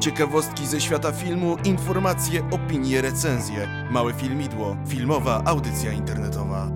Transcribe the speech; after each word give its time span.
Ciekawostki 0.00 0.66
ze 0.66 0.80
świata 0.80 1.12
filmu, 1.12 1.56
informacje, 1.64 2.50
opinie, 2.50 3.02
recenzje. 3.02 3.88
Małe 3.90 4.12
Filmidło, 4.12 4.76
filmowa 4.88 5.42
audycja 5.44 5.92
internetowa. 5.92 6.68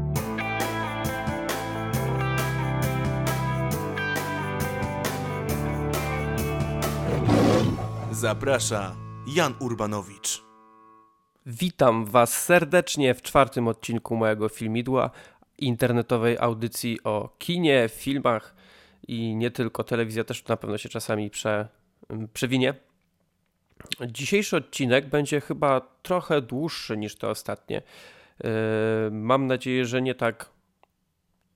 Zaprasza 8.12 8.96
Jan 9.26 9.54
Urbanowicz. 9.60 10.44
Witam 11.46 12.04
Was 12.04 12.44
serdecznie 12.44 13.14
w 13.14 13.22
czwartym 13.22 13.68
odcinku 13.68 14.16
mojego 14.16 14.48
filmidła, 14.48 15.10
internetowej 15.58 16.38
audycji 16.38 16.98
o 17.04 17.36
kinie, 17.38 17.88
filmach 17.92 18.54
i 19.08 19.36
nie 19.36 19.50
tylko. 19.50 19.84
Telewizja 19.84 20.24
też 20.24 20.44
na 20.44 20.56
pewno 20.56 20.78
się 20.78 20.88
czasami 20.88 21.30
prze, 21.30 21.68
przewinie. 22.32 22.74
Dzisiejszy 24.06 24.56
odcinek 24.56 25.08
będzie 25.08 25.40
chyba 25.40 25.80
trochę 26.02 26.42
dłuższy 26.42 26.96
niż 26.96 27.16
te 27.16 27.28
ostatnie. 27.28 27.82
Yy, 28.44 28.50
mam 29.10 29.46
nadzieję, 29.46 29.84
że 29.84 30.02
nie 30.02 30.14
tak 30.14 30.50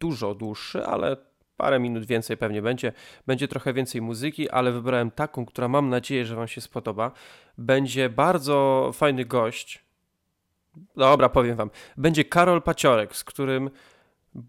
dużo 0.01 0.35
dłuższy, 0.35 0.87
ale 0.87 1.17
parę 1.57 1.81
minut 1.81 2.07
więcej 2.07 2.37
pewnie 2.37 2.63
będzie. 2.63 2.93
Będzie 3.27 3.49
trochę 3.49 3.73
więcej 3.73 4.03
muzyki, 4.03 4.51
ale 4.51 4.73
wybrałem 4.73 5.11
taką, 5.11 5.47
która 5.47 5.69
mam 5.69 5.89
nadzieję, 5.89 6.25
że 6.25 6.37
Wam 6.37 6.49
się 6.49 6.61
spodoba. 6.61 7.13
Będzie 7.59 8.09
bardzo 8.09 8.91
fajny 8.95 9.25
gość. 9.25 9.85
Dobra, 10.97 11.29
powiem 11.29 11.57
Wam. 11.57 11.71
Będzie 11.97 12.25
Karol 12.25 12.63
Paciorek, 12.63 13.17
z 13.17 13.25
którym 13.25 13.71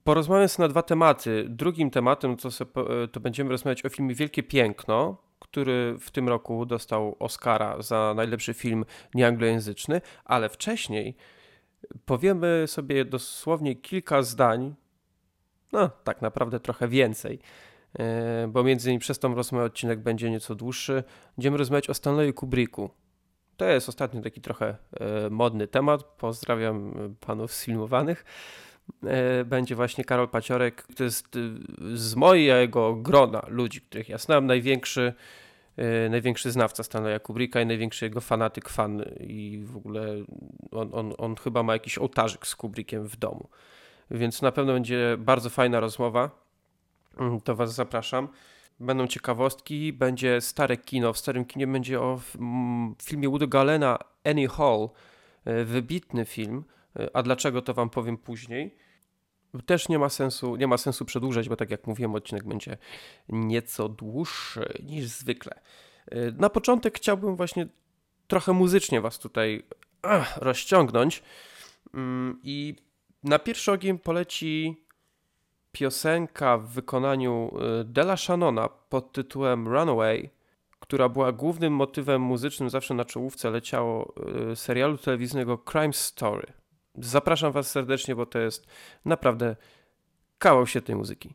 porozmawiam 0.04 0.48
na 0.59 0.67
dwa 0.67 0.81
tematy. 0.81 1.45
Drugim 1.50 1.90
tematem 1.90 2.38
to, 2.38 2.52
sobie, 2.52 2.72
to 3.12 3.20
będziemy 3.20 3.50
rozmawiać 3.50 3.86
o 3.86 3.90
filmie 3.90 4.16
Wielkie 4.16 4.44
Piękno, 4.44 5.17
który 5.52 5.95
w 6.00 6.11
tym 6.11 6.30
roku 6.30 6.66
dostał 6.66 7.16
Oscara 7.19 7.81
za 7.81 8.14
najlepszy 8.16 8.53
film 8.53 8.86
nieanglojęzyczny, 9.14 10.02
ale 10.25 10.50
wcześniej 10.50 11.16
powiemy 12.06 12.64
sobie 12.67 13.06
dosłownie 13.06 13.75
kilka 13.75 14.22
zdań, 14.22 14.75
no 15.72 15.89
tak 16.03 16.22
naprawdę 16.22 16.59
trochę 16.59 16.88
więcej, 16.88 17.39
e, 18.00 18.47
bo 18.47 18.64
między 18.64 18.89
innymi 18.89 19.00
przez 19.00 19.19
tą 19.19 19.36
rozmowę 19.36 19.66
odcinek 19.66 20.00
będzie 20.00 20.30
nieco 20.30 20.56
dłuższy. 20.56 21.03
Będziemy 21.38 21.58
rozmawiać 21.58 21.89
o 21.89 21.94
Stanleyu 21.94 22.34
Kubricku. 22.34 22.89
To 23.58 23.66
jest 23.66 23.89
ostatnio 23.89 24.22
taki 24.22 24.41
trochę 24.41 24.78
e, 25.00 25.30
modny 25.30 25.67
temat. 25.67 26.03
Pozdrawiam 26.03 26.94
panów 27.19 27.53
sfilmowanych. 27.53 28.25
E, 29.04 29.45
będzie 29.45 29.76
właśnie 29.76 30.06
Karol 30.06 30.28
Paciorek, 30.28 30.88
to 30.95 31.04
jest 31.04 31.38
z 31.94 32.16
mojego 32.16 32.96
grona 32.96 33.42
ludzi, 33.48 33.81
których 33.81 34.09
ja 34.09 34.18
znam, 34.18 34.46
największy, 34.46 35.14
największy 36.09 36.52
znawca 36.52 36.84
Stanleya 36.84 37.20
Kubricka 37.20 37.62
i 37.62 37.66
największy 37.66 38.06
jego 38.06 38.22
fanatyk, 38.22 38.70
fan 38.70 39.04
i 39.20 39.62
w 39.66 39.78
ogóle 39.78 40.06
on, 40.72 40.90
on, 40.94 41.14
on 41.18 41.36
chyba 41.36 41.64
ma 41.64 41.73
jakiś 41.73 41.98
ołtarzyk 41.98 42.48
z 42.48 42.56
Kubrickiem 42.56 43.08
w 43.08 43.16
domu 43.16 43.50
więc 44.12 44.42
na 44.42 44.52
pewno 44.52 44.73
będzie 44.73 45.16
bardzo 45.20 45.50
fajna 45.50 45.80
rozmowa. 45.80 46.30
Mm, 47.20 47.42
to 47.42 47.56
Was 47.56 47.74
zapraszam. 47.74 48.28
Będą 48.80 49.08
ciekawostki, 49.08 49.94
będzie 49.94 50.42
stare 50.42 50.78
kino. 50.78 51.14
W 51.14 51.18
starym 51.18 51.46
kinie 51.46 51.68
będzie 51.68 52.02
o 52.02 52.20
filmie 53.03 53.30
Woody 53.30 53.48
Gallena 53.48 54.00
Annie 54.24 54.48
Hall. 54.48 54.90
E, 55.46 55.64
wybitny 55.64 56.26
film. 56.26 56.64
E, 56.95 57.16
a 57.16 57.23
dlaczego 57.23 57.62
to 57.62 57.73
Wam 57.73 57.90
powiem 57.90 58.18
później. 58.18 58.76
Też 59.66 59.90
nie 59.90 60.00
ma 60.00 60.09
sensu, 60.09 60.56
nie 60.56 60.68
ma 60.68 60.78
sensu 60.78 61.06
przedłużać, 61.06 61.50
bo 61.50 61.56
tak 61.56 61.72
jak 61.72 61.88
mówiłem, 61.88 62.16
odcinek 62.16 62.44
będzie 62.44 62.78
nieco 63.30 63.90
dłuższy 63.90 64.73
niż 64.84 65.06
zwykle. 65.06 65.59
E, 66.12 66.31
na 66.31 66.50
początek 66.50 66.97
chciałbym 66.97 67.36
właśnie 67.36 67.68
trochę 68.28 68.53
muzycznie 68.53 69.02
Was 69.02 69.19
tutaj 69.19 69.63
rozciągnąć 70.36 71.24
mm, 71.94 72.40
i 72.44 72.75
na 73.24 73.40
pierwszy 73.40 73.72
ogień 73.72 74.00
poleci 74.00 74.86
piosenka 75.72 76.58
w 76.58 76.68
wykonaniu 76.68 77.52
y, 77.81 77.84
Della 77.84 78.18
Shannona 78.18 78.69
pod 78.69 79.12
tytułem 79.12 79.68
Runaway, 79.68 80.30
która 80.80 81.09
była 81.09 81.31
głównym 81.31 81.74
motywem 81.74 82.22
muzycznym, 82.22 82.69
zawsze 82.69 82.94
na 82.94 83.06
czołówce 83.06 83.50
leciało 83.50 84.13
serialu 84.56 84.97
telewizyjnego 84.97 85.58
Crime 85.58 85.94
Story. 85.94 86.59
Zapraszam 87.00 87.52
Was 87.52 87.72
serdecznie, 87.72 88.16
bo 88.16 88.26
to 88.26 88.40
jest 88.40 88.68
naprawdę 89.06 89.56
kawał 90.38 90.68
świetnej 90.68 90.98
muzyki. 90.98 91.34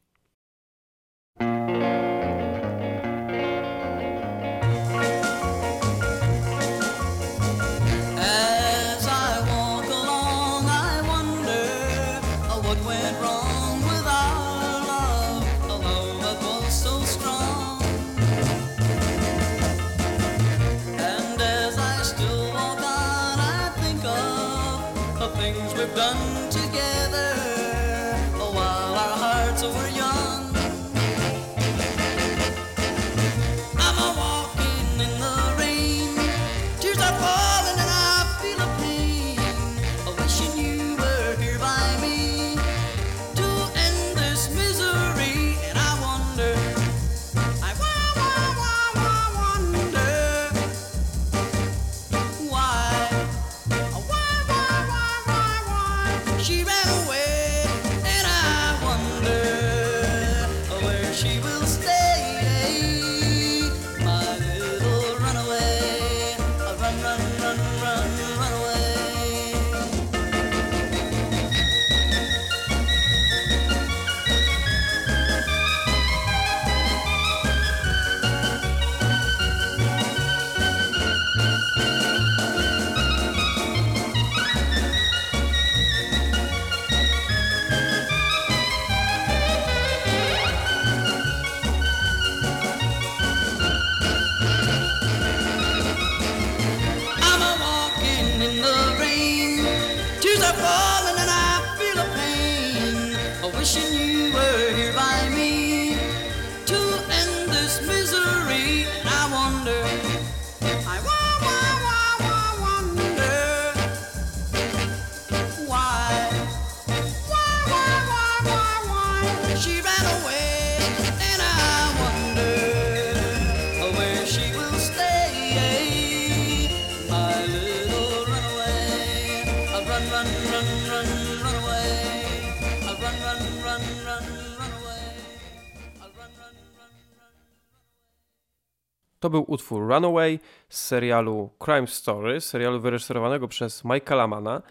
Był 139.34 139.45
utwór 139.48 139.89
Runaway 139.89 140.41
z 140.69 140.81
serialu 140.81 141.51
Crime 141.65 141.86
Story, 141.86 142.41
serialu 142.41 142.81
wyreżyserowanego 142.81 143.48
przez 143.48 143.84
Michaela 143.84 144.27
Mana. 144.27 144.63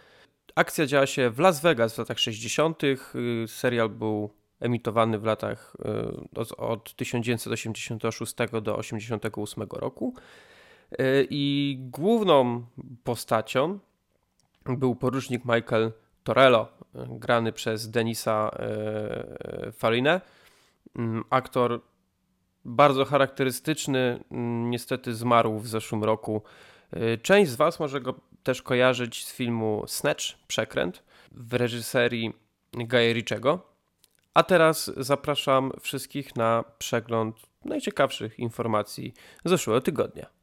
Akcja 0.56 0.86
działa 0.86 1.06
się 1.06 1.30
w 1.30 1.40
Las 1.40 1.62
Vegas 1.62 1.96
w 1.96 1.98
latach 1.98 2.20
60. 2.20 2.84
Y, 2.84 2.98
serial 3.48 3.90
był 3.90 4.30
emitowany 4.60 5.20
w 5.20 5.24
latach 5.24 5.76
y, 6.36 6.58
od 6.58 6.96
1986 6.96 8.36
do 8.36 8.46
1988 8.48 9.68
roku. 9.72 10.14
I 11.30 11.78
główną 11.80 12.66
postacią 13.04 13.80
był 14.66 14.96
porucznik 14.96 15.46
Michael 15.46 15.92
Torello, 16.24 16.68
grany 16.94 17.52
przez 17.52 17.90
Denisa 17.90 18.52
Farinę. 19.72 20.22
Mm, 20.96 21.24
aktor 21.30 21.82
bardzo 22.66 23.06
charakterystyczny, 23.06 24.20
mm, 24.32 24.70
niestety 24.70 25.16
zmarł 25.16 25.60
w 25.60 25.68
zeszłym 25.68 26.04
roku. 26.04 26.42
Część 27.22 27.52
z 27.52 27.56
Was 27.56 27.80
może 27.80 28.02
go 28.02 28.14
też 28.44 28.62
kojarzyć 28.62 29.26
z 29.26 29.34
filmu 29.34 29.84
Snatch, 29.88 30.24
Przekręt, 30.48 31.04
w 31.32 31.54
reżyserii 31.54 32.34
Gaja 32.74 33.14
Riczego. 33.14 33.60
A 34.34 34.44
teraz 34.44 34.92
zapraszam 34.98 35.72
wszystkich 35.82 36.36
na 36.36 36.64
przegląd 36.78 37.36
najciekawszych 37.66 38.40
informacji 38.40 39.14
zeszłego 39.46 39.82
tygodnia. 39.82 40.43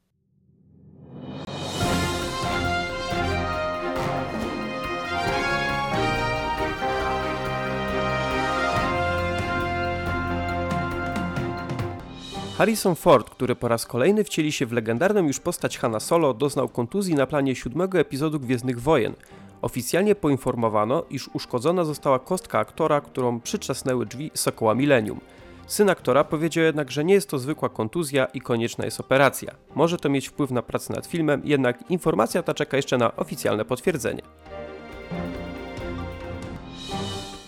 Harrison 12.60 12.94
Ford, 12.94 13.30
który 13.30 13.56
po 13.56 13.68
raz 13.68 13.86
kolejny 13.86 14.24
wcieli 14.24 14.52
się 14.52 14.66
w 14.66 14.72
legendarną 14.72 15.26
już 15.26 15.40
postać 15.40 15.78
Hanna 15.78 16.00
Solo, 16.00 16.34
doznał 16.34 16.68
kontuzji 16.68 17.14
na 17.14 17.26
planie 17.26 17.56
siódmego 17.56 17.98
epizodu 17.98 18.40
Gwiezdnych 18.40 18.80
Wojen. 18.80 19.14
Oficjalnie 19.62 20.14
poinformowano, 20.14 21.04
iż 21.10 21.30
uszkodzona 21.32 21.84
została 21.84 22.18
kostka 22.18 22.58
aktora, 22.58 23.00
którą 23.00 23.40
przyczasnęły 23.40 24.06
drzwi 24.06 24.30
Sokoła 24.34 24.74
Millennium. 24.74 25.20
Syn 25.66 25.90
aktora 25.90 26.24
powiedział 26.24 26.64
jednak, 26.64 26.90
że 26.90 27.04
nie 27.04 27.14
jest 27.14 27.30
to 27.30 27.38
zwykła 27.38 27.68
kontuzja 27.68 28.24
i 28.24 28.40
konieczna 28.40 28.84
jest 28.84 29.00
operacja. 29.00 29.54
Może 29.74 29.96
to 29.96 30.08
mieć 30.08 30.28
wpływ 30.28 30.50
na 30.50 30.62
pracę 30.62 30.94
nad 30.94 31.06
filmem, 31.06 31.42
jednak 31.44 31.90
informacja 31.90 32.42
ta 32.42 32.54
czeka 32.54 32.76
jeszcze 32.76 32.98
na 32.98 33.16
oficjalne 33.16 33.64
potwierdzenie. 33.64 34.22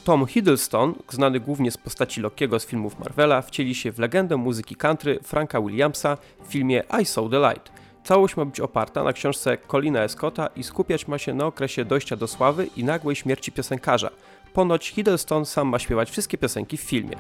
Tom 0.05 0.27
Hiddleston, 0.27 0.95
znany 1.09 1.41
głównie 1.41 1.71
z 1.71 1.77
postaci 1.77 2.21
Lokiego 2.21 2.61
z 2.61 2.67
filmów 2.67 2.99
Marvela, 2.99 3.43
wcieli 3.43 3.75
się 3.75 3.93
w 3.93 3.99
legendę 3.99 4.37
muzyki 4.37 4.77
country 4.77 5.19
Franka 5.23 5.61
Williamsa 5.61 6.17
w 6.45 6.53
filmie 6.53 6.83
I 7.03 7.05
Saw 7.05 7.31
the 7.31 7.39
Light. 7.39 7.73
Całość 8.05 8.37
ma 8.37 8.45
być 8.45 8.61
oparta 8.61 9.05
na 9.05 9.13
książce 9.13 9.59
Colina 9.59 10.03
Escotta 10.03 10.47
i 10.57 10.63
skupiać 10.63 11.09
ma 11.09 11.19
się 11.19 11.35
na 11.35 11.47
okresie 11.47 11.85
dojścia 11.85 12.17
do 12.17 12.27
sławy 12.27 12.69
i 12.77 12.85
nagłej 12.85 13.17
śmierci 13.17 13.53
piosenkarza. 13.53 14.11
Ponoć 14.53 14.89
Hiddleston 14.89 15.47
sam 15.47 15.69
ma 15.69 15.79
śpiewać 15.79 16.11
wszystkie 16.11 16.39
piosenki 16.39 16.77
w 16.77 16.81
filmie. 16.81 17.17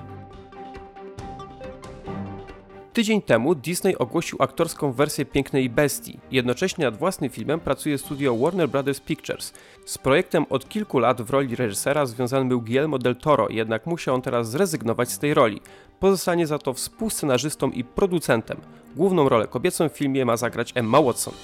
Tydzień 2.92 3.22
temu 3.22 3.54
Disney 3.54 3.98
ogłosił 3.98 4.38
aktorską 4.40 4.92
wersję 4.92 5.24
Pięknej 5.24 5.70
Bestii. 5.70 6.18
Jednocześnie 6.30 6.84
nad 6.84 6.96
własnym 6.96 7.30
filmem 7.30 7.60
pracuje 7.60 7.98
studio 7.98 8.36
Warner 8.36 8.68
Brothers 8.68 9.00
Pictures. 9.00 9.52
Z 9.84 9.98
projektem 9.98 10.46
od 10.50 10.68
kilku 10.68 10.98
lat 10.98 11.22
w 11.22 11.30
roli 11.30 11.56
reżysera 11.56 12.06
związany 12.06 12.48
był 12.48 12.60
Guillermo 12.60 12.98
del 12.98 13.16
Toro, 13.16 13.48
jednak 13.50 13.86
musiał 13.86 14.14
on 14.14 14.22
teraz 14.22 14.50
zrezygnować 14.50 15.10
z 15.10 15.18
tej 15.18 15.34
roli. 15.34 15.60
Pozostanie 16.00 16.46
za 16.46 16.58
to 16.58 16.72
współscenarzystą 16.72 17.70
i 17.70 17.84
producentem. 17.84 18.60
Główną 18.96 19.28
rolę 19.28 19.46
kobiecą 19.46 19.88
w 19.88 19.96
filmie 19.96 20.24
ma 20.24 20.36
zagrać 20.36 20.72
Emma 20.74 21.02
Watson. 21.02 21.34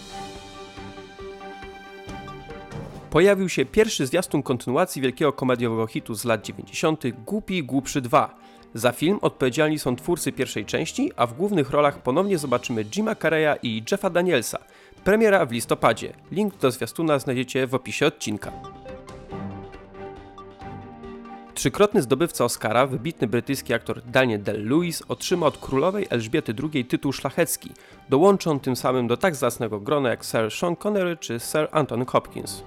Pojawił 3.11 3.49
się 3.49 3.65
pierwszy 3.65 4.07
zwiastun 4.07 4.43
kontynuacji 4.43 5.03
wielkiego 5.03 5.33
komediowego 5.33 5.87
hitu 5.87 6.15
z 6.15 6.25
lat 6.25 6.43
90. 6.43 7.03
Głupi 7.27 7.65
Głupszy 7.65 8.01
2. 8.01 8.48
Za 8.75 8.93
film 8.93 9.19
odpowiedzialni 9.23 9.79
są 9.79 9.97
twórcy 9.97 10.33
pierwszej 10.33 10.65
części, 10.65 11.13
a 11.17 11.27
w 11.27 11.35
głównych 11.35 11.71
rolach 11.71 12.03
ponownie 12.03 12.39
zobaczymy 12.39 12.85
Jima 12.85 13.15
Carreya 13.15 13.59
i 13.63 13.83
Jeffa 13.91 14.11
Danielsa. 14.11 14.59
Premiera 15.05 15.47
w 15.47 15.53
listopadzie. 15.53 16.13
Link 16.31 16.57
do 16.57 16.71
zwiastuna 16.71 17.19
znajdziecie 17.19 17.67
w 17.67 17.75
opisie 17.75 18.07
odcinka. 18.07 18.53
Trzykrotny 21.55 22.03
zdobywca 22.03 22.45
Oscara, 22.45 22.87
wybitny 22.87 23.27
brytyjski 23.27 23.75
aktor 23.75 24.03
Daniel 24.03 24.43
Day-Lewis 24.43 25.03
otrzyma 25.09 25.47
od 25.47 25.59
królowej 25.59 26.07
Elżbiety 26.11 26.55
II 26.73 26.85
tytuł 26.85 27.13
szlachecki. 27.13 27.71
Dołączy 28.09 28.51
tym 28.63 28.77
samym 28.77 29.07
do 29.07 29.17
tak 29.17 29.35
zacnego 29.35 29.81
grona 29.81 30.09
jak 30.09 30.25
Sir 30.25 30.51
Sean 30.51 30.77
Connery 30.77 31.17
czy 31.17 31.41
Sir 31.41 31.69
Anthony 31.73 32.05
Hopkins. 32.07 32.63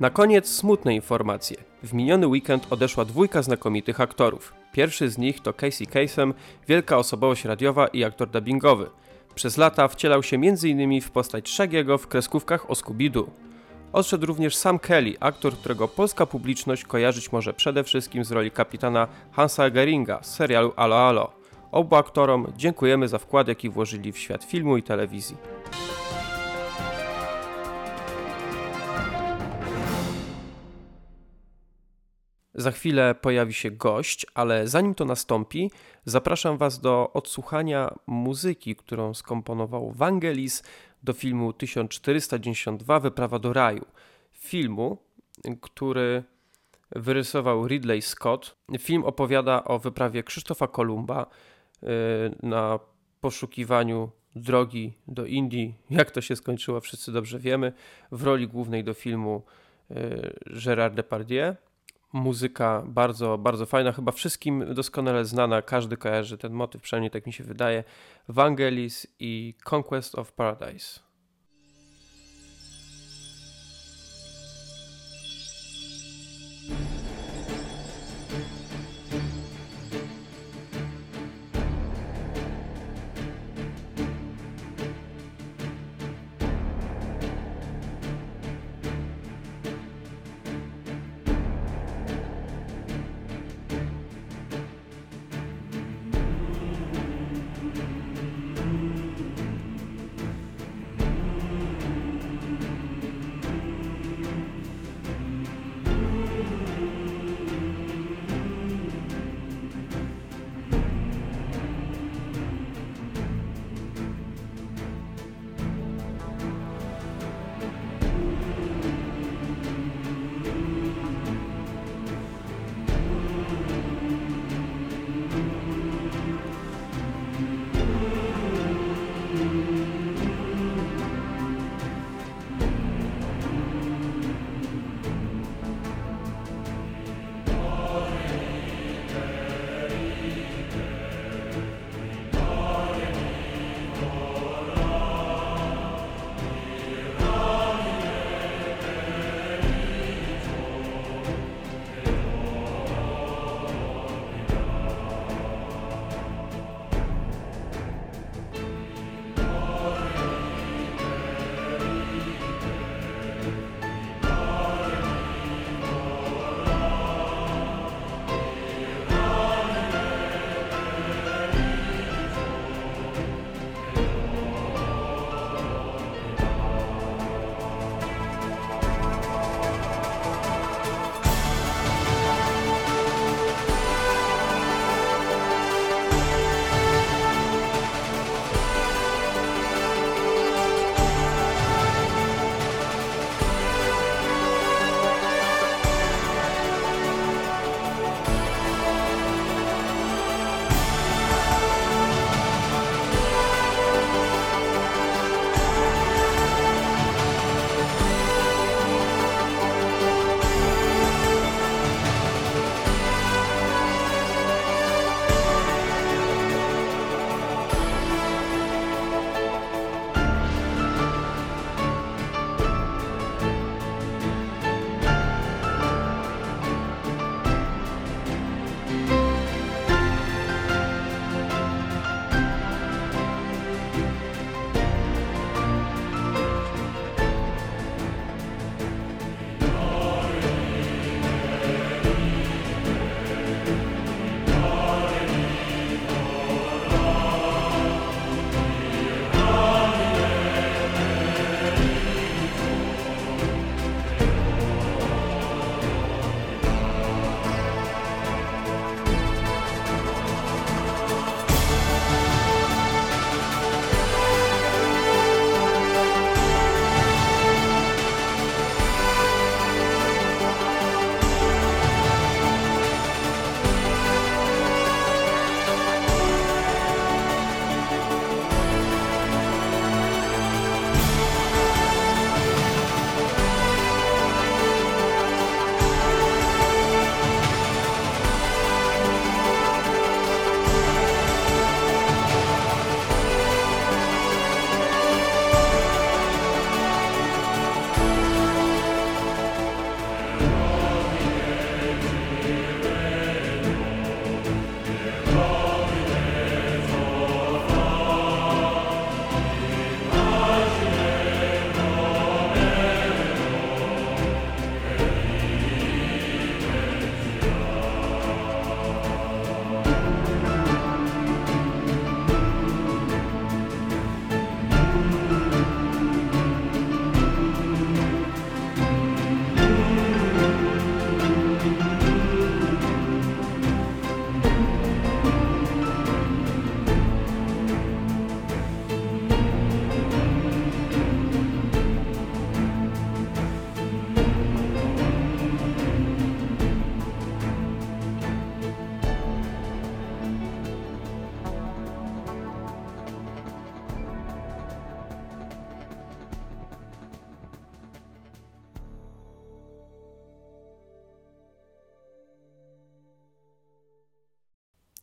Na 0.00 0.10
koniec 0.10 0.48
smutne 0.48 0.94
informacje. 0.94 1.69
W 1.82 1.94
miniony 1.94 2.26
weekend 2.26 2.66
odeszła 2.70 3.04
dwójka 3.04 3.42
znakomitych 3.42 4.00
aktorów. 4.00 4.52
Pierwszy 4.72 5.10
z 5.10 5.18
nich 5.18 5.40
to 5.40 5.52
Casey 5.52 5.86
Kasem, 5.86 6.34
wielka 6.68 6.96
osobowość 6.98 7.44
radiowa 7.44 7.86
i 7.86 8.04
aktor 8.04 8.28
dubbingowy. 8.30 8.90
Przez 9.34 9.56
lata 9.56 9.88
wcielał 9.88 10.22
się 10.22 10.36
m.in. 10.36 11.00
w 11.00 11.10
postać 11.10 11.48
Shagiego 11.50 11.98
w 11.98 12.06
kreskówkach 12.08 12.70
o 12.70 12.74
Scooby-Doo. 12.74 13.26
Odszedł 13.92 14.26
również 14.26 14.56
Sam 14.56 14.78
Kelly, 14.78 15.14
aktor, 15.20 15.52
którego 15.52 15.88
polska 15.88 16.26
publiczność 16.26 16.84
kojarzyć 16.84 17.32
może 17.32 17.54
przede 17.54 17.84
wszystkim 17.84 18.24
z 18.24 18.32
roli 18.32 18.50
kapitana 18.50 19.08
Hansa 19.32 19.70
Geringa 19.70 20.22
z 20.22 20.34
serialu 20.34 20.72
Alo 20.76 21.08
Alo. 21.08 21.32
Obu 21.72 21.96
aktorom 21.96 22.52
dziękujemy 22.56 23.08
za 23.08 23.18
wkład, 23.18 23.48
jaki 23.48 23.70
włożyli 23.70 24.12
w 24.12 24.18
świat 24.18 24.44
filmu 24.44 24.76
i 24.76 24.82
telewizji. 24.82 25.36
Za 32.60 32.70
chwilę 32.70 33.14
pojawi 33.14 33.54
się 33.54 33.70
gość, 33.70 34.26
ale 34.34 34.68
zanim 34.68 34.94
to 34.94 35.04
nastąpi, 35.04 35.70
zapraszam 36.04 36.58
Was 36.58 36.80
do 36.80 37.12
odsłuchania 37.12 37.94
muzyki, 38.06 38.76
którą 38.76 39.14
skomponował 39.14 39.92
Vangelis 39.92 40.62
do 41.02 41.12
filmu 41.12 41.52
1492 41.52 43.00
Wyprawa 43.00 43.38
do 43.38 43.52
raju. 43.52 43.84
Filmu, 44.32 44.98
który 45.60 46.24
wyrysował 46.90 47.68
Ridley 47.68 48.02
Scott. 48.02 48.56
Film 48.78 49.04
opowiada 49.04 49.64
o 49.64 49.78
wyprawie 49.78 50.22
Krzysztofa 50.22 50.68
Kolumba 50.68 51.26
y, 51.82 51.86
na 52.42 52.78
poszukiwaniu 53.20 54.10
drogi 54.36 54.92
do 55.08 55.26
Indii. 55.26 55.74
Jak 55.90 56.10
to 56.10 56.20
się 56.20 56.36
skończyło, 56.36 56.80
wszyscy 56.80 57.12
dobrze 57.12 57.38
wiemy. 57.38 57.72
W 58.12 58.22
roli 58.22 58.48
głównej 58.48 58.84
do 58.84 58.94
filmu 58.94 59.42
y, 59.90 59.94
Gérard 60.46 60.94
Depardieu 60.94 61.54
muzyka 62.12 62.82
bardzo, 62.86 63.38
bardzo 63.38 63.66
fajna, 63.66 63.92
chyba 63.92 64.12
wszystkim 64.12 64.74
doskonale 64.74 65.24
znana, 65.24 65.62
każdy 65.62 65.96
kojarzy 65.96 66.38
ten 66.38 66.52
motyw, 66.52 66.82
przynajmniej 66.82 67.10
tak 67.10 67.26
mi 67.26 67.32
się 67.32 67.44
wydaje. 67.44 67.84
Vangelis 68.28 69.06
i 69.18 69.54
Conquest 69.70 70.14
of 70.14 70.32
Paradise. 70.32 71.09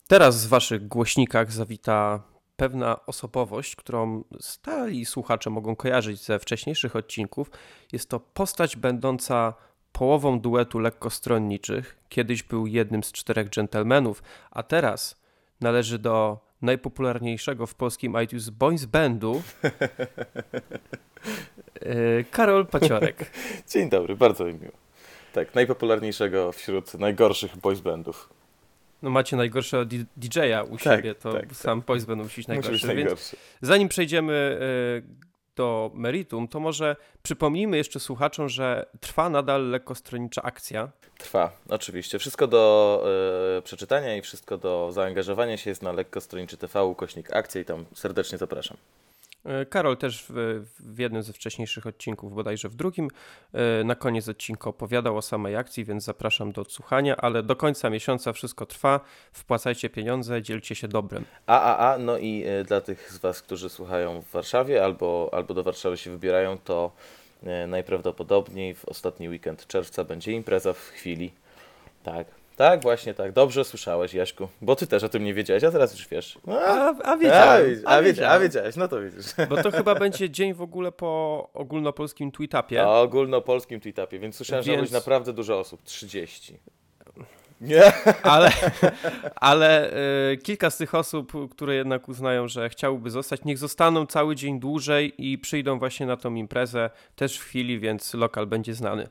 Teraz 0.07 0.45
w 0.45 0.49
waszych 0.49 0.87
głośnikach 0.87 1.51
zawita 1.51 2.23
pewna 2.55 3.05
osobowość, 3.05 3.75
którą 3.75 4.23
stali 4.39 5.05
słuchacze 5.05 5.49
mogą 5.49 5.75
kojarzyć 5.75 6.23
ze 6.23 6.39
wcześniejszych 6.39 6.95
odcinków. 6.95 7.51
Jest 7.91 8.09
to 8.09 8.19
postać 8.19 8.75
będąca 8.75 9.53
połową 9.91 10.39
duetu 10.39 10.79
lekkostronniczych. 10.79 11.97
Kiedyś 12.09 12.43
był 12.43 12.67
jednym 12.67 13.03
z 13.03 13.11
czterech 13.11 13.49
dżentelmenów, 13.49 14.23
a 14.51 14.63
teraz 14.63 15.21
należy 15.61 15.99
do 15.99 16.39
najpopularniejszego 16.61 17.67
w 17.67 17.75
polskim 17.75 18.21
iTunes 18.23 18.49
boys 18.49 18.85
bandu 18.85 19.41
e, 21.81 22.23
Karol 22.31 22.67
Paciorek. 22.67 23.31
Dzień 23.73 23.89
dobry, 23.89 24.15
bardzo 24.15 24.45
mi 24.45 24.53
miło. 24.53 24.73
Tak, 25.33 25.55
najpopularniejszego 25.55 26.51
wśród 26.51 26.93
najgorszych 26.93 27.57
boys 27.57 27.79
bandów. 27.79 28.36
No 29.01 29.09
macie 29.09 29.35
najgorszego 29.35 29.85
DJ-a 30.17 30.63
u 30.63 30.77
Tak, 30.77 30.81
siebie, 30.81 31.15
to 31.15 31.33
tak, 31.33 31.55
sam 31.55 31.81
boys 31.81 32.05
band 32.05 32.23
musi 32.23 32.41
być 32.41 32.47
Musi 32.47 32.69
być 32.69 32.83
najgorszy. 32.83 33.35
Więc 33.35 33.35
zanim 33.61 33.89
przejdziemy 33.89 34.59
e, 34.61 35.27
do 35.55 35.91
meritum, 35.93 36.47
to 36.47 36.59
może 36.59 36.95
przypomnijmy 37.23 37.77
jeszcze 37.77 37.99
słuchaczom, 37.99 38.49
że 38.49 38.85
trwa 38.99 39.29
nadal 39.29 39.69
lekkostronnicza 39.69 40.41
akcja. 40.41 40.89
Trwa, 41.17 41.51
oczywiście. 41.69 42.19
Wszystko 42.19 42.47
do 42.47 43.03
e, 43.57 43.61
przeczytania 43.61 44.15
i 44.15 44.21
wszystko 44.21 44.57
do 44.57 44.91
zaangażowania 44.91 45.57
się 45.57 45.69
jest 45.69 45.81
na 45.81 45.91
lekkostroniczy 45.91 46.57
TV, 46.57 46.83
ukośnik 46.83 47.33
akcja 47.33 47.61
i 47.61 47.65
tam 47.65 47.85
serdecznie 47.93 48.37
zapraszam. 48.37 48.77
E, 49.47 49.65
Karol 49.65 49.97
też 49.97 50.25
w, 50.29 50.63
w 50.79 50.99
jednym 50.99 51.23
ze 51.23 51.33
wcześniejszych 51.33 51.87
odcinków, 51.87 52.35
bodajże 52.35 52.69
w 52.69 52.75
drugim, 52.75 53.07
e, 53.53 53.83
na 53.83 53.95
koniec 53.95 54.29
odcinka 54.29 54.69
opowiadał 54.69 55.17
o 55.17 55.21
samej 55.21 55.55
akcji, 55.55 55.85
więc 55.85 56.03
zapraszam 56.03 56.51
do 56.51 56.61
odsłuchania, 56.61 57.17
ale 57.17 57.43
do 57.43 57.55
końca 57.55 57.89
miesiąca 57.89 58.33
wszystko 58.33 58.65
trwa. 58.65 58.99
Wpłacajcie 59.31 59.89
pieniądze, 59.89 60.41
dzielcie 60.41 60.75
się 60.75 60.87
dobrem. 60.87 61.25
A, 61.45 61.61
a, 61.61 61.93
a, 61.93 61.97
no 61.97 62.17
i 62.17 62.43
e, 62.47 62.63
dla 62.63 62.81
tych 62.81 63.11
z 63.11 63.17
Was, 63.17 63.41
którzy 63.41 63.69
słuchają 63.69 64.21
w 64.21 64.31
Warszawie 64.31 64.83
albo, 64.83 65.29
albo 65.33 65.53
do 65.53 65.63
Warszawy 65.63 65.97
się 65.97 66.11
wybierają, 66.11 66.57
to 66.57 66.91
najprawdopodobniej 67.67 68.75
w 68.75 68.85
ostatni 68.85 69.29
weekend 69.29 69.67
czerwca 69.67 70.03
będzie 70.03 70.31
impreza 70.31 70.73
w 70.73 70.79
chwili. 70.79 71.31
Tak, 72.03 72.27
tak, 72.57 72.81
właśnie 72.81 73.13
tak. 73.13 73.31
Dobrze 73.31 73.65
słyszałeś, 73.65 74.13
Jaśku, 74.13 74.47
bo 74.61 74.75
Ty 74.75 74.87
też 74.87 75.03
o 75.03 75.09
tym 75.09 75.23
nie 75.23 75.33
wiedziałeś, 75.33 75.63
a 75.63 75.71
teraz 75.71 75.93
już 75.93 76.07
wiesz. 76.07 76.39
A, 76.47 76.51
A, 76.51 76.95
a 77.03 77.03
a, 77.03 77.17
wiedziałem, 77.17 77.81
a, 77.85 78.29
a 78.29 78.39
wiedziałeś, 78.39 78.75
no 78.75 78.87
to 78.87 79.01
widzisz. 79.01 79.25
Bo 79.49 79.63
to 79.63 79.71
chyba 79.71 79.95
będzie 79.95 80.29
dzień 80.29 80.53
w 80.53 80.61
ogóle 80.61 80.91
po 80.91 81.49
ogólnopolskim 81.53 82.31
tweetupie. 82.31 82.87
O 82.87 83.01
ogólnopolskim 83.01 83.79
tweetupie, 83.79 84.19
więc 84.19 84.35
słyszałem, 84.35 84.63
że 84.63 84.71
ma 84.71 84.77
być 84.77 84.91
Więc- 84.91 84.93
naprawdę 84.93 85.33
dużo 85.33 85.59
osób. 85.59 85.83
30. 85.83 86.59
Nie? 87.61 87.93
Ale, 88.23 88.51
ale 89.35 89.91
e, 90.31 90.37
kilka 90.37 90.69
z 90.69 90.77
tych 90.77 90.95
osób, 90.95 91.31
które 91.51 91.75
jednak 91.75 92.09
uznają, 92.09 92.47
że 92.47 92.69
chciałyby 92.69 93.09
zostać, 93.09 93.43
niech 93.45 93.57
zostaną 93.57 94.05
cały 94.05 94.35
dzień 94.35 94.59
dłużej 94.59 95.13
i 95.17 95.37
przyjdą 95.37 95.79
właśnie 95.79 96.05
na 96.05 96.17
tą 96.17 96.35
imprezę 96.35 96.89
też 97.15 97.37
w 97.37 97.43
chwili, 97.43 97.79
więc 97.79 98.13
lokal 98.13 98.47
będzie 98.47 98.73
znany. 98.73 99.07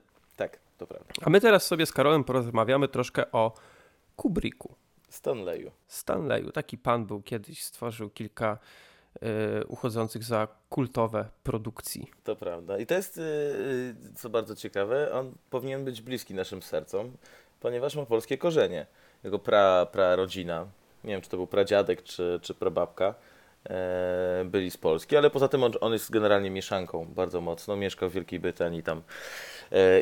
To 0.79 0.87
prawda. 0.87 1.13
A 1.23 1.31
my 1.31 1.41
teraz 1.41 1.67
sobie 1.67 1.87
z 1.87 1.93
Karolem 1.93 2.25
porozmawiamy 2.25 2.89
troszkę 2.89 3.33
o 3.33 3.53
Kubricku. 4.17 4.75
Stanleyu. 5.09 5.71
Stanleyu. 5.87 6.53
Taki 6.53 6.79
pan 6.79 7.07
był 7.07 7.23
kiedyś, 7.23 7.65
stworzył 7.65 8.11
kilka 8.11 8.59
e, 9.23 9.65
uchodzących 9.65 10.25
za 10.25 10.49
kultowe 10.69 11.29
produkcji. 11.43 12.11
To 12.25 12.37
prawda. 12.37 12.79
I 12.79 12.87
to 12.87 12.95
jest, 12.95 13.17
yy, 13.17 13.95
co 14.17 14.31
bardzo 14.31 14.57
ciekawe, 14.57 15.13
on 15.13 15.35
powinien 15.51 15.85
być 15.85 16.03
bliski 16.03 16.35
naszym 16.35 16.63
sercom, 16.63 17.13
ponieważ 17.61 17.97
ma 17.97 18.07
polskie 18.07 18.39
korzenie. 18.39 18.87
Jego 19.25 19.39
pra, 19.39 19.87
pra 19.87 20.17
rodzina, 20.17 20.67
nie 21.05 21.13
wiem 21.13 21.21
czy 21.21 21.31
to 21.31 21.37
był 21.37 21.47
pradziadek 21.47 22.03
czy, 22.03 22.41
czy 22.43 22.55
prababka, 22.55 23.15
e, 23.71 24.45
byli 24.45 24.71
z 24.71 24.77
Polski, 24.77 25.17
ale 25.17 25.31
poza 25.31 25.49
tym 25.49 25.63
on, 25.63 25.73
on 25.81 25.93
jest 25.93 26.11
generalnie 26.11 26.51
mieszanką 26.51 27.05
bardzo 27.05 27.41
mocno. 27.41 27.77
Mieszkał 27.77 28.11
w 28.11 28.13
Wielkiej 28.13 28.41
Brytanii 28.41 28.83
tam 28.83 29.03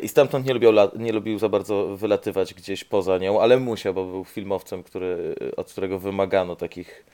i 0.01 0.07
stamtąd 0.07 0.45
nie 0.45 0.53
lubił, 0.53 0.71
nie 0.95 1.11
lubił 1.11 1.39
za 1.39 1.49
bardzo 1.49 1.97
wylatywać 1.97 2.53
gdzieś 2.53 2.83
poza 2.83 3.17
nią, 3.17 3.41
ale 3.41 3.57
musiał, 3.57 3.93
bo 3.93 4.05
był 4.05 4.25
filmowcem, 4.25 4.83
który, 4.83 5.35
od 5.57 5.71
którego 5.71 5.99
wymagano 5.99 6.55
takich 6.55 7.05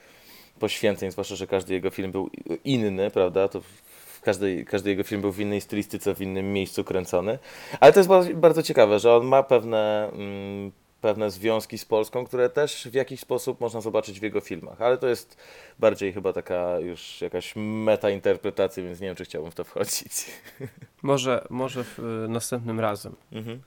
poświęceń, 0.60 1.12
zwłaszcza, 1.12 1.36
że 1.36 1.48
każdy 1.48 1.74
jego 1.74 1.89
film 1.89 2.12
był 2.12 2.29
inny, 2.63 3.12
prawda? 3.12 3.48
To 3.48 3.62
każdy, 4.22 4.65
każdy 4.65 4.89
jego 4.89 5.03
film 5.03 5.22
był 5.22 5.31
w 5.31 5.39
innej 5.39 5.62
stylistyce, 5.62 6.15
w 6.15 6.22
innym 6.22 6.53
miejscu 6.53 6.84
kręcony. 6.84 7.39
Ale 7.79 7.93
to 7.93 8.00
jest 8.00 8.34
bardzo 8.34 8.63
ciekawe, 8.63 9.00
że 9.00 9.15
on 9.15 9.25
ma 9.25 9.43
pewne, 9.43 10.10
mm, 10.13 10.72
pewne 11.01 11.31
związki 11.31 11.77
z 11.77 11.86
Polską, 11.86 12.25
które 12.25 12.50
też 12.50 12.88
w 12.88 12.93
jakiś 12.93 13.20
sposób 13.20 13.60
można 13.62 13.81
zobaczyć 13.81 14.20
w 14.20 14.24
jego 14.24 14.39
filmach. 14.41 14.81
Ale 14.81 14.98
to 14.98 15.08
jest 15.08 15.38
bardziej 15.79 16.13
chyba 16.13 16.34
taka 16.34 16.79
już 16.79 17.22
jakaś 17.22 17.53
meta-interpretacja, 17.55 18.84
więc 18.84 19.00
nie 19.00 19.08
wiem, 19.08 19.15
czy 19.15 19.25
chciałbym 19.25 19.51
w 19.51 19.55
to 19.55 19.63
wchodzić. 19.63 20.25
Może, 21.01 21.46
może 21.50 21.84
w, 21.84 22.00
e, 22.00 22.27
następnym 22.27 22.79
razem. 22.79 23.15
Mhm. 23.31 23.62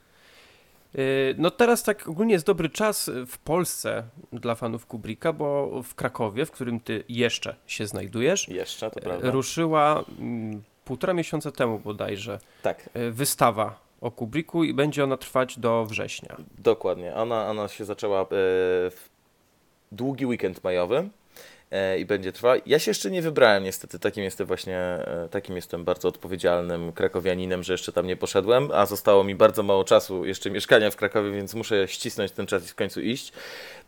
Y, 0.98 1.34
No 1.38 1.50
teraz 1.50 1.82
tak 1.82 2.08
ogólnie 2.08 2.32
jest 2.32 2.46
dobry 2.46 2.68
czas 2.70 3.10
w 3.26 3.38
Polsce 3.38 4.02
dla 4.32 4.54
fanów 4.54 4.86
Kubricka, 4.86 5.32
bo 5.32 5.82
w 5.82 5.94
Krakowie, 5.94 6.46
w 6.46 6.50
którym 6.50 6.80
ty 6.80 7.04
jeszcze 7.08 7.56
się 7.66 7.86
znajdujesz, 7.86 8.48
Jeszcze, 8.48 8.90
to 8.90 9.00
e, 9.00 9.02
prawda. 9.02 9.30
ruszyła 9.30 10.04
mm, 10.18 10.62
półtora 10.84 11.14
miesiąca 11.14 11.50
temu 11.50 11.78
bodajże 11.78 12.38
Tak, 12.62 12.88
wystawa 13.10 13.83
o 14.04 14.10
Kubricku 14.10 14.64
i 14.64 14.74
będzie 14.74 15.04
ona 15.04 15.16
trwać 15.16 15.58
do 15.58 15.86
września. 15.86 16.36
Dokładnie. 16.58 17.14
Ona, 17.14 17.50
ona 17.50 17.68
się 17.68 17.84
zaczęła 17.84 18.22
e, 18.22 18.26
w 18.90 19.08
długi 19.92 20.26
weekend 20.26 20.64
majowy 20.64 21.08
e, 21.70 21.98
i 21.98 22.04
będzie 22.04 22.32
trwała. 22.32 22.56
Ja 22.66 22.78
się 22.78 22.90
jeszcze 22.90 23.10
nie 23.10 23.22
wybrałem 23.22 23.64
niestety. 23.64 23.98
Takim 23.98 24.24
jestem 24.24 24.46
właśnie, 24.46 24.78
e, 24.78 25.28
takim 25.30 25.56
jestem 25.56 25.84
bardzo 25.84 26.08
odpowiedzialnym 26.08 26.92
krakowianinem, 26.92 27.62
że 27.62 27.72
jeszcze 27.72 27.92
tam 27.92 28.06
nie 28.06 28.16
poszedłem, 28.16 28.70
a 28.72 28.86
zostało 28.86 29.24
mi 29.24 29.34
bardzo 29.34 29.62
mało 29.62 29.84
czasu 29.84 30.24
jeszcze 30.24 30.50
mieszkania 30.50 30.90
w 30.90 30.96
Krakowie, 30.96 31.30
więc 31.30 31.54
muszę 31.54 31.88
ścisnąć 31.88 32.32
ten 32.32 32.46
czas 32.46 32.64
i 32.64 32.68
w 32.68 32.74
końcu 32.74 33.00
iść. 33.00 33.32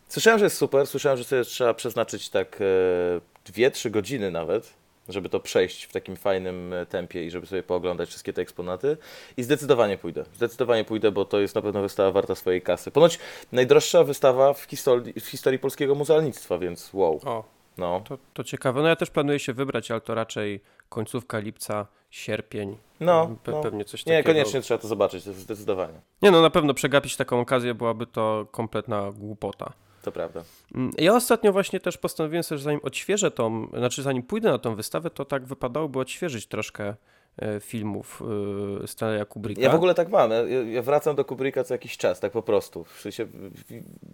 Słyszałem, 0.08 0.38
że 0.38 0.46
jest 0.46 0.56
super. 0.56 0.86
Słyszałem, 0.86 1.18
że 1.18 1.24
sobie 1.24 1.44
trzeba 1.44 1.74
przeznaczyć 1.74 2.28
tak 2.30 2.58
e, 2.60 3.50
2-3 3.52 3.90
godziny 3.90 4.30
nawet, 4.30 4.74
żeby 5.08 5.28
to 5.28 5.40
przejść 5.40 5.84
w 5.84 5.92
takim 5.92 6.16
fajnym 6.16 6.72
e, 6.72 6.86
tempie 6.86 7.24
i 7.26 7.30
żeby 7.30 7.46
sobie 7.46 7.62
pooglądać 7.62 8.08
wszystkie 8.08 8.32
te 8.32 8.42
eksponaty. 8.42 8.96
I 9.36 9.42
zdecydowanie 9.42 9.98
pójdę. 9.98 10.24
Zdecydowanie 10.34 10.84
pójdę, 10.84 11.12
bo 11.12 11.24
to 11.24 11.40
jest 11.40 11.54
na 11.54 11.62
pewno 11.62 11.82
wystawa 11.82 12.10
warta 12.12 12.34
swojej 12.34 12.62
kasy. 12.62 12.90
Ponoć 12.90 13.18
najdroższa 13.52 14.04
wystawa 14.04 14.52
w 14.52 14.62
historii, 14.62 15.20
w 15.20 15.26
historii 15.26 15.58
polskiego 15.58 15.94
muzealnictwa, 15.94 16.58
więc 16.58 16.90
wow. 16.94 17.20
O, 17.24 17.44
No, 17.78 18.00
to, 18.08 18.18
to 18.34 18.44
ciekawe. 18.44 18.82
No 18.82 18.88
ja 18.88 18.96
też 18.96 19.10
planuję 19.10 19.38
się 19.38 19.52
wybrać, 19.52 19.90
ale 19.90 20.00
to 20.00 20.14
raczej 20.14 20.60
końcówka 20.88 21.38
lipca, 21.38 21.86
sierpień. 22.10 22.76
no, 23.00 23.30
Pe- 23.44 23.52
no. 23.52 23.60
Pewnie 23.62 23.84
coś 23.84 24.06
Nie, 24.06 24.12
takiego. 24.12 24.26
koniecznie 24.34 24.60
trzeba 24.60 24.78
to 24.78 24.88
zobaczyć, 24.88 25.24
to 25.24 25.32
zdecydowanie. 25.32 26.00
Nie 26.22 26.30
no, 26.30 26.42
na 26.42 26.50
pewno 26.50 26.74
przegapić 26.74 27.16
taką 27.16 27.40
okazję 27.40 27.74
byłaby 27.74 28.06
to 28.06 28.46
kompletna 28.50 29.12
głupota. 29.16 29.72
To 30.06 30.12
prawda. 30.12 30.44
Mm, 30.74 30.90
Ja 30.98 31.14
ostatnio 31.14 31.52
właśnie 31.52 31.80
też 31.80 31.98
postanowiłem 31.98 32.42
sobie, 32.42 32.58
że 32.58 32.64
zanim 32.64 32.80
odświeżę 32.82 33.30
tą, 33.30 33.68
znaczy 33.78 34.02
zanim 34.02 34.22
pójdę 34.22 34.50
na 34.50 34.58
tą 34.58 34.74
wystawę, 34.74 35.10
to 35.10 35.24
tak 35.24 35.44
wypadałoby 35.44 35.98
odświeżyć 35.98 36.46
troszkę 36.46 36.94
e, 37.38 37.60
filmów 37.60 38.22
e, 38.82 38.86
Stanleya 38.86 39.26
Kubricka. 39.26 39.62
Ja 39.62 39.70
w 39.70 39.74
ogóle 39.74 39.94
tak 39.94 40.08
mam. 40.08 40.30
Ja, 40.72 40.82
wracam 40.82 41.16
do 41.16 41.24
Kubricka 41.24 41.64
co 41.64 41.74
jakiś 41.74 41.96
czas, 41.96 42.20
tak 42.20 42.32
po 42.32 42.42
prostu. 42.42 42.84
W 42.84 43.00
sensie, 43.00 43.26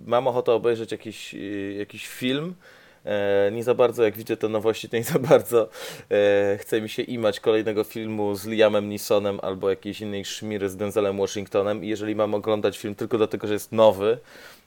mam 0.07 0.27
ochotę 0.27 0.53
obejrzeć 0.53 0.93
jakiś, 0.93 1.35
y, 1.35 1.75
jakiś 1.79 2.07
film. 2.09 2.55
E, 3.05 3.51
nie 3.53 3.65
za 3.65 3.75
bardzo, 3.75 4.05
jak 4.05 4.17
widzę 4.17 4.37
te 4.37 4.49
nowości, 4.49 4.89
to 4.89 4.97
nie 4.97 5.05
za 5.05 5.19
bardzo 5.19 5.69
e, 6.11 6.59
chce 6.61 6.81
mi 6.81 6.89
się 6.89 7.03
imać 7.03 7.41
kolejnego 7.41 7.85
filmu 7.85 8.35
z 8.35 8.47
Liamem 8.47 8.89
Neesonem 8.89 9.39
albo 9.43 9.71
jakiejś 9.71 10.01
innej 10.01 10.25
szmiry 10.25 10.69
z 10.69 10.77
Denzelem 10.77 11.19
Washingtonem. 11.19 11.85
I 11.85 11.89
jeżeli 11.89 12.15
mam 12.15 12.35
oglądać 12.35 12.79
film 12.79 12.95
tylko 12.95 13.19
dlatego, 13.19 13.47
że 13.47 13.53
jest 13.53 13.73
nowy, 13.73 14.19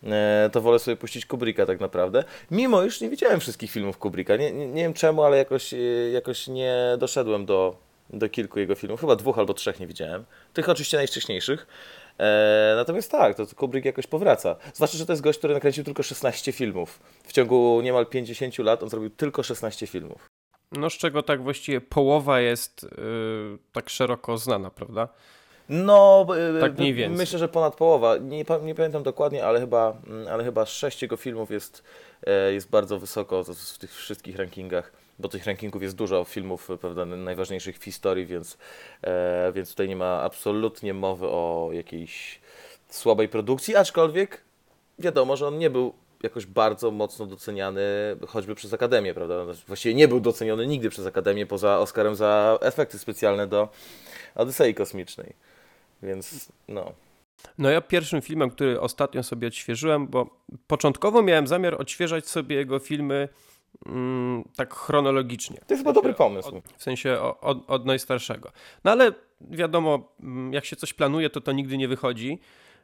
e, 0.03 0.49
to 0.53 0.61
wolę 0.61 0.79
sobie 0.79 0.97
puścić 0.97 1.25
Kubricka 1.25 1.65
tak 1.65 1.79
naprawdę. 1.79 2.23
Mimo 2.51 2.81
już 2.81 3.01
nie 3.01 3.09
widziałem 3.09 3.39
wszystkich 3.39 3.71
filmów 3.71 3.97
Kubricka. 3.97 4.35
Nie, 4.35 4.51
nie, 4.51 4.67
nie 4.67 4.83
wiem 4.83 4.93
czemu, 4.93 5.23
ale 5.23 5.37
jakoś, 5.37 5.73
jakoś 6.13 6.47
nie 6.47 6.75
doszedłem 6.99 7.45
do, 7.45 7.75
do 8.09 8.29
kilku 8.29 8.59
jego 8.59 8.75
filmów. 8.75 9.01
Chyba 9.01 9.15
dwóch 9.15 9.39
albo 9.39 9.53
trzech 9.53 9.79
nie 9.79 9.87
widziałem. 9.87 10.25
Tych 10.53 10.69
oczywiście 10.69 10.97
najwcześniejszych. 10.97 11.67
E, 12.19 12.73
natomiast 12.75 13.11
tak, 13.11 13.35
to 13.35 13.45
Kubrick 13.55 13.85
jakoś 13.85 14.07
powraca. 14.07 14.55
Zwłaszcza, 14.73 14.97
że 14.97 15.05
to 15.05 15.11
jest 15.13 15.21
gość, 15.23 15.39
który 15.39 15.53
nakręcił 15.53 15.83
tylko 15.83 16.03
16 16.03 16.51
filmów. 16.51 16.99
W 17.23 17.33
ciągu 17.33 17.81
niemal 17.83 18.05
50 18.05 18.57
lat 18.57 18.83
on 18.83 18.89
zrobił 18.89 19.09
tylko 19.09 19.43
16 19.43 19.87
filmów. 19.87 20.29
No 20.71 20.89
z 20.89 20.93
czego 20.93 21.23
tak 21.23 21.43
właściwie 21.43 21.81
połowa 21.81 22.39
jest 22.39 22.83
e, 22.83 22.87
tak 23.71 23.89
szeroko 23.89 24.37
znana, 24.37 24.69
prawda? 24.69 25.07
No, 25.69 26.27
e, 26.57 26.59
Tak 26.59 26.77
mniej 26.77 26.93
więcej. 26.93 27.17
myślę, 27.17 27.39
że 27.39 27.47
ponad 27.47 27.75
połowa. 27.75 28.17
Nie, 28.17 28.45
nie 28.63 28.75
pamiętam 28.75 29.03
dokładnie, 29.03 29.45
ale 29.45 29.59
chyba, 29.59 29.97
mm, 30.07 30.27
ale 30.27 30.43
chyba 30.43 30.65
6 30.65 31.01
jego 31.01 31.17
filmów 31.17 31.51
jest, 31.51 31.83
e, 32.27 32.53
jest 32.53 32.69
bardzo 32.69 32.99
wysoko 32.99 33.43
w 33.43 33.77
tych 33.77 33.95
wszystkich 33.95 34.35
rankingach, 34.35 34.91
bo 35.19 35.29
tych 35.29 35.45
rankingów 35.45 35.81
jest 35.81 35.95
dużo 35.95 36.23
filmów 36.23 36.69
prawda, 36.81 37.05
najważniejszych 37.05 37.77
w 37.77 37.83
historii, 37.83 38.25
więc, 38.25 38.57
e, 39.01 39.51
więc 39.55 39.69
tutaj 39.69 39.87
nie 39.87 39.95
ma 39.95 40.21
absolutnie 40.21 40.93
mowy 40.93 41.27
o 41.27 41.69
jakiejś 41.73 42.39
słabej 42.89 43.29
produkcji, 43.29 43.75
aczkolwiek 43.75 44.41
wiadomo, 44.99 45.37
że 45.37 45.47
on 45.47 45.57
nie 45.57 45.69
był 45.69 45.93
jakoś 46.23 46.45
bardzo 46.45 46.91
mocno 46.91 47.25
doceniany 47.25 47.81
choćby 48.27 48.55
przez 48.55 48.73
Akademię, 48.73 49.13
prawda? 49.13 49.45
Właściwie 49.67 49.95
nie 49.95 50.07
był 50.07 50.19
doceniony 50.19 50.67
nigdy 50.67 50.89
przez 50.89 51.05
Akademię 51.05 51.45
poza 51.45 51.79
Oscarem 51.79 52.15
za 52.15 52.57
efekty 52.61 52.99
specjalne 52.99 53.47
do 53.47 53.69
Odysei 54.35 54.73
Kosmicznej. 54.73 55.33
Więc 56.03 56.51
no. 56.67 56.91
No 57.57 57.69
ja 57.69 57.81
pierwszym 57.81 58.21
filmem, 58.21 58.49
który 58.49 58.81
ostatnio 58.81 59.23
sobie 59.23 59.47
odświeżyłem, 59.47 60.07
bo 60.07 60.29
początkowo 60.67 61.21
miałem 61.21 61.47
zamiar 61.47 61.81
odświeżać 61.81 62.27
sobie 62.27 62.55
jego 62.55 62.79
filmy 62.79 63.29
mm, 63.85 64.43
tak 64.55 64.73
chronologicznie. 64.73 65.57
To 65.57 65.73
jest 65.73 65.83
chyba 65.83 65.93
dobry 65.93 66.13
pomysł. 66.13 66.55
Od, 66.55 66.73
w 66.77 66.83
sensie 66.83 67.19
od, 67.41 67.69
od 67.69 67.85
najstarszego. 67.85 68.51
No 68.83 68.91
ale 68.91 69.11
wiadomo, 69.41 70.13
mm, 70.19 70.53
jak 70.53 70.65
się 70.65 70.75
coś 70.75 70.93
planuje, 70.93 71.29
to 71.29 71.41
to 71.41 71.51
nigdy 71.51 71.77
nie 71.77 71.87
wychodzi. 71.87 72.39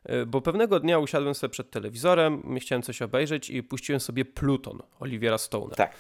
Y, 0.10 0.26
bo 0.26 0.42
pewnego 0.42 0.80
dnia 0.80 1.00
usiadłem 1.00 1.36
sobie 1.36 1.52
przed 1.52 1.72
telewizorem, 1.72 2.56
chciałem 2.60 2.82
coś 2.82 3.02
obejrzeć 3.02 3.50
i 3.50 3.64
puściłem 3.64 4.00
sobie 4.00 4.26
Pluton 4.26 4.80
Oliviera 5.00 5.36
Stone'a. 5.36 5.76
Tak. 5.76 5.94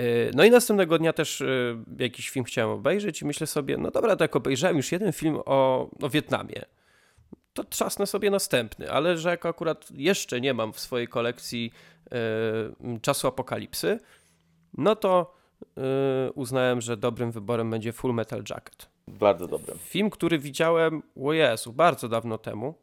Y, 0.00 0.30
no 0.34 0.44
i 0.44 0.50
następnego 0.50 0.98
dnia 0.98 1.12
też 1.12 1.40
y, 1.40 1.76
jakiś 1.98 2.30
film 2.30 2.44
chciałem 2.44 2.70
obejrzeć 2.70 3.22
i 3.22 3.26
myślę 3.26 3.46
sobie, 3.46 3.76
no 3.76 3.90
dobra, 3.90 4.16
tak 4.16 4.36
obejrzałem 4.36 4.76
już 4.76 4.92
jeden 4.92 5.12
film 5.12 5.38
o, 5.46 5.90
o 6.02 6.08
Wietnamie. 6.10 6.62
To 7.52 7.64
trzasnę 7.64 8.06
sobie 8.06 8.30
następny, 8.30 8.90
ale 8.90 9.18
że 9.18 9.30
jako 9.30 9.48
akurat 9.48 9.90
jeszcze 9.94 10.40
nie 10.40 10.54
mam 10.54 10.72
w 10.72 10.80
swojej 10.80 11.08
kolekcji 11.08 11.72
czasu 13.02 13.28
apokalipsy, 13.28 13.98
no 14.78 14.96
to 14.96 15.34
y, 15.62 16.32
uznałem, 16.32 16.80
że 16.80 16.96
dobrym 16.96 17.30
wyborem 17.32 17.70
będzie 17.70 17.92
Full 17.92 18.14
Metal 18.14 18.42
Jacket. 18.50 18.90
Bardzo 19.08 19.46
dobrym. 19.46 19.78
Film, 19.78 20.10
który 20.10 20.38
widziałem, 20.38 21.02
o 21.24 21.32
Jezu, 21.32 21.72
bardzo 21.72 22.08
dawno 22.08 22.38
temu. 22.38 22.74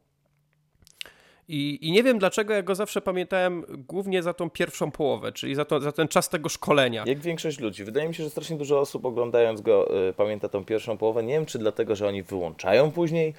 I, 1.48 1.78
I 1.88 1.92
nie 1.92 2.02
wiem 2.02 2.18
dlaczego 2.18 2.54
ja 2.54 2.62
go 2.62 2.74
zawsze 2.74 3.00
pamiętałem 3.00 3.64
głównie 3.68 4.22
za 4.22 4.34
tą 4.34 4.50
pierwszą 4.50 4.90
połowę, 4.90 5.32
czyli 5.32 5.54
za, 5.54 5.64
to, 5.64 5.80
za 5.80 5.92
ten 5.92 6.08
czas 6.08 6.28
tego 6.28 6.48
szkolenia. 6.48 7.04
Jak 7.06 7.18
większość 7.18 7.60
ludzi. 7.60 7.84
Wydaje 7.84 8.08
mi 8.08 8.14
się, 8.14 8.24
że 8.24 8.30
strasznie 8.30 8.56
dużo 8.56 8.80
osób 8.80 9.04
oglądając 9.04 9.60
go 9.60 10.08
y, 10.08 10.12
pamięta 10.12 10.48
tą 10.48 10.64
pierwszą 10.64 10.98
połowę. 10.98 11.22
Nie 11.22 11.34
wiem, 11.34 11.46
czy 11.46 11.58
dlatego, 11.58 11.96
że 11.96 12.08
oni 12.08 12.22
wyłączają 12.22 12.90
później 12.90 13.34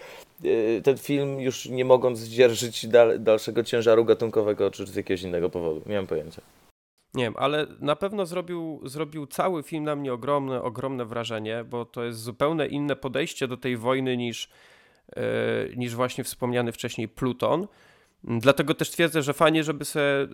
y, 0.45 0.81
ten 0.83 0.97
film, 0.97 1.39
już 1.39 1.65
nie 1.65 1.85
mogąc 1.85 2.19
zdzierżyć 2.19 2.87
dal, 2.87 3.23
dalszego 3.23 3.63
ciężaru 3.63 4.05
gatunkowego, 4.05 4.71
czy 4.71 4.85
z 4.85 4.95
jakiegoś 4.95 5.23
innego 5.23 5.49
powodu. 5.49 5.81
Nie 5.85 5.95
mam 5.95 6.07
pojęcia. 6.07 6.41
Nie 7.13 7.23
wiem, 7.23 7.33
ale 7.37 7.67
na 7.79 7.95
pewno 7.95 8.25
zrobił, 8.25 8.81
zrobił 8.83 9.27
cały 9.27 9.63
film 9.63 9.83
na 9.83 9.95
mnie 9.95 10.13
ogromne, 10.13 10.61
ogromne 10.61 11.05
wrażenie, 11.05 11.63
bo 11.63 11.85
to 11.85 12.03
jest 12.03 12.19
zupełnie 12.19 12.65
inne 12.65 12.95
podejście 12.95 13.47
do 13.47 13.57
tej 13.57 13.77
wojny 13.77 14.17
niż, 14.17 14.49
yy, 15.15 15.21
niż 15.77 15.95
właśnie 15.95 16.23
wspomniany 16.23 16.71
wcześniej 16.71 17.07
Pluton. 17.07 17.67
Dlatego 18.23 18.73
też 18.73 18.89
twierdzę, 18.89 19.21
że 19.21 19.33
fajnie, 19.33 19.63
żeby 19.63 19.85
sobie 19.85 20.27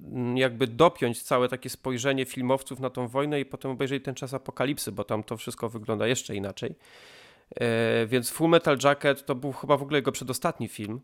mm, 0.00 0.36
jakby 0.36 0.66
dopiąć 0.66 1.22
całe 1.22 1.48
takie 1.48 1.70
spojrzenie 1.70 2.24
filmowców 2.24 2.80
na 2.80 2.90
tą 2.90 3.08
wojnę 3.08 3.40
i 3.40 3.44
potem 3.44 3.70
obejrzeć 3.70 4.04
ten 4.04 4.14
czas 4.14 4.34
apokalipsy, 4.34 4.92
bo 4.92 5.04
tam 5.04 5.22
to 5.22 5.36
wszystko 5.36 5.68
wygląda 5.68 6.06
jeszcze 6.06 6.34
inaczej. 6.34 6.74
E, 7.60 8.06
więc 8.06 8.30
Full 8.30 8.50
Metal 8.50 8.78
Jacket 8.84 9.26
to 9.26 9.34
był 9.34 9.52
chyba 9.52 9.76
w 9.76 9.82
ogóle 9.82 9.98
jego 9.98 10.12
przedostatni 10.12 10.68
film. 10.68 11.00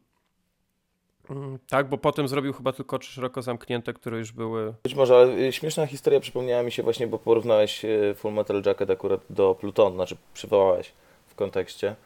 Mm, 1.31 1.59
tak, 1.69 1.89
bo 1.89 1.99
potem 1.99 2.29
zrobił 2.29 2.53
chyba 2.53 2.73
tylko 2.73 3.03
szeroko 3.03 3.43
zamknięte, 3.43 3.93
które 3.93 4.19
już 4.19 4.33
były. 4.33 4.75
Być 4.83 4.95
może, 4.95 5.17
ale 5.17 5.53
śmieszna 5.53 5.87
historia 5.87 6.21
przypomniała 6.21 6.63
mi 6.63 6.73
się 6.73 6.83
właśnie, 6.83 7.07
bo 7.07 7.19
porównałeś 7.19 7.85
e, 7.85 8.15
Full 8.15 8.33
Metal 8.33 8.63
Jacket 8.67 8.91
akurat 8.91 9.21
do 9.31 9.55
Plutonu, 9.55 9.97
znaczy 9.97 10.17
przywołałeś 10.35 10.93
w 11.27 11.35
kontekście. 11.35 11.97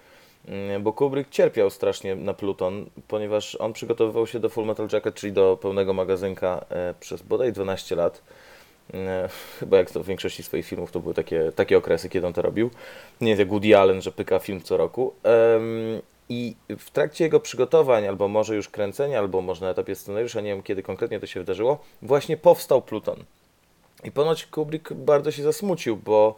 Mm, 0.48 0.82
bo 0.82 0.92
Kubrick 0.92 1.30
cierpiał 1.30 1.70
strasznie 1.70 2.16
na 2.16 2.34
Pluton, 2.34 2.86
ponieważ 3.08 3.54
on 3.54 3.72
przygotowywał 3.72 4.26
się 4.26 4.40
do 4.40 4.48
Full 4.48 4.66
Metal 4.66 4.88
Jacket, 4.92 5.14
czyli 5.14 5.32
do 5.32 5.58
pełnego 5.62 5.92
magazynka 5.92 6.64
e, 6.70 6.94
przez 7.00 7.22
bodaj 7.22 7.52
12 7.52 7.96
lat. 7.96 8.22
E, 8.94 9.28
chyba 9.58 9.76
jak 9.76 9.90
to 9.90 10.02
w 10.02 10.06
większości 10.06 10.42
swoich 10.42 10.66
filmów 10.66 10.92
to 10.92 11.00
były 11.00 11.14
takie, 11.14 11.52
takie 11.52 11.78
okresy, 11.78 12.08
kiedy 12.08 12.26
on 12.26 12.32
to 12.32 12.42
robił. 12.42 12.70
Nie 13.20 13.28
jest 13.28 13.38
jak 13.38 13.48
Woody 13.48 13.76
Allen, 13.78 14.02
że 14.02 14.12
pyka 14.12 14.38
film 14.38 14.60
co 14.62 14.76
roku. 14.76 15.14
I 16.28 16.56
w 16.78 16.90
trakcie 16.90 17.24
jego 17.24 17.40
przygotowań, 17.40 18.06
albo 18.06 18.28
może 18.28 18.56
już 18.56 18.68
kręcenia, 18.68 19.18
albo 19.18 19.40
może 19.40 19.64
na 19.64 19.70
etapie 19.70 19.94
scenariusza, 19.94 20.40
nie 20.40 20.50
wiem 20.50 20.62
kiedy 20.62 20.82
konkretnie 20.82 21.20
to 21.20 21.26
się 21.26 21.40
wydarzyło, 21.40 21.78
właśnie 22.02 22.36
powstał 22.36 22.82
Pluton. 22.82 23.24
I 24.04 24.10
ponoć 24.10 24.46
Kubrick 24.46 24.92
bardzo 24.92 25.30
się 25.30 25.42
zasmucił, 25.42 25.96
bo 25.96 26.34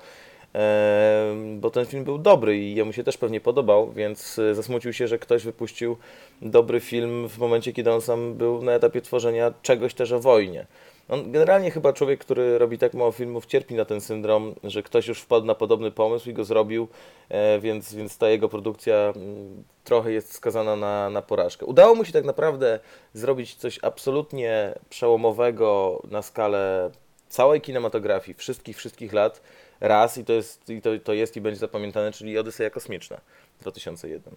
bo 1.57 1.71
ten 1.71 1.87
film 1.87 2.05
był 2.05 2.19
dobry 2.19 2.59
i 2.59 2.75
jemu 2.75 2.93
się 2.93 3.05
też 3.05 3.17
pewnie 3.17 3.41
podobał, 3.41 3.93
więc 3.93 4.39
e, 4.39 4.55
zasmucił 4.55 4.93
się, 4.93 5.09
że 5.09 5.19
ktoś 5.19 5.45
wypuścił 5.45 5.97
dobry 6.43 6.81
film 6.81 7.29
w 7.29 7.39
momencie, 7.39 7.73
kiedy 7.73 7.93
on 7.93 8.01
sam 8.01 8.35
był 8.35 8.63
na 8.63 8.73
etapie 8.73 9.01
tworzenia 9.01 9.53
czegoś 9.63 9.95
też 9.95 10.13
o 10.13 10.21
wojnie. 10.21 10.67
On 11.09 11.33
generalnie 11.33 11.71
chyba 11.71 11.93
człowiek, 11.93 12.21
który 12.21 12.59
robi 12.59 12.79
tak 12.79 12.95
mało 12.95 13.13
filmów, 13.13 13.47
cierpi 13.47 13.75
na 13.75 13.85
ten 13.85 14.01
syndrom, 14.01 14.55
że 14.65 14.83
ktoś 14.83 15.09
już 15.09 15.21
wpadł 15.21 15.47
na 15.47 15.55
podobny 15.55 15.91
pomysł 15.91 16.31
i 16.31 16.33
go 16.33 16.45
zrobił, 16.45 16.89
e, 17.29 17.59
więc, 17.59 17.95
więc 17.95 18.19
ta 18.19 18.29
jego 18.29 18.49
produkcja 18.49 18.95
mm, 19.17 19.65
trochę 19.85 20.13
jest 20.13 20.33
skazana 20.33 20.77
na, 20.77 21.11
na 21.11 21.23
porażkę. 21.23 21.67
Udało 21.67 21.95
mu 21.95 22.05
się 22.05 22.13
tak 22.13 22.25
naprawdę 22.25 22.81
zrobić 23.13 23.55
coś 23.55 23.79
absolutnie 23.83 24.75
przełomowego 24.89 26.03
na 26.11 26.23
skalę 26.23 26.91
całej 27.29 27.61
kinematografii, 27.61 28.35
wszystkich, 28.35 28.77
wszystkich 28.77 29.13
lat 29.13 29.43
raz 29.81 30.19
i 30.19 30.25
to 30.25 30.33
jest 30.33 30.71
i, 30.71 30.83
to, 30.83 30.91
to 31.05 31.13
jest 31.13 31.37
i 31.37 31.41
będzie 31.41 31.61
zapamiętane, 31.61 32.13
czyli 32.13 32.39
Odyseja 32.39 32.71
Kosmiczna 32.71 33.21
2001. 33.61 34.35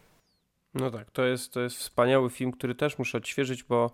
No 0.74 0.92
tak, 0.92 1.12
to 1.12 1.26
jest, 1.26 1.54
to 1.54 1.62
jest 1.62 1.78
wspaniały 1.78 2.30
film, 2.30 2.52
który 2.52 2.76
też 2.76 2.98
muszę 2.98 3.18
odświeżyć, 3.18 3.64
bo 3.64 3.92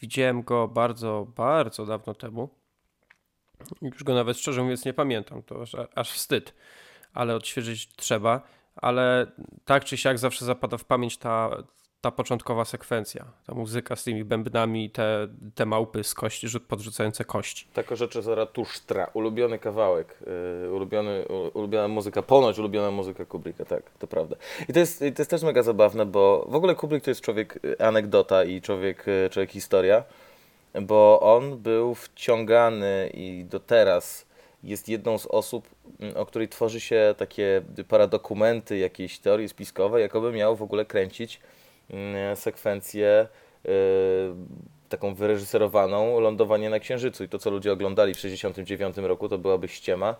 widziałem 0.00 0.42
go 0.42 0.68
bardzo, 0.68 1.26
bardzo 1.36 1.86
dawno 1.86 2.14
temu. 2.14 2.48
Już 3.82 4.04
go 4.04 4.14
nawet 4.14 4.38
szczerze 4.38 4.62
mówiąc 4.62 4.84
nie 4.84 4.94
pamiętam, 4.94 5.42
to 5.42 5.62
aż, 5.62 5.76
aż 5.94 6.12
wstyd, 6.12 6.54
ale 7.14 7.34
odświeżyć 7.34 7.88
trzeba. 7.96 8.42
Ale 8.76 9.26
tak 9.64 9.84
czy 9.84 9.96
siak 9.96 10.18
zawsze 10.18 10.44
zapada 10.44 10.78
w 10.78 10.84
pamięć 10.84 11.16
ta, 11.16 11.50
ta 12.00 12.10
początkowa 12.10 12.64
sekwencja, 12.64 13.24
ta 13.46 13.54
muzyka 13.54 13.96
z 13.96 14.04
tymi 14.04 14.24
bębnami, 14.24 14.90
te, 14.90 15.28
te 15.54 15.66
małpy 15.66 16.04
z 16.04 16.14
kości, 16.14 16.46
podrzucające 16.68 17.24
kości. 17.24 17.66
Taka 17.72 17.96
rzecz 17.96 18.18
Zaratusztra, 18.18 19.10
ulubiony 19.14 19.58
kawałek, 19.58 20.18
yy, 20.62 20.72
ulubiony, 20.72 21.24
ulubiona 21.54 21.88
muzyka, 21.88 22.22
ponoć 22.22 22.58
ulubiona 22.58 22.90
muzyka 22.90 23.24
Kubricka, 23.24 23.64
tak, 23.64 23.82
to 23.98 24.06
prawda. 24.06 24.36
I 24.68 24.72
to 24.72 24.78
jest, 24.78 24.98
to 24.98 25.04
jest 25.18 25.30
też 25.30 25.42
mega 25.42 25.62
zabawne, 25.62 26.06
bo 26.06 26.46
w 26.48 26.54
ogóle 26.54 26.74
Kubrick 26.74 27.04
to 27.04 27.10
jest 27.10 27.20
człowiek 27.20 27.64
y, 27.64 27.80
anegdota 27.80 28.44
i 28.44 28.60
człowiek, 28.60 29.08
y, 29.08 29.30
człowiek 29.30 29.50
historia, 29.50 30.04
bo 30.82 31.20
on 31.20 31.58
był 31.58 31.94
wciągany 31.94 33.10
i 33.14 33.44
do 33.44 33.60
teraz 33.60 34.26
jest 34.62 34.88
jedną 34.88 35.18
z 35.18 35.26
osób, 35.26 35.68
mm, 36.00 36.16
o 36.16 36.26
której 36.26 36.48
tworzy 36.48 36.80
się 36.80 37.14
takie 37.18 37.62
paradokumenty, 37.88 38.78
jakieś 38.78 39.18
teorie 39.18 39.48
spiskowe, 39.48 40.00
jakoby 40.00 40.32
miał 40.32 40.56
w 40.56 40.62
ogóle 40.62 40.84
kręcić 40.84 41.40
sekwencję 42.34 43.28
y, 43.66 43.68
taką 44.88 45.14
wyreżyserowaną 45.14 46.20
lądowanie 46.20 46.70
na 46.70 46.78
Księżycu 46.78 47.24
i 47.24 47.28
to, 47.28 47.38
co 47.38 47.50
ludzie 47.50 47.72
oglądali 47.72 48.14
w 48.14 48.16
1969 48.16 49.08
roku, 49.08 49.28
to 49.28 49.38
byłaby 49.38 49.68
ściema, 49.68 50.14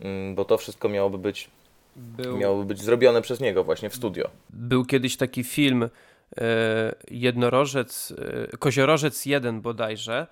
mm, 0.00 0.34
bo 0.34 0.44
to 0.44 0.58
wszystko 0.58 0.88
miałoby 0.88 1.18
być, 1.18 1.50
był, 1.96 2.38
miałoby 2.38 2.64
być 2.64 2.82
zrobione 2.82 3.22
przez 3.22 3.40
niego 3.40 3.64
właśnie 3.64 3.90
w 3.90 3.94
studio. 3.94 4.30
Był 4.50 4.84
kiedyś 4.84 5.16
taki 5.16 5.44
film 5.44 5.88
e, 6.36 6.94
Jednorożec, 7.10 8.14
e, 8.52 8.56
Koziorożec 8.56 9.26
1 9.26 9.60
bodajże, 9.60 10.26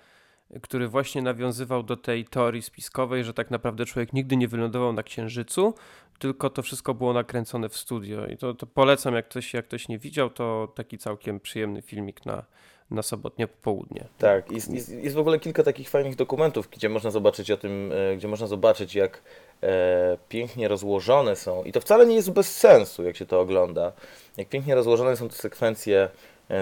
który 0.62 0.88
właśnie 0.88 1.22
nawiązywał 1.22 1.82
do 1.82 1.96
tej 1.96 2.24
teorii 2.24 2.62
spiskowej, 2.62 3.24
że 3.24 3.34
tak 3.34 3.50
naprawdę 3.50 3.84
człowiek 3.84 4.12
nigdy 4.12 4.36
nie 4.36 4.48
wylądował 4.48 4.92
na 4.92 5.02
Księżycu, 5.02 5.74
tylko 6.20 6.50
to 6.50 6.62
wszystko 6.62 6.94
było 6.94 7.12
nakręcone 7.12 7.68
w 7.68 7.76
studio. 7.76 8.26
I 8.26 8.36
to, 8.36 8.54
to 8.54 8.66
polecam, 8.66 9.14
jak 9.14 9.28
ktoś, 9.28 9.54
jak 9.54 9.64
ktoś 9.64 9.88
nie 9.88 9.98
widział, 9.98 10.30
to 10.30 10.72
taki 10.74 10.98
całkiem 10.98 11.40
przyjemny 11.40 11.82
filmik 11.82 12.26
na, 12.26 12.44
na 12.90 13.02
sobotnie 13.02 13.46
popołudnie. 13.48 14.04
Tak, 14.18 14.52
jest, 14.52 14.70
jest, 14.70 14.88
jest 14.88 15.16
w 15.16 15.18
ogóle 15.18 15.40
kilka 15.40 15.62
takich 15.62 15.88
fajnych 15.88 16.16
dokumentów, 16.16 16.68
gdzie 16.70 16.88
można 16.88 17.10
zobaczyć 17.10 17.50
o 17.50 17.56
tym, 17.56 17.92
e, 17.92 18.16
gdzie 18.16 18.28
można 18.28 18.46
zobaczyć, 18.46 18.94
jak 18.94 19.22
e, 19.62 20.18
pięknie 20.28 20.68
rozłożone 20.68 21.36
są, 21.36 21.64
i 21.64 21.72
to 21.72 21.80
wcale 21.80 22.06
nie 22.06 22.14
jest 22.14 22.30
bez 22.30 22.56
sensu, 22.56 23.02
jak 23.02 23.16
się 23.16 23.26
to 23.26 23.40
ogląda, 23.40 23.92
jak 24.36 24.48
pięknie 24.48 24.74
rozłożone 24.74 25.16
są 25.16 25.28
te 25.28 25.34
sekwencje 25.34 26.08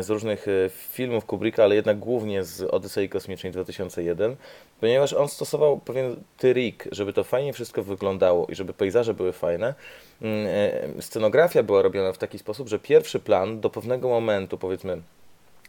z 0.00 0.10
różnych 0.10 0.48
e, 0.48 0.68
filmów 0.68 1.24
Kubricka, 1.24 1.64
ale 1.64 1.74
jednak 1.74 1.98
głównie 1.98 2.44
z 2.44 2.62
Odysei 2.62 3.08
Kosmicznej 3.08 3.52
2001, 3.52 4.36
ponieważ 4.80 5.12
on 5.12 5.28
stosował 5.28 5.78
pewien 5.78 6.16
trik, 6.36 6.88
żeby 6.92 7.12
to 7.12 7.24
fajnie 7.24 7.52
wszystko 7.52 7.82
wyglądało 7.82 8.46
i 8.46 8.54
żeby 8.54 8.72
pejzaże 8.72 9.14
były 9.14 9.32
fajne. 9.32 9.74
Mm, 10.22 10.46
e, 10.98 11.02
scenografia 11.02 11.62
była 11.62 11.82
robiona 11.82 12.12
w 12.12 12.18
taki 12.18 12.38
sposób, 12.38 12.68
że 12.68 12.78
pierwszy 12.78 13.20
plan 13.20 13.60
do 13.60 13.70
pewnego 13.70 14.08
momentu, 14.08 14.58
powiedzmy 14.58 15.02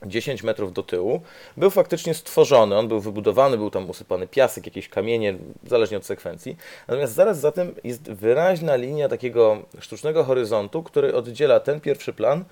10 0.06 0.44
metrów 0.44 0.74
do 0.74 0.84
tyłu, 0.84 1.22
był 1.58 1.70
faktycznie 1.70 2.14
stworzony. 2.14 2.78
On 2.78 2.88
był 2.88 3.00
wybudowany, 3.00 3.58
był 3.58 3.70
tam 3.70 3.90
usypany 3.90 4.28
piasek, 4.28 4.66
jakieś 4.66 4.90
kamienie, 4.90 5.36
zależnie 5.68 5.98
od 5.98 6.06
sekwencji. 6.06 6.58
Natomiast 6.88 7.14
zaraz 7.14 7.40
za 7.40 7.52
tym 7.52 7.76
jest 7.84 8.12
wyraźna 8.12 8.76
linia 8.76 9.10
takiego 9.10 9.58
sztucznego 9.80 10.24
horyzontu, 10.24 10.84
który 10.84 11.16
oddziela 11.16 11.60
ten 11.60 11.82
pierwszy 11.82 12.14
plan 12.14 12.46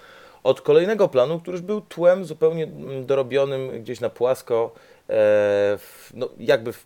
od 0.43 0.61
kolejnego 0.61 1.07
planu, 1.07 1.39
który 1.39 1.57
już 1.57 1.65
był 1.65 1.81
tłem 1.81 2.25
zupełnie 2.25 2.67
dorobionym 3.05 3.81
gdzieś 3.81 3.99
na 3.99 4.09
płasko, 4.09 4.71
e, 5.09 5.77
no, 6.13 6.29
jakby 6.39 6.73
w 6.73 6.85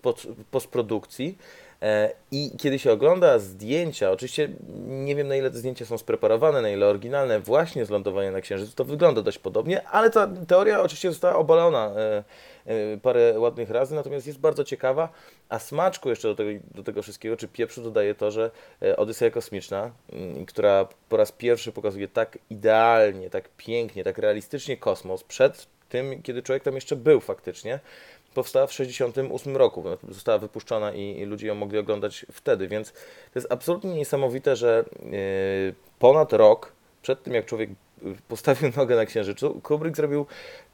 postprodukcji. 0.51 1.37
E, 1.81 2.11
I 2.31 2.51
kiedy 2.57 2.79
się 2.79 2.91
ogląda 2.91 3.39
zdjęcia, 3.39 4.11
oczywiście 4.11 4.49
nie 4.87 5.15
wiem 5.15 5.27
na 5.27 5.35
ile 5.35 5.51
te 5.51 5.57
zdjęcia 5.57 5.85
są 5.85 5.97
spreparowane, 5.97 6.61
na 6.61 6.69
ile 6.69 6.87
oryginalne, 6.87 7.39
właśnie 7.39 7.85
z 7.85 7.89
lądowania 7.89 8.31
na 8.31 8.41
Księżycu, 8.41 8.75
to 8.75 8.85
wygląda 8.85 9.21
dość 9.21 9.39
podobnie, 9.39 9.87
ale 9.87 10.09
ta 10.09 10.27
teoria 10.47 10.81
oczywiście 10.81 11.09
została 11.09 11.35
obalona 11.35 11.91
e, 11.95 12.23
e, 12.65 12.97
parę 12.97 13.39
ładnych 13.39 13.69
razy, 13.69 13.95
natomiast 13.95 14.27
jest 14.27 14.39
bardzo 14.39 14.63
ciekawa, 14.63 15.09
a 15.49 15.59
smaczku 15.59 16.09
jeszcze 16.09 16.27
do 16.27 16.35
tego, 16.35 16.59
do 16.75 16.83
tego 16.83 17.01
wszystkiego, 17.01 17.37
czy 17.37 17.47
pieprzu 17.47 17.83
dodaje 17.83 18.15
to, 18.15 18.31
że 18.31 18.51
Odyseja 18.97 19.31
Kosmiczna, 19.31 19.91
mm, 20.13 20.45
która 20.45 20.87
po 21.09 21.17
raz 21.17 21.31
pierwszy 21.31 21.71
pokazuje 21.71 22.07
tak 22.07 22.37
idealnie, 22.49 23.29
tak 23.29 23.49
pięknie, 23.57 24.03
tak 24.03 24.17
realistycznie 24.17 24.77
kosmos, 24.77 25.23
przed 25.23 25.67
tym, 25.89 26.21
kiedy 26.21 26.43
człowiek 26.43 26.63
tam 26.63 26.75
jeszcze 26.75 26.95
był 26.95 27.19
faktycznie, 27.19 27.79
powstała 28.33 28.67
w 28.67 28.69
1968 28.69 29.57
roku. 29.57 29.83
Została 30.09 30.37
wypuszczona 30.37 30.93
i, 30.93 31.19
i, 31.19 31.25
ludzie 31.25 31.47
ją 31.47 31.55
mogli 31.55 31.79
oglądać 31.79 32.25
wtedy, 32.31 32.67
więc 32.67 32.91
to 32.91 32.99
jest 33.35 33.51
absolutnie 33.51 33.93
niesamowite, 33.93 34.55
że 34.55 34.85
yy, 34.99 35.75
ponad 35.99 36.33
rok 36.33 36.73
przed 37.01 37.23
tym, 37.23 37.33
jak 37.33 37.45
człowiek 37.45 37.69
postawił 38.27 38.71
nogę 38.77 38.95
na 38.95 39.05
Księżycu, 39.05 39.59
Kubrick 39.63 39.95
zrobił 39.97 40.25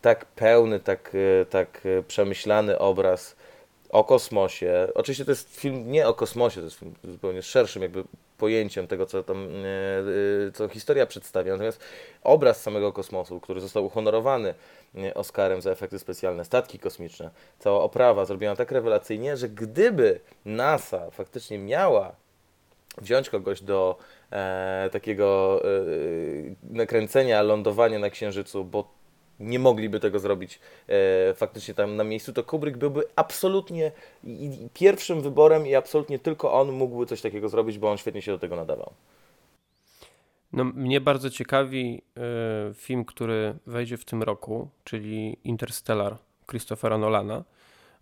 tak 0.02 0.26
pełny, 0.26 0.80
tak, 0.80 1.12
yy, 1.14 1.46
tak 1.50 1.82
przemyślany 2.08 2.80
obraz 2.80 3.36
o 3.90 4.04
kosmosie. 4.04 4.88
Oczywiście 4.96 5.26
to 5.26 5.32
jest 5.32 5.56
film 5.56 5.92
nie 5.92 6.08
o 6.08 6.14
kosmosie, 6.14 6.60
to 6.60 6.66
jest 6.66 6.80
film 6.80 6.94
zupełnie 7.04 7.42
szerszym 7.42 7.82
jakby 7.82 8.04
pojęciem 8.38 8.88
tego, 8.88 9.06
co 9.06 9.24
tam, 9.24 9.50
yy, 9.50 10.52
co 10.54 10.68
historia 10.68 11.06
przedstawia. 11.06 11.52
Natomiast 11.52 11.80
obraz 12.24 12.62
samego 12.62 12.94
kosmosu, 12.94 13.40
który 13.40 13.62
został 13.62 13.86
uhonorowany 13.86 14.54
Oscarem 15.16 15.62
za 15.62 15.72
efekty 15.72 16.00
specjalne, 16.00 16.46
statki 16.46 16.80
kosmiczne, 16.80 17.30
cała 17.60 17.82
oprawa 17.82 18.26
zrobiona 18.26 18.56
tak 18.56 18.72
rewelacyjnie, 18.72 19.38
że 19.38 19.50
gdyby 19.50 20.20
NASA 20.46 21.12
faktycznie 21.12 21.60
miała 21.60 22.16
wziąć 22.98 23.30
kogoś 23.30 23.62
do 23.62 23.98
e, 24.32 24.90
takiego 24.92 25.62
e, 25.64 25.68
nakręcenia 26.70 27.42
lądowania 27.42 28.00
na 28.00 28.10
Księżycu, 28.10 28.64
bo 28.66 28.97
nie 29.40 29.60
mogliby 29.60 30.00
tego 30.00 30.20
zrobić 30.20 30.60
e, 30.88 31.34
faktycznie 31.34 31.74
tam 31.74 31.96
na 31.96 32.04
miejscu, 32.04 32.34
to 32.34 32.44
Kubrick 32.44 32.78
byłby 32.78 33.04
absolutnie 33.16 33.92
i, 34.24 34.46
i 34.46 34.70
pierwszym 34.74 35.22
wyborem 35.22 35.68
i 35.68 35.76
absolutnie 35.76 36.20
tylko 36.20 36.54
on 36.54 36.72
mógłby 36.72 37.06
coś 37.06 37.22
takiego 37.22 37.50
zrobić, 37.50 37.78
bo 37.78 37.92
on 37.92 37.98
świetnie 37.98 38.22
się 38.22 38.32
do 38.32 38.40
tego 38.40 38.56
nadawał. 38.56 38.94
No, 40.54 40.64
mnie 40.64 41.02
bardzo 41.02 41.30
ciekawi 41.30 42.02
y, 42.72 42.74
film, 42.74 43.06
który 43.06 43.56
wejdzie 43.66 43.98
w 43.98 44.06
tym 44.06 44.24
roku, 44.24 44.70
czyli 44.84 45.38
Interstellar 45.44 46.18
Christophera 46.50 46.98
Nolana, 46.98 47.44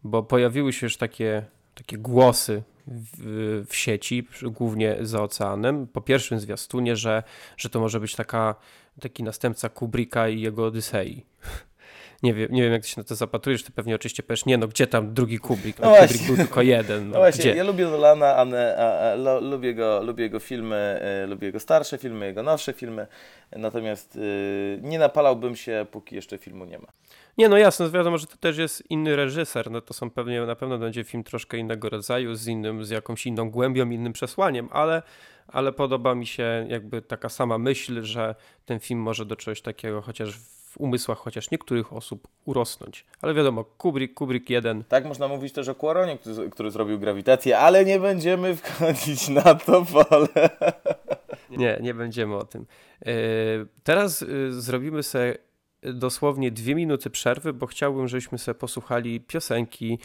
bo 0.03 0.23
pojawiły 0.23 0.73
się 0.73 0.85
już 0.85 0.97
takie, 0.97 1.45
takie 1.75 1.97
głosy 1.97 2.63
w, 2.87 3.65
w 3.69 3.75
sieci, 3.75 4.27
głównie 4.43 4.97
za 5.01 5.23
oceanem, 5.23 5.87
po 5.87 6.01
pierwszym 6.01 6.39
zwiastunie, 6.39 6.95
że, 6.95 7.23
że 7.57 7.69
to 7.69 7.79
może 7.79 7.99
być 7.99 8.15
taka, 8.15 8.55
taki 9.01 9.23
następca 9.23 9.69
Kubricka 9.69 10.29
i 10.29 10.41
jego 10.41 10.65
Odysei 10.65 11.25
nie 12.25 12.33
wiem, 12.33 12.51
nie 12.51 12.63
wiem 12.63 12.71
jak 12.71 12.81
ty 12.81 12.88
się 12.89 12.95
na 12.97 13.03
to 13.03 13.15
zapatrujesz, 13.15 13.63
ty 13.63 13.71
pewnie 13.71 13.95
oczywiście 13.95 14.23
powiesz, 14.23 14.45
nie 14.45 14.57
no, 14.57 14.67
gdzie 14.67 14.88
tam 14.88 15.13
drugi 15.13 15.39
Kubrick? 15.39 15.79
No, 15.79 15.89
no 15.89 15.95
Kubrick 15.95 16.25
był 16.27 16.35
tylko 16.38 16.61
jeden. 16.61 17.09
No, 17.09 17.13
no 17.13 17.19
właśnie, 17.19 17.43
gdzie? 17.43 17.55
ja 17.55 17.63
lubię 17.63 17.85
Nolana, 17.85 18.35
a, 18.35 18.45
a, 18.77 19.11
a, 19.11 19.15
lo, 19.15 19.41
lubię, 19.41 19.73
go, 19.73 20.03
lubię 20.03 20.23
jego 20.23 20.39
filmy, 20.39 21.01
y, 21.23 21.27
lubię 21.27 21.47
jego 21.47 21.59
starsze 21.59 21.97
filmy, 21.97 22.25
jego 22.25 22.43
nowsze 22.43 22.73
filmy, 22.73 23.07
natomiast 23.55 24.15
y, 24.15 24.79
nie 24.81 24.99
napalałbym 24.99 25.55
się, 25.55 25.85
póki 25.91 26.15
jeszcze 26.15 26.38
filmu 26.38 26.65
nie 26.65 26.79
ma. 26.79 26.88
Nie, 27.38 27.49
no 27.49 27.57
jasne, 27.57 27.89
wiadomo, 27.89 28.17
że 28.17 28.27
to 28.27 28.38
też 28.38 28.57
jest 28.57 28.91
inny 28.91 29.15
reżyser, 29.15 29.71
no 29.71 29.81
to 29.81 29.93
są 29.93 30.09
pewnie, 30.09 30.41
na 30.41 30.55
pewno 30.55 30.77
będzie 30.77 31.03
film 31.03 31.23
troszkę 31.23 31.57
innego 31.57 31.89
rodzaju, 31.89 32.35
z 32.35 32.47
innym, 32.47 32.85
z 32.85 32.89
jakąś 32.89 33.25
inną 33.25 33.51
głębią, 33.51 33.89
innym 33.89 34.13
przesłaniem, 34.13 34.69
ale, 34.71 35.01
ale 35.47 35.71
podoba 35.71 36.15
mi 36.15 36.25
się 36.25 36.65
jakby 36.69 37.01
taka 37.01 37.29
sama 37.29 37.57
myśl, 37.57 38.03
że 38.03 38.35
ten 38.65 38.79
film 38.79 38.99
może 38.99 39.25
do 39.25 39.35
czegoś 39.35 39.61
takiego 39.61 40.01
chociaż 40.01 40.38
w 40.38 40.54
w 40.75 40.81
umysłach 40.81 41.17
chociaż 41.17 41.51
niektórych 41.51 41.93
osób 41.93 42.27
urosnąć. 42.45 43.05
Ale 43.21 43.33
wiadomo, 43.33 43.63
Kubrick, 43.63 44.13
Kubrick 44.13 44.49
jeden. 44.49 44.83
Tak 44.83 45.05
można 45.05 45.27
mówić 45.27 45.53
też 45.53 45.67
o 45.67 45.75
Quaronie, 45.75 46.17
który, 46.17 46.49
który 46.49 46.71
zrobił 46.71 46.99
grawitację, 46.99 47.57
ale 47.57 47.85
nie 47.85 47.99
będziemy 47.99 48.55
wchodzić 48.55 49.29
na 49.29 49.55
to 49.55 49.85
pole. 49.85 50.49
Nie, 51.49 51.79
nie 51.81 51.93
będziemy 51.93 52.35
o 52.35 52.45
tym. 52.45 52.65
E, 53.05 53.13
teraz 53.83 54.21
e, 54.21 54.25
zrobimy 54.51 55.03
sobie 55.03 55.38
dosłownie 55.81 56.51
dwie 56.51 56.75
minuty 56.75 57.09
przerwy, 57.09 57.53
bo 57.53 57.67
chciałbym, 57.67 58.07
żebyśmy 58.07 58.38
sobie 58.38 58.55
posłuchali 58.55 59.21
piosenki 59.21 59.99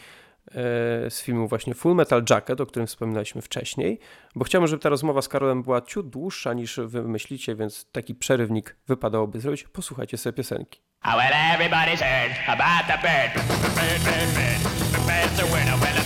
z 1.09 1.21
filmu 1.21 1.47
właśnie 1.47 1.73
Full 1.73 1.95
Metal 1.95 2.23
Jacket, 2.29 2.61
o 2.61 2.65
którym 2.65 2.87
wspominaliśmy 2.87 3.41
wcześniej, 3.41 3.99
bo 4.35 4.45
chciałbym, 4.45 4.67
żeby 4.67 4.83
ta 4.83 4.89
rozmowa 4.89 5.21
z 5.21 5.27
Karolem 5.27 5.63
była 5.63 5.81
ciut 5.81 6.09
dłuższa 6.09 6.53
niż 6.53 6.79
wy 6.79 7.03
myślicie, 7.03 7.55
więc 7.55 7.91
taki 7.91 8.15
przerywnik 8.15 8.75
wypadałoby 8.87 9.39
zrobić. 9.39 9.63
Posłuchajcie 9.63 10.17
sobie 10.17 10.33
piosenki. 10.33 10.81
Well, 15.51 16.00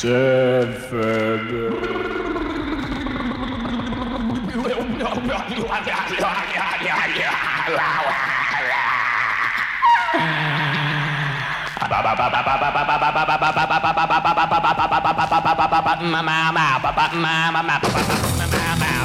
Sönföld. 0.00 1.50
Mama, 16.00 17.80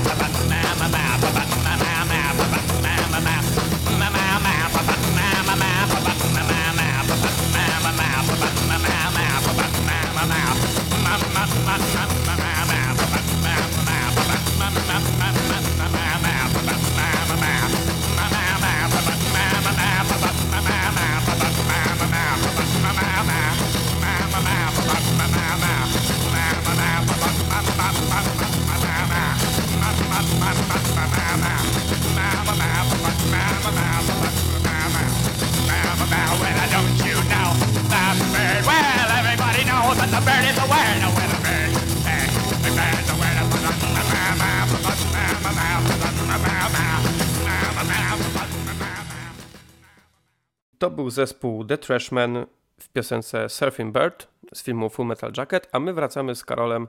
To 50.78 50.90
był 50.90 51.10
zespół 51.10 51.66
The 51.66 51.78
Trashmen 51.78 52.46
w 52.80 52.90
piosence 52.90 53.50
Surfing 53.50 53.94
Bird 53.94 54.28
z 54.54 54.64
filmu 54.64 54.90
Full 54.90 55.06
Metal 55.06 55.32
Jacket, 55.38 55.70
a 55.72 55.80
my 55.80 55.94
wracamy 55.94 56.36
z 56.36 56.46
Karolem 56.46 56.88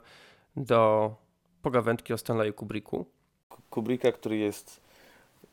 do 0.57 1.15
pogawędki 1.63 2.13
o 2.13 2.19
Stanleyu 2.19 2.53
Kubricku. 2.53 3.07
Kubricka, 3.71 4.13
który 4.13 4.37
jest 4.37 4.86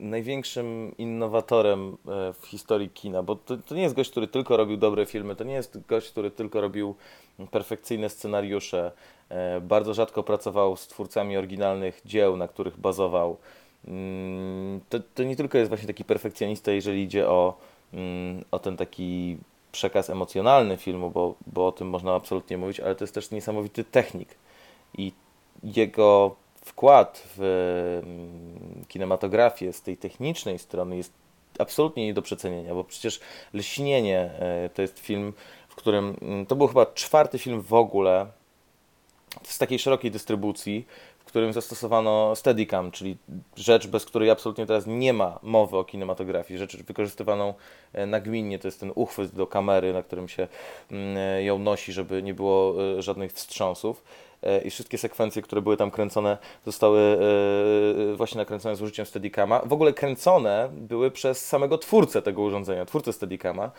największym 0.10 0.98
innowatorem 0.98 1.98
e, 2.08 2.34
w 2.34 2.46
historii 2.46 2.90
kina, 2.90 3.24
bo 3.24 3.36
to, 3.36 3.58
to, 3.58 3.76
nie 3.76 3.82
jest 3.82 3.96
gość, 3.96 4.12
który 4.12 4.28
tylko 4.28 4.58
robił 4.58 4.78
dobre 4.78 5.06
filmy, 5.06 5.36
to 5.36 5.44
nie 5.44 5.54
jest 5.54 5.86
gość, 5.88 6.12
który 6.12 6.32
tylko 6.32 6.62
robił 6.62 6.96
perfekcyjne 7.52 8.10
scenariusze, 8.10 8.92
e, 9.30 9.62
bardzo 9.62 9.94
rzadko 9.94 10.24
pracował 10.24 10.76
z 10.76 10.88
twórcami 10.88 11.38
oryginalnych 11.38 12.02
dzieł, 12.06 12.38
na 12.38 12.48
których 12.48 12.80
bazował. 12.80 13.38
Mm, 13.88 14.82
to, 14.90 15.00
to 15.16 15.24
nie 15.24 15.36
tylko 15.36 15.58
jest 15.58 15.70
właśnie 15.70 15.88
taki 15.88 16.04
perfekcjonista, 16.04 16.72
jeżeli 16.72 17.04
idzie 17.04 17.30
o, 17.30 17.58
mm, 17.94 18.46
o 18.52 18.60
ten 18.60 18.78
taki 18.78 19.38
przekaz 19.72 20.10
emocjonalny 20.10 20.78
filmu, 20.78 21.12
bo, 21.12 21.36
bo 21.48 21.68
o 21.68 21.72
tym 21.72 21.90
można 21.90 22.16
absolutnie 22.16 22.58
mówić, 22.58 22.80
ale 22.80 22.96
to 22.96 23.04
jest 23.04 23.14
też 23.14 23.32
niesamowity 23.32 23.84
technik. 23.84 24.36
I 24.98 25.12
jego 25.64 26.36
wkład 26.66 27.24
w 27.38 27.42
mm, 28.04 28.86
kinematografię 28.88 29.74
z 29.74 29.82
tej 29.82 29.98
technicznej 29.98 30.60
strony 30.60 30.98
jest 30.98 31.14
absolutnie 31.60 32.06
nie 32.06 32.14
do 32.14 32.22
przecenienia, 32.22 32.74
bo 32.74 32.84
przecież 32.84 33.20
Lśnienie 33.54 34.20
e, 34.20 34.70
to 34.74 34.82
jest 34.82 35.00
film, 35.00 35.34
w 35.68 35.76
którym 35.76 36.16
mm, 36.22 36.46
to 36.46 36.56
był 36.56 36.68
chyba 36.68 36.86
czwarty 36.86 37.40
film 37.40 37.62
w 37.62 37.74
ogóle 37.74 38.28
z 39.44 39.58
takiej 39.58 39.80
szerokiej 39.80 40.12
dystrybucji, 40.12 40.86
w 41.20 41.26
którym 41.26 41.54
zastosowano 41.54 42.36
Steadicam, 42.36 42.92
czyli 42.92 43.18
rzecz, 43.56 43.88
bez 43.88 44.06
której 44.06 44.30
absolutnie 44.30 44.66
teraz 44.66 44.88
nie 44.88 45.14
ma 45.14 45.40
mowy 45.44 45.78
o 45.78 45.84
kinematografii, 45.84 46.58
rzecz 46.58 46.78
wykorzystywaną 46.78 47.54
e, 47.94 48.06
nagminnie, 48.06 48.60
to 48.60 48.68
jest 48.68 48.80
ten 48.80 48.92
uchwyt 48.96 49.36
do 49.36 49.48
kamery, 49.48 49.94
na 49.94 50.04
którym 50.04 50.28
się 50.28 50.48
mm, 50.92 51.18
e, 51.18 51.44
ją 51.44 51.60
nosi, 51.60 51.94
żeby 51.94 52.24
nie 52.24 52.34
było 52.34 52.76
żadnych 53.02 53.32
wstrząsów. 53.32 54.04
E, 54.44 54.62
i 54.62 54.70
wszystkie 54.70 54.98
sekwencje, 54.98 55.42
które 55.42 55.62
były 55.62 55.78
tam 55.78 55.92
kręcone, 55.92 56.38
zostały 56.66 57.00
e, 58.12 58.16
właśnie 58.16 58.38
nakręcone 58.38 58.76
z 58.76 58.82
użyciem 58.82 59.06
Steadicama. 59.06 59.62
W 59.66 59.74
ogóle 59.74 59.94
kręcone 59.94 60.70
były 60.72 61.12
przez 61.12 61.46
samego 61.46 61.78
twórcę 61.78 62.22
tego 62.22 62.42
urządzenia, 62.42 62.86
twórcę 62.86 63.14
Steadicama, 63.14 63.72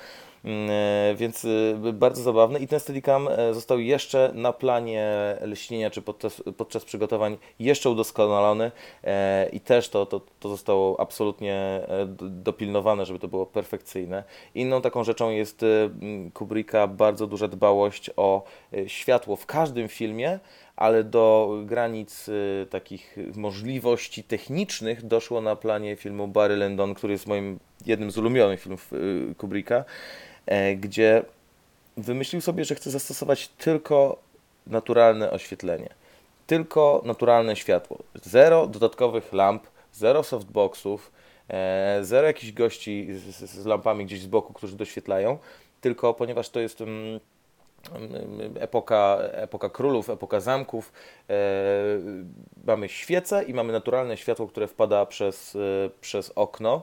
mm, 0.44 0.70
e, 0.70 1.14
więc 1.14 1.46
bardzo 1.92 2.22
zabawne. 2.22 2.59
I 2.59 2.68
ten 2.68 2.81
Steadicam 2.81 3.29
został 3.53 3.79
jeszcze 3.79 4.31
na 4.35 4.53
planie 4.53 5.37
leśnienia, 5.40 5.90
czy 5.90 6.03
podczas, 6.03 6.42
podczas 6.57 6.85
przygotowań 6.85 7.37
jeszcze 7.59 7.90
udoskonalony 7.90 8.70
i 9.53 9.61
też 9.61 9.88
to, 9.88 10.07
to, 10.07 10.20
to 10.40 10.48
zostało 10.48 11.00
absolutnie 11.00 11.81
dopilnowane, 12.20 13.07
żeby 13.07 13.18
to 13.18 13.29
było 13.29 13.46
perfekcyjne. 13.46 14.24
Inną 14.55 14.83
taką 14.83 15.05
rzeczą 15.05 15.31
jest 15.31 15.64
Kubricka 16.35 16.87
bardzo 16.87 17.27
duża 17.27 17.48
dbałość 17.48 18.11
o 18.16 18.42
światło 18.87 19.37
w 19.37 19.46
każdym 19.46 19.88
filmie, 19.88 20.38
ale 20.77 21.05
do 21.05 21.55
granic 21.65 22.29
y, 22.29 22.67
takich 22.71 23.17
możliwości 23.35 24.25
technicznych 24.25 25.07
doszło 25.07 25.41
na 25.41 25.57
planie 25.57 25.97
filmu 25.97 26.29
Barry 26.29 26.57
Lyndon, 26.57 26.95
który 26.95 27.13
jest 27.13 27.27
moim 27.27 27.59
jednym 27.87 28.11
z 28.11 28.19
ulubionych 28.19 28.61
filmów 28.61 28.93
y, 28.93 29.35
Kubricka, 29.39 29.85
e, 30.47 30.77
gdzie 30.77 31.23
wymyślił 31.97 32.41
sobie, 32.41 32.65
że 32.65 32.75
chce 32.75 32.91
zastosować 32.91 33.49
tylko 33.49 34.19
naturalne 34.67 35.31
oświetlenie. 35.31 35.89
Tylko 36.47 37.03
naturalne 37.05 37.57
światło. 37.57 37.99
Zero 38.15 38.67
dodatkowych 38.67 39.33
lamp, 39.33 39.67
zero 39.93 40.23
softboxów, 40.23 41.13
e, 41.49 41.99
zero 42.03 42.27
jakichś 42.27 42.53
gości 42.53 43.09
z, 43.13 43.51
z 43.51 43.67
lampami 43.67 44.07
gdzieś 44.07 44.21
z 44.21 44.27
boku, 44.27 44.53
którzy 44.53 44.77
doświetlają, 44.77 45.39
tylko 45.81 46.15
ponieważ 46.15 46.49
to 46.49 46.61
jest 46.61 46.81
mm, 46.81 47.21
epoka, 48.61 49.18
epoka 49.20 49.70
królów, 49.70 50.11
epoka 50.11 50.40
zamków. 50.40 50.92
E, 51.31 51.35
mamy 52.66 52.88
świece 52.88 53.44
i 53.44 53.55
mamy 53.55 53.73
naturalne 53.73 54.16
światło, 54.16 54.47
które 54.47 54.66
wpada 54.66 55.07
przez, 55.07 55.57
e, 55.57 55.90
przez 56.01 56.33
okno 56.35 56.83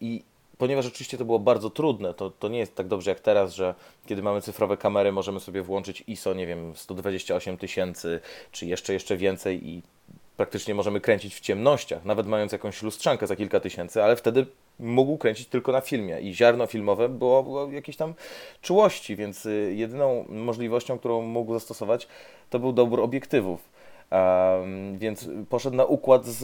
i 0.00 0.22
ponieważ 0.58 0.86
oczywiście 0.86 1.18
to 1.18 1.24
było 1.24 1.38
bardzo 1.38 1.70
trudne, 1.70 2.14
to, 2.14 2.30
to 2.30 2.48
nie 2.48 2.58
jest 2.58 2.74
tak 2.74 2.88
dobrze 2.88 3.10
jak 3.10 3.20
teraz, 3.20 3.54
że 3.54 3.74
kiedy 4.06 4.22
mamy 4.22 4.40
cyfrowe 4.40 4.76
kamery, 4.76 5.12
możemy 5.12 5.40
sobie 5.40 5.62
włączyć 5.62 6.04
ISO, 6.06 6.34
nie 6.34 6.46
wiem, 6.46 6.76
128 6.76 7.56
tysięcy, 7.56 8.20
czy 8.52 8.66
jeszcze, 8.66 8.92
jeszcze 8.92 9.16
więcej 9.16 9.68
i 9.68 9.82
praktycznie 10.36 10.74
możemy 10.74 11.00
kręcić 11.00 11.34
w 11.34 11.40
ciemnościach, 11.40 12.04
nawet 12.04 12.26
mając 12.26 12.52
jakąś 12.52 12.82
lustrzankę 12.82 13.26
za 13.26 13.36
kilka 13.36 13.60
tysięcy, 13.60 14.02
ale 14.02 14.16
wtedy 14.16 14.46
mógł 14.78 15.18
kręcić 15.18 15.48
tylko 15.48 15.72
na 15.72 15.80
filmie 15.80 16.20
i 16.20 16.34
ziarno 16.34 16.66
filmowe 16.66 17.08
było, 17.08 17.42
było 17.42 17.68
tam 17.98 18.14
czułości, 18.62 19.16
więc 19.16 19.46
y, 19.46 19.74
jedyną 19.76 20.24
możliwością, 20.28 20.98
którą 20.98 21.22
mógł 21.22 21.52
zastosować, 21.52 22.08
to 22.50 22.58
był 22.58 22.72
dobór 22.72 23.00
obiektywów. 23.00 23.72
Um, 24.10 24.98
więc 24.98 25.28
poszedł 25.48 25.76
na 25.76 25.84
układ 25.84 26.26
z, 26.26 26.38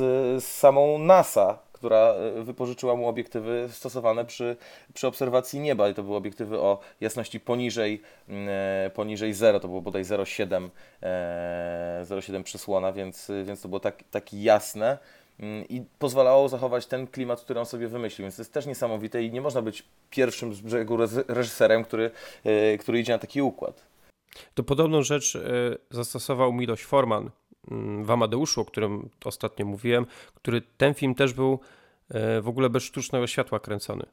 z 0.44 0.48
samą 0.48 0.98
NASA, 0.98 1.58
która 1.78 2.14
e, 2.14 2.42
wypożyczyła 2.42 2.96
mu 2.96 3.08
obiektywy 3.08 3.68
stosowane 3.72 4.24
przy, 4.24 4.56
przy 4.94 5.06
obserwacji 5.06 5.60
nieba 5.60 5.88
i 5.88 5.94
to 5.94 6.02
były 6.02 6.16
obiektywy 6.16 6.58
o 6.58 6.78
jasności 7.00 7.40
poniżej, 7.40 8.02
mm, 8.28 8.48
e, 8.86 8.90
poniżej 8.90 9.34
0, 9.34 9.60
to 9.60 9.68
było 9.68 9.80
bodaj 9.80 10.04
0,7 10.04 10.68
e, 11.02 12.04
0,7 12.04 12.42
przysłona, 12.42 12.92
więc, 12.92 13.30
więc 13.44 13.60
to 13.60 13.68
było 13.68 13.80
tak, 13.80 14.04
tak 14.10 14.34
jasne 14.34 14.98
mm, 15.40 15.68
i 15.68 15.82
pozwalało 15.98 16.48
zachować 16.48 16.86
ten 16.86 17.06
klimat, 17.06 17.40
który 17.40 17.60
on 17.60 17.66
sobie 17.66 17.88
wymyślił. 17.88 18.24
Więc 18.24 18.36
to 18.36 18.42
jest 18.42 18.52
też 18.52 18.66
niesamowite 18.66 19.22
i 19.22 19.32
nie 19.32 19.40
można 19.40 19.62
być 19.62 19.84
pierwszym 20.10 20.54
z 20.54 20.60
brzegu 20.60 20.96
reżyserem, 21.28 21.84
który, 21.84 22.10
e, 22.44 22.78
który 22.78 23.00
idzie 23.00 23.12
na 23.12 23.18
taki 23.18 23.42
układ. 23.42 23.82
To 24.54 24.62
podobną 24.62 25.02
rzecz 25.02 25.38
zastosował 25.90 26.52
Miloš 26.52 26.84
Forman 26.84 27.30
w 28.02 28.10
Amadeuszu, 28.10 28.60
o 28.60 28.64
którym 28.64 29.10
ostatnio 29.24 29.66
mówiłem, 29.66 30.06
który 30.34 30.62
ten 30.76 30.94
film 30.94 31.14
też 31.14 31.32
był 31.32 31.60
e, 32.08 32.40
w 32.40 32.48
ogóle 32.48 32.70
bez 32.70 32.82
sztucznego 32.82 33.26
światła 33.26 33.60
kręcony. 33.60 34.06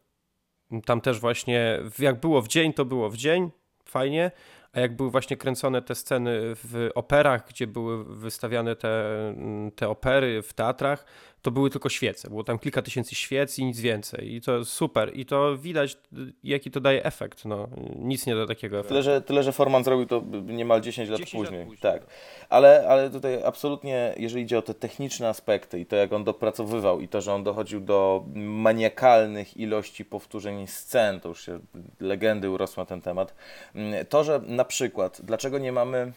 Tam 0.85 1.01
też 1.01 1.19
właśnie, 1.19 1.79
jak 1.99 2.19
było 2.19 2.41
w 2.41 2.47
dzień, 2.47 2.73
to 2.73 2.85
było 2.85 3.09
w 3.09 3.17
dzień, 3.17 3.51
fajnie, 3.85 4.31
a 4.73 4.79
jak 4.79 4.95
były 4.95 5.11
właśnie 5.11 5.37
kręcone 5.37 5.81
te 5.81 5.95
sceny 5.95 6.39
w 6.41 6.89
operach, 6.95 7.47
gdzie 7.47 7.67
były 7.67 8.03
wystawiane 8.03 8.75
te, 8.75 9.29
mm, 9.29 9.71
te 9.71 9.89
opery 9.89 10.41
w 10.41 10.53
teatrach, 10.53 11.05
to 11.45 11.51
były 11.51 11.69
tylko 11.69 11.89
świece. 11.89 12.29
Było 12.29 12.43
tam 12.43 12.59
kilka 12.59 12.81
tysięcy 12.81 13.15
świec 13.15 13.59
i 13.59 13.65
nic 13.65 13.79
więcej. 13.79 14.33
I 14.33 14.41
to 14.41 14.65
super. 14.65 15.11
I 15.17 15.25
to 15.25 15.57
widać, 15.57 15.97
jaki 16.43 16.71
to 16.71 16.79
daje 16.79 17.03
efekt. 17.03 17.45
No, 17.45 17.67
nic 17.95 18.25
nie 18.25 18.35
do 18.35 18.47
takiego 18.47 18.77
efektu. 18.77 18.89
Tyle, 18.89 19.03
że, 19.03 19.21
tyle, 19.21 19.43
że 19.43 19.51
Forman 19.51 19.83
zrobił 19.83 20.05
to 20.05 20.23
niemal 20.45 20.81
10 20.81 21.09
lat 21.09 21.19
10 21.19 21.31
później. 21.43 21.59
Lat 21.59 21.69
później. 21.69 21.93
Tak. 21.93 22.05
Ale, 22.49 22.85
ale 22.87 23.09
tutaj 23.09 23.43
absolutnie, 23.43 24.13
jeżeli 24.17 24.43
idzie 24.43 24.57
o 24.57 24.61
te 24.61 24.73
techniczne 24.73 25.29
aspekty 25.29 25.79
i 25.79 25.85
to, 25.85 25.95
jak 25.95 26.13
on 26.13 26.23
dopracowywał 26.23 27.01
i 27.01 27.07
to, 27.07 27.21
że 27.21 27.33
on 27.33 27.43
dochodził 27.43 27.79
do 27.79 28.25
maniakalnych 28.35 29.57
ilości 29.57 30.05
powtórzeń 30.05 30.67
scen, 30.67 31.19
to 31.19 31.29
już 31.29 31.45
się 31.45 31.59
legendy 31.99 32.49
urosły 32.49 32.81
na 32.81 32.85
ten 32.85 33.01
temat. 33.01 33.35
Mm, 33.75 34.05
to, 34.05 34.23
że 34.23 34.41
na 34.47 34.65
przykład, 34.65 35.21
dlaczego 35.23 35.59
nie 35.59 35.71
mamy, 35.71 36.11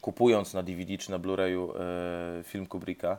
kupując 0.00 0.54
na 0.54 0.62
DVD 0.62 0.98
czy 0.98 1.10
na 1.10 1.18
Blu-rayu 1.18 1.70
e, 2.40 2.42
film 2.44 2.66
Kubricka, 2.66 3.18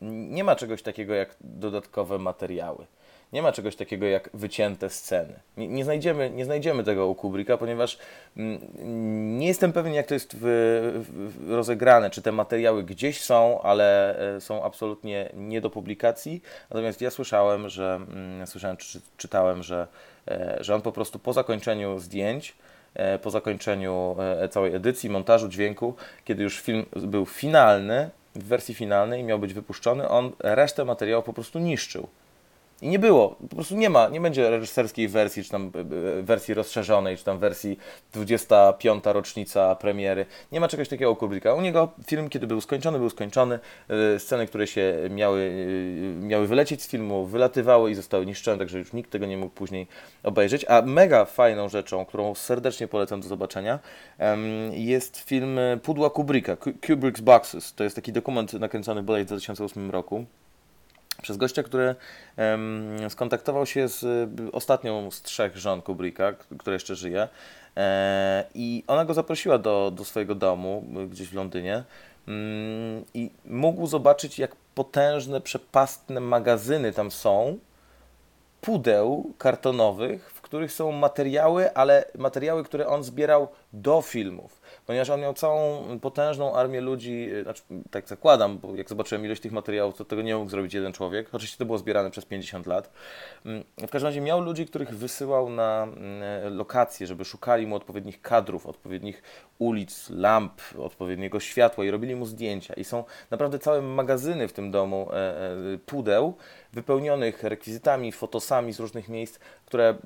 nie 0.00 0.44
ma 0.44 0.56
czegoś 0.56 0.82
takiego 0.82 1.14
jak 1.14 1.36
dodatkowe 1.40 2.18
materiały. 2.18 2.86
Nie 3.32 3.42
ma 3.42 3.52
czegoś 3.52 3.76
takiego 3.76 4.06
jak 4.06 4.30
wycięte 4.34 4.90
sceny. 4.90 5.40
Nie, 5.56 5.68
nie, 5.68 5.84
znajdziemy, 5.84 6.30
nie 6.30 6.44
znajdziemy 6.44 6.84
tego 6.84 7.06
u 7.06 7.14
Kubricka, 7.14 7.56
ponieważ 7.56 7.98
mm, 8.36 9.38
nie 9.38 9.46
jestem 9.46 9.72
pewien, 9.72 9.94
jak 9.94 10.06
to 10.06 10.14
jest 10.14 10.36
w, 10.36 10.44
w, 11.10 11.50
rozegrane, 11.50 12.10
czy 12.10 12.22
te 12.22 12.32
materiały 12.32 12.82
gdzieś 12.82 13.20
są, 13.20 13.62
ale 13.62 14.18
e, 14.36 14.40
są 14.40 14.64
absolutnie 14.64 15.30
nie 15.34 15.60
do 15.60 15.70
publikacji. 15.70 16.42
Natomiast 16.70 17.00
ja 17.00 17.10
słyszałem, 17.10 17.68
że 17.68 17.94
mm, 17.94 18.46
słyszałem, 18.46 18.76
czy, 18.76 19.00
czytałem, 19.16 19.62
że, 19.62 19.86
e, 20.28 20.56
że 20.60 20.74
on 20.74 20.82
po 20.82 20.92
prostu 20.92 21.18
po 21.18 21.32
zakończeniu 21.32 21.98
zdjęć 21.98 22.54
e, 22.94 23.18
po 23.18 23.30
zakończeniu 23.30 24.16
całej 24.50 24.74
edycji, 24.74 25.10
montażu 25.10 25.48
dźwięku, 25.48 25.94
kiedy 26.24 26.42
już 26.42 26.60
film 26.60 26.86
był 26.96 27.26
finalny, 27.26 28.10
w 28.34 28.44
wersji 28.44 28.74
finalnej 28.74 29.24
miał 29.24 29.38
być 29.38 29.54
wypuszczony, 29.54 30.08
on 30.08 30.32
resztę 30.38 30.84
materiału 30.84 31.22
po 31.22 31.32
prostu 31.32 31.58
niszczył. 31.58 32.08
I 32.82 32.88
nie 32.88 32.98
było, 32.98 33.28
po 33.28 33.56
prostu 33.56 33.76
nie 33.76 33.90
ma, 33.90 34.08
nie 34.08 34.20
będzie 34.20 34.50
reżyserskiej 34.50 35.08
wersji, 35.08 35.44
czy 35.44 35.50
tam 35.50 35.72
e, 35.74 35.80
e, 36.18 36.22
wersji 36.22 36.54
rozszerzonej, 36.54 37.16
czy 37.16 37.24
tam 37.24 37.38
wersji 37.38 37.78
25. 38.12 39.04
rocznica 39.04 39.74
premiery. 39.74 40.26
Nie 40.52 40.60
ma 40.60 40.68
czegoś 40.68 40.88
takiego 40.88 41.10
u 41.10 41.16
Kubricka. 41.16 41.54
U 41.54 41.60
niego 41.60 41.92
film, 42.06 42.28
kiedy 42.28 42.46
był 42.46 42.60
skończony, 42.60 42.98
był 42.98 43.10
skończony. 43.10 43.58
E, 43.88 44.18
sceny, 44.18 44.46
które 44.46 44.66
się 44.66 44.94
miały, 45.10 45.52
miały 46.20 46.46
wylecieć 46.46 46.82
z 46.82 46.88
filmu, 46.88 47.26
wylatywały 47.26 47.90
i 47.90 47.94
zostały 47.94 48.26
niszczone, 48.26 48.58
także 48.58 48.78
już 48.78 48.92
nikt 48.92 49.10
tego 49.10 49.26
nie 49.26 49.36
mógł 49.36 49.54
później 49.54 49.86
obejrzeć. 50.22 50.64
A 50.68 50.82
mega 50.82 51.24
fajną 51.24 51.68
rzeczą, 51.68 52.04
którą 52.04 52.34
serdecznie 52.34 52.88
polecam 52.88 53.20
do 53.20 53.28
zobaczenia, 53.28 53.78
jest 54.70 55.18
film 55.18 55.58
Pudła 55.82 56.10
Kubricka, 56.10 56.54
Kubrick's 56.54 57.20
Boxes. 57.20 57.74
To 57.74 57.84
jest 57.84 57.96
taki 57.96 58.12
dokument 58.12 58.52
nakręcony 58.52 59.02
bodaj 59.02 59.22
w 59.24 59.26
2008 59.26 59.90
roku 59.90 60.24
przez 61.22 61.36
gościa, 61.36 61.62
który 61.62 61.94
em, 62.36 63.10
skontaktował 63.10 63.66
się 63.66 63.88
z 63.88 64.02
y, 64.02 64.52
ostatnią 64.52 65.10
z 65.10 65.22
trzech 65.22 65.56
żon 65.56 65.82
Kubricka, 65.82 66.32
która 66.58 66.74
jeszcze 66.74 66.96
żyje. 66.96 67.28
E, 67.76 68.44
I 68.54 68.84
ona 68.86 69.04
go 69.04 69.14
zaprosiła 69.14 69.58
do, 69.58 69.92
do 69.94 70.04
swojego 70.04 70.34
domu 70.34 70.84
y, 71.04 71.06
gdzieś 71.06 71.28
w 71.28 71.34
Londynie. 71.34 71.84
Mm, 72.28 73.04
I 73.14 73.30
mógł 73.44 73.86
zobaczyć, 73.86 74.38
jak 74.38 74.56
potężne, 74.74 75.40
przepastne 75.40 76.20
magazyny 76.20 76.92
tam 76.92 77.10
są 77.10 77.58
pudeł 78.60 79.32
kartonowych, 79.38 80.39
których 80.50 80.72
są 80.72 80.92
materiały, 80.92 81.74
ale 81.74 82.04
materiały, 82.18 82.64
które 82.64 82.86
on 82.86 83.04
zbierał 83.04 83.48
do 83.72 84.02
filmów. 84.02 84.60
Ponieważ 84.86 85.10
on 85.10 85.20
miał 85.20 85.34
całą 85.34 85.84
potężną 86.00 86.54
armię 86.54 86.80
ludzi, 86.80 87.28
y, 87.32 87.42
znaczy, 87.42 87.62
tak 87.90 88.08
zakładam, 88.08 88.58
bo 88.58 88.76
jak 88.76 88.88
zobaczyłem 88.88 89.24
ilość 89.24 89.42
tych 89.42 89.52
materiałów, 89.52 89.96
to 89.96 90.04
tego 90.04 90.22
nie 90.22 90.36
mógł 90.36 90.50
zrobić 90.50 90.74
jeden 90.74 90.92
człowiek. 90.92 91.28
Oczywiście 91.32 91.58
to 91.58 91.64
było 91.64 91.78
zbierane 91.78 92.10
przez 92.10 92.24
50 92.24 92.66
lat. 92.66 92.90
Mm, 93.46 93.64
W 93.78 93.90
każdym 93.90 94.06
razie 94.06 94.20
miał 94.20 94.40
ludzi, 94.40 94.66
których 94.66 94.90
wysyłał 94.90 95.50
na 95.50 95.82
mm, 95.82 96.56
lokacje, 96.56 97.06
żeby 97.06 97.24
szukali 97.24 97.66
mu 97.66 97.76
odpowiednich 97.76 98.22
kadrów, 98.22 98.66
odpowiednich 98.66 99.22
ulic, 99.58 100.10
lamp, 100.10 100.60
odpowiedniego 100.78 101.40
światła 101.40 101.84
i 101.84 101.90
robili 101.90 102.16
mu 102.16 102.26
zdjęcia. 102.26 102.74
I 102.74 102.84
są 102.84 103.04
naprawdę 103.30 103.58
całe 103.58 103.82
magazyny 103.82 104.48
w 104.48 104.52
tym 104.52 104.70
domu 104.70 105.08
e, 105.12 105.14
e, 105.14 105.78
pudeł 105.86 106.34
wypełnionych 106.72 107.42
rekwizytami, 107.42 108.12
fotosami 108.12 108.72
z 108.72 108.80
różnych 108.80 109.08
miejsc, 109.08 109.38
które 109.66 109.98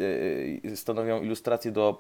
e, 0.64 0.70
e, 0.72 0.76
stanowią 0.76 1.22
ilustracje 1.22 1.72
do 1.72 1.98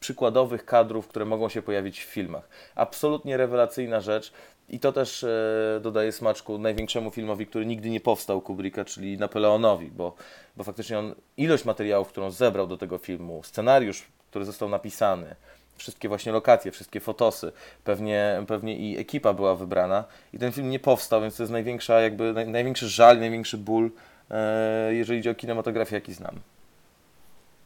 przykładowych 0.00 0.64
kadrów, 0.64 1.08
które 1.08 1.24
mogą 1.24 1.48
się 1.48 1.62
pojawić 1.62 2.00
w 2.00 2.08
filmach. 2.08 2.48
Absolutnie 2.74 3.36
rewelacyjna 3.36 4.00
rzecz 4.00 4.32
i 4.68 4.80
to 4.80 4.92
też 4.92 5.24
e, 5.24 5.80
dodaje 5.82 6.12
smaczku 6.12 6.58
największemu 6.58 7.10
filmowi, 7.10 7.46
który 7.46 7.66
nigdy 7.66 7.90
nie 7.90 8.00
powstał 8.00 8.40
Kubricka, 8.40 8.84
czyli 8.84 9.18
Napoleonowi, 9.18 9.90
bo, 9.90 10.14
bo 10.56 10.64
faktycznie 10.64 10.98
on 10.98 11.14
ilość 11.36 11.64
materiałów, 11.64 12.08
którą 12.08 12.30
zebrał 12.30 12.66
do 12.66 12.76
tego 12.76 12.98
filmu, 12.98 13.42
scenariusz, 13.42 14.04
który 14.30 14.44
został 14.44 14.68
napisany, 14.68 15.36
wszystkie 15.80 16.08
właśnie 16.08 16.32
lokacje, 16.32 16.72
wszystkie 16.72 17.00
fotosy, 17.00 17.52
pewnie, 17.84 18.42
pewnie 18.48 18.76
i 18.76 18.98
ekipa 18.98 19.32
była 19.32 19.54
wybrana 19.54 20.04
i 20.32 20.38
ten 20.38 20.52
film 20.52 20.70
nie 20.70 20.78
powstał, 20.78 21.20
więc 21.20 21.36
to 21.36 21.42
jest 21.42 21.52
największa, 21.52 22.00
jakby, 22.00 22.32
naj, 22.32 22.48
największy 22.48 22.88
żal, 22.88 23.18
największy 23.18 23.58
ból, 23.58 23.90
e, 24.30 24.94
jeżeli 24.94 25.18
idzie 25.18 25.30
o 25.30 25.34
kinematografię, 25.34 25.94
jaki 25.94 26.14
znam. 26.14 26.40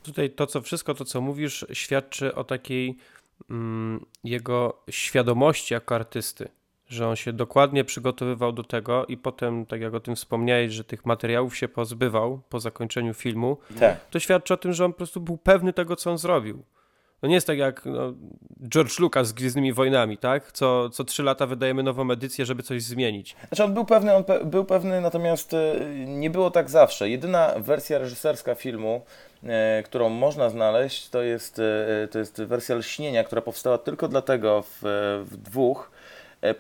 Tutaj 0.02 0.30
to, 0.30 0.46
co 0.46 0.62
wszystko 0.62 0.94
to, 0.94 1.04
co 1.04 1.20
mówisz, 1.20 1.66
świadczy 1.72 2.34
o 2.34 2.44
takiej 2.44 2.96
mm, 3.50 4.06
jego 4.24 4.82
świadomości 4.90 5.74
jako 5.74 5.94
artysty, 5.94 6.48
że 6.88 7.08
on 7.08 7.16
się 7.16 7.32
dokładnie 7.32 7.84
przygotowywał 7.84 8.52
do 8.52 8.64
tego 8.64 9.06
i 9.06 9.16
potem, 9.16 9.66
tak 9.66 9.80
jak 9.80 9.94
o 9.94 10.00
tym 10.00 10.16
wspomniałeś, 10.16 10.72
że 10.72 10.84
tych 10.84 11.06
materiałów 11.06 11.56
się 11.56 11.68
pozbywał 11.68 12.40
po 12.48 12.60
zakończeniu 12.60 13.14
filmu, 13.14 13.56
Tak. 13.80 14.08
to 14.10 14.18
świadczy 14.20 14.54
o 14.54 14.56
tym, 14.56 14.72
że 14.72 14.84
on 14.84 14.92
po 14.92 14.96
prostu 14.96 15.20
był 15.20 15.36
pewny 15.36 15.72
tego, 15.72 15.96
co 15.96 16.10
on 16.10 16.18
zrobił. 16.18 16.62
To 17.24 17.28
nie 17.28 17.34
jest 17.34 17.46
tak 17.46 17.58
jak 17.58 17.84
no, 17.84 18.12
George 18.68 18.98
Lucas 18.98 19.28
z 19.28 19.32
Gwiezdnymi 19.32 19.72
Wojnami, 19.72 20.18
tak? 20.18 20.52
Co, 20.52 20.90
co 20.90 21.04
trzy 21.04 21.22
lata 21.22 21.46
wydajemy 21.46 21.82
nową 21.82 22.10
edycję, 22.10 22.46
żeby 22.46 22.62
coś 22.62 22.82
zmienić. 22.82 23.36
Znaczy 23.48 23.64
on 23.64 23.74
był 23.74 23.84
pewny, 23.84 24.14
on 24.14 24.24
pe 24.24 24.44
był 24.44 24.64
pewny, 24.64 25.00
natomiast 25.00 25.54
e, 25.54 25.74
nie 26.06 26.30
było 26.30 26.50
tak 26.50 26.70
zawsze. 26.70 27.08
Jedyna 27.08 27.54
wersja 27.58 27.98
reżyserska 27.98 28.54
filmu, 28.54 29.00
e, 29.44 29.82
którą 29.82 30.08
można 30.08 30.50
znaleźć, 30.50 31.08
to 31.08 31.22
jest, 31.22 31.58
e, 31.58 32.08
to 32.08 32.18
jest 32.18 32.42
wersja 32.42 32.76
Lśnienia, 32.76 33.24
która 33.24 33.42
powstała 33.42 33.78
tylko 33.78 34.08
dlatego 34.08 34.62
w, 34.62 34.78
w 35.30 35.36
dwóch, 35.36 35.90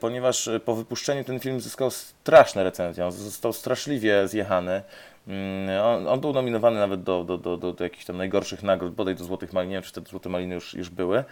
ponieważ 0.00 0.50
po 0.64 0.74
wypuszczeniu 0.74 1.24
ten 1.24 1.40
film 1.40 1.60
zyskał 1.60 1.90
straszne 1.90 2.64
recenzje, 2.64 3.04
on 3.04 3.12
został 3.12 3.52
straszliwie 3.52 4.28
zjechany. 4.28 4.82
Mm, 5.28 5.82
On, 5.82 6.08
on 6.08 6.20
był 6.20 6.32
nominowany 6.32 6.78
nawet 6.78 7.02
do, 7.02 7.24
do, 7.24 7.38
do, 7.38 7.56
do, 7.56 7.72
do 7.72 7.84
jakichś 7.84 8.04
tam 8.04 8.16
najgorszych 8.16 8.62
nagród, 8.62 8.94
bodaj 8.94 9.14
do 9.14 9.24
Złotych 9.24 9.52
Malin, 9.52 9.70
nie 9.70 9.76
wiem 9.76 9.82
czy 9.82 9.92
te 9.92 10.00
Złote 10.00 10.28
Maliny 10.28 10.54
już, 10.54 10.74
już 10.74 10.90
były, 10.90 11.24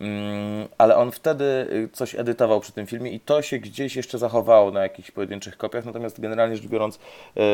Mm, 0.00 0.68
ale 0.78 0.96
on 0.96 1.10
wtedy 1.10 1.44
y, 1.44 1.88
coś 1.92 2.14
edytował 2.14 2.60
przy 2.60 2.72
tym 2.72 2.86
filmie 2.86 3.10
i 3.10 3.20
to 3.20 3.42
się 3.42 3.58
gdzieś 3.58 3.96
jeszcze 3.96 4.18
zachowało 4.18 4.70
na 4.70 4.82
jakichś 4.82 5.10
pojedynczych 5.10 5.56
kopiach, 5.56 5.84
natomiast 5.84 6.20
generalnie 6.20 6.56
rzecz 6.56 6.66
biorąc 6.66 6.98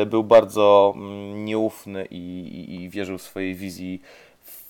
y, 0.01 0.05
był 0.05 0.23
bardzo 0.23 0.93
mm, 0.95 1.45
nieufny 1.45 2.05
i, 2.11 2.15
i, 2.15 2.75
i 2.75 2.89
wierzył 2.89 3.17
w 3.17 3.21
swojej 3.21 3.55
wizji 3.55 4.01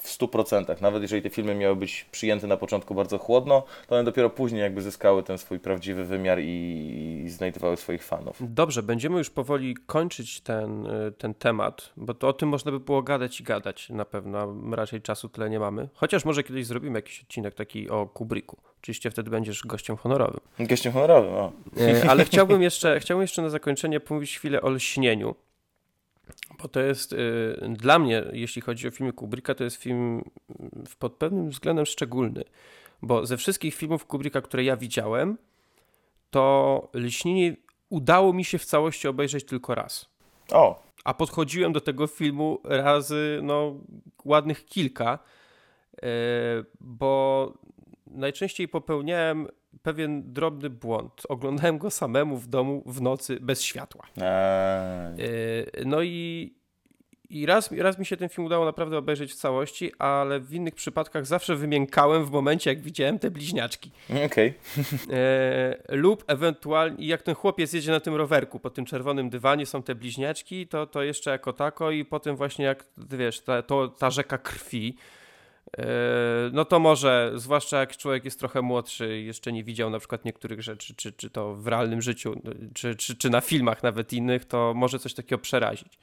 w 0.07 0.19
100%. 0.19 0.81
Nawet 0.81 1.01
jeżeli 1.01 1.21
te 1.21 1.29
filmy 1.29 1.55
miały 1.55 1.75
być 1.75 2.05
przyjęte 2.11 2.47
na 2.47 2.57
początku 2.57 2.95
bardzo 2.95 3.17
chłodno, 3.17 3.63
to 3.87 3.95
one 3.95 4.03
dopiero 4.03 4.29
później 4.29 4.61
jakby 4.61 4.81
zyskały 4.81 5.23
ten 5.23 5.37
swój 5.37 5.59
prawdziwy 5.59 6.05
wymiar 6.05 6.39
i, 6.39 7.23
i 7.25 7.29
znajdowały 7.29 7.77
swoich 7.77 8.03
fanów. 8.03 8.37
Dobrze, 8.39 8.83
będziemy 8.83 9.17
już 9.17 9.29
powoli 9.29 9.75
kończyć 9.85 10.41
ten, 10.41 10.85
y, 10.85 11.11
ten 11.11 11.33
temat, 11.33 11.93
bo 11.97 12.13
to 12.13 12.27
o 12.27 12.33
tym 12.33 12.49
można 12.49 12.71
by 12.71 12.79
było 12.79 13.01
gadać 13.01 13.41
i 13.41 13.43
gadać 13.43 13.89
na 13.89 14.05
pewno, 14.05 14.55
raczej 14.71 15.01
czasu 15.01 15.29
tyle 15.29 15.49
nie 15.49 15.59
mamy. 15.59 15.89
Chociaż 15.93 16.25
może 16.25 16.43
kiedyś 16.43 16.65
zrobimy 16.65 16.99
jakiś 16.99 17.23
odcinek 17.23 17.53
taki 17.53 17.89
o 17.89 18.05
Kubricku. 18.05 18.57
Oczywiście 18.81 19.11
wtedy 19.11 19.29
będziesz 19.29 19.65
gościem 19.65 19.97
honorowym. 19.97 20.39
Gościem 20.59 20.93
honorowym, 20.93 21.33
o. 21.33 21.51
E, 21.79 22.09
Ale 22.09 22.25
chciałbym 22.25 22.61
jeszcze, 22.61 22.99
chciałbym 22.99 23.21
jeszcze 23.21 23.41
na 23.41 23.49
zakończenie 23.49 23.99
pomówić 23.99 24.37
chwilę 24.37 24.61
o 24.61 24.69
lśnieniu, 24.69 25.35
bo 26.61 26.67
to 26.67 26.79
jest 26.79 27.13
y, 27.13 27.17
dla 27.69 27.99
mnie, 27.99 28.23
jeśli 28.33 28.61
chodzi 28.61 28.87
o 28.87 28.91
filmy 28.91 29.13
Kubricka, 29.13 29.55
to 29.55 29.63
jest 29.63 29.75
film 29.75 30.23
mm, 30.59 30.71
pod 30.99 31.13
pewnym 31.13 31.49
względem 31.49 31.85
szczególny, 31.85 32.43
bo 33.01 33.25
ze 33.25 33.37
wszystkich 33.37 33.75
filmów 33.75 34.05
Kubricka, 34.05 34.41
które 34.41 34.63
ja 34.63 34.77
widziałem, 34.77 35.37
to 36.29 36.89
lśnienie 36.93 37.55
udało 37.89 38.33
mi 38.33 38.45
się 38.45 38.57
w 38.57 38.65
całości 38.65 39.07
obejrzeć 39.07 39.43
tylko 39.43 39.75
raz. 39.75 40.09
O, 40.51 40.83
A 41.03 41.13
podchodziłem 41.13 41.73
do 41.73 41.81
tego 41.81 42.07
filmu 42.07 42.59
razy, 42.63 43.39
no, 43.43 43.75
ładnych 44.25 44.65
kilka, 44.65 45.19
e, 46.03 46.07
bo 46.79 47.53
najczęściej 48.07 48.67
popełniałem 48.67 49.47
pewien 49.83 50.33
drobny 50.33 50.69
błąd. 50.69 51.21
Oglądałem 51.29 51.77
go 51.77 51.91
samemu 51.91 52.37
w 52.37 52.47
domu 52.47 52.83
w 52.85 53.01
nocy 53.01 53.37
bez 53.41 53.61
światła. 53.61 54.03
eee, 54.17 54.23
E, 55.81 55.85
No 55.85 56.01
i, 56.01 56.53
i 57.29 57.45
raz, 57.45 57.71
raz 57.71 57.99
mi 57.99 58.05
się 58.05 58.17
ten 58.17 58.29
film 58.29 58.45
udało 58.45 58.65
naprawdę 58.65 58.97
obejrzeć 58.97 59.31
w 59.31 59.35
całości, 59.35 59.91
ale 59.99 60.39
w 60.39 60.53
innych 60.53 60.75
przypadkach 60.75 61.25
zawsze 61.25 61.55
wymiękałem 61.55 62.25
w 62.25 62.31
momencie, 62.31 62.69
jak 62.69 62.81
widziałem 62.81 63.19
te 63.19 63.31
bliźniaczki. 63.31 63.91
okej. 64.25 64.53
E, 65.11 65.77
lub 65.95 66.23
ewentualnie, 66.27 67.07
jak 67.07 67.21
ten 67.21 67.35
chłopiec 67.35 67.73
jedzie 67.73 67.91
na 67.91 67.99
tym 67.99 68.15
rowerku, 68.15 68.59
po 68.59 68.69
tym 68.69 68.85
czerwonym 68.85 69.29
dywanie 69.29 69.65
są 69.65 69.83
te 69.83 69.95
bliźniaczki, 69.95 70.67
to, 70.67 70.87
to 70.87 71.03
jeszcze 71.03 71.31
jako 71.31 71.53
tako 71.53 71.91
i 71.91 72.05
potem 72.05 72.35
właśnie 72.35 72.65
jak, 72.65 72.85
wiesz, 72.97 73.41
ta, 73.41 73.61
to, 73.61 73.87
ta 73.87 74.09
rzeka 74.09 74.37
krwi, 74.37 74.97
no 76.53 76.65
to 76.65 76.79
może, 76.79 77.31
zwłaszcza 77.35 77.79
jak 77.79 77.97
człowiek 77.97 78.25
jest 78.25 78.39
trochę 78.39 78.61
młodszy 78.61 79.19
i 79.19 79.25
jeszcze 79.25 79.51
nie 79.51 79.63
widział 79.63 79.89
na 79.89 79.99
przykład 79.99 80.25
niektórych 80.25 80.61
rzeczy, 80.61 80.95
czy, 80.95 81.11
czy 81.11 81.29
to 81.29 81.55
w 81.55 81.67
realnym 81.67 82.01
życiu, 82.01 82.41
czy, 82.73 82.95
czy, 82.95 83.15
czy 83.15 83.29
na 83.29 83.41
filmach 83.41 83.83
nawet 83.83 84.13
innych, 84.13 84.45
to 84.45 84.73
może 84.75 84.99
coś 84.99 85.13
takiego 85.13 85.39
przerazić. 85.39 85.99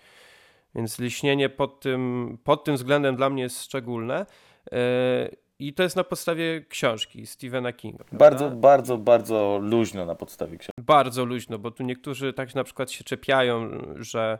Więc 0.74 0.98
liśnienie 0.98 1.48
pod 1.48 1.80
tym, 1.80 2.38
pod 2.44 2.64
tym 2.64 2.76
względem 2.76 3.16
dla 3.16 3.30
mnie 3.30 3.42
jest 3.42 3.62
szczególne. 3.62 4.26
E, 4.72 5.28
I 5.58 5.74
to 5.74 5.82
jest 5.82 5.96
na 5.96 6.04
podstawie 6.04 6.64
książki 6.68 7.26
Stephena 7.26 7.72
Kinga. 7.72 8.04
prawda? 8.04 8.18
Bardzo, 8.18 8.50
bardzo, 8.50 8.98
bardzo 8.98 9.58
luźno 9.62 10.06
na 10.06 10.14
podstawie 10.14 10.58
książki. 10.58 10.82
bardzo 10.82 11.24
luźno, 11.24 11.58
bo 11.58 11.70
tu 11.70 11.82
niektórzy 11.82 12.32
tak 12.32 12.54
na 12.54 12.64
przykład 12.64 12.90
się 12.90 13.04
czepiają, 13.04 13.70
że, 13.96 14.38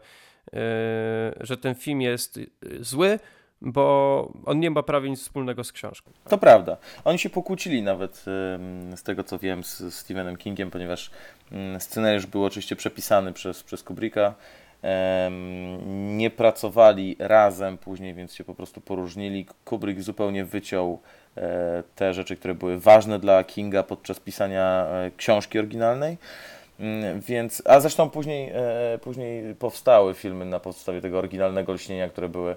yy, 0.53 0.61
że 1.41 1.57
ten 1.57 1.75
film 1.75 2.01
jest 2.01 2.41
zły, 2.81 3.19
bo 3.65 4.33
on 4.45 4.61
nie 4.61 4.71
ma 4.71 4.83
prawie 4.83 5.11
nic 5.11 5.21
wspólnego 5.21 5.65
z 5.65 5.73
książką. 5.73 6.11
To 6.29 6.39
prawda. 6.39 6.77
Oni 7.05 7.19
się 7.19 7.31
pokłócili 7.31 7.83
nawet 7.83 8.25
z 8.97 9.03
tego 9.03 9.25
co 9.25 9.39
wiem 9.39 9.65
z 9.65 9.95
Stephenem 9.95 10.37
Kingiem, 10.37 10.71
ponieważ 10.71 11.11
ym, 11.53 11.81
scenariusz 11.81 12.27
był 12.27 12.45
oczywiście 12.45 12.77
przepisany 12.77 13.33
przez, 13.33 13.63
przez 13.63 13.83
Kubricka. 13.83 14.35
Nie 16.07 16.31
pracowali 16.31 17.17
razem 17.19 17.79
później, 17.79 18.15
więc 18.15 18.35
się 18.35 18.45
po 18.45 18.55
prostu 18.55 18.81
poróżnili. 18.81 19.47
Kubrick 19.65 20.01
zupełnie 20.01 20.45
wyciął 20.45 21.01
e, 21.37 21.83
te 21.95 22.15
rzeczy, 22.15 22.37
które 22.37 22.55
były 22.55 22.79
ważne 22.79 23.19
dla 23.19 23.45
Kinga 23.45 23.83
podczas 23.83 24.21
pisania 24.21 24.87
e, 24.87 25.11
książki 25.17 25.59
oryginalnej. 25.59 26.19
Mm, 26.81 27.21
Więc, 27.21 27.63
a 27.67 27.81
zresztą 27.81 28.11
później, 28.11 28.53
e, 28.55 28.99
później 29.03 29.55
powstały 29.55 30.15
filmy 30.15 30.45
na 30.45 30.61
podstawie 30.61 31.01
tego 31.01 31.19
oryginalnego 31.19 31.73
lśnienia, 31.73 32.09
które 32.09 32.29
były 32.29 32.57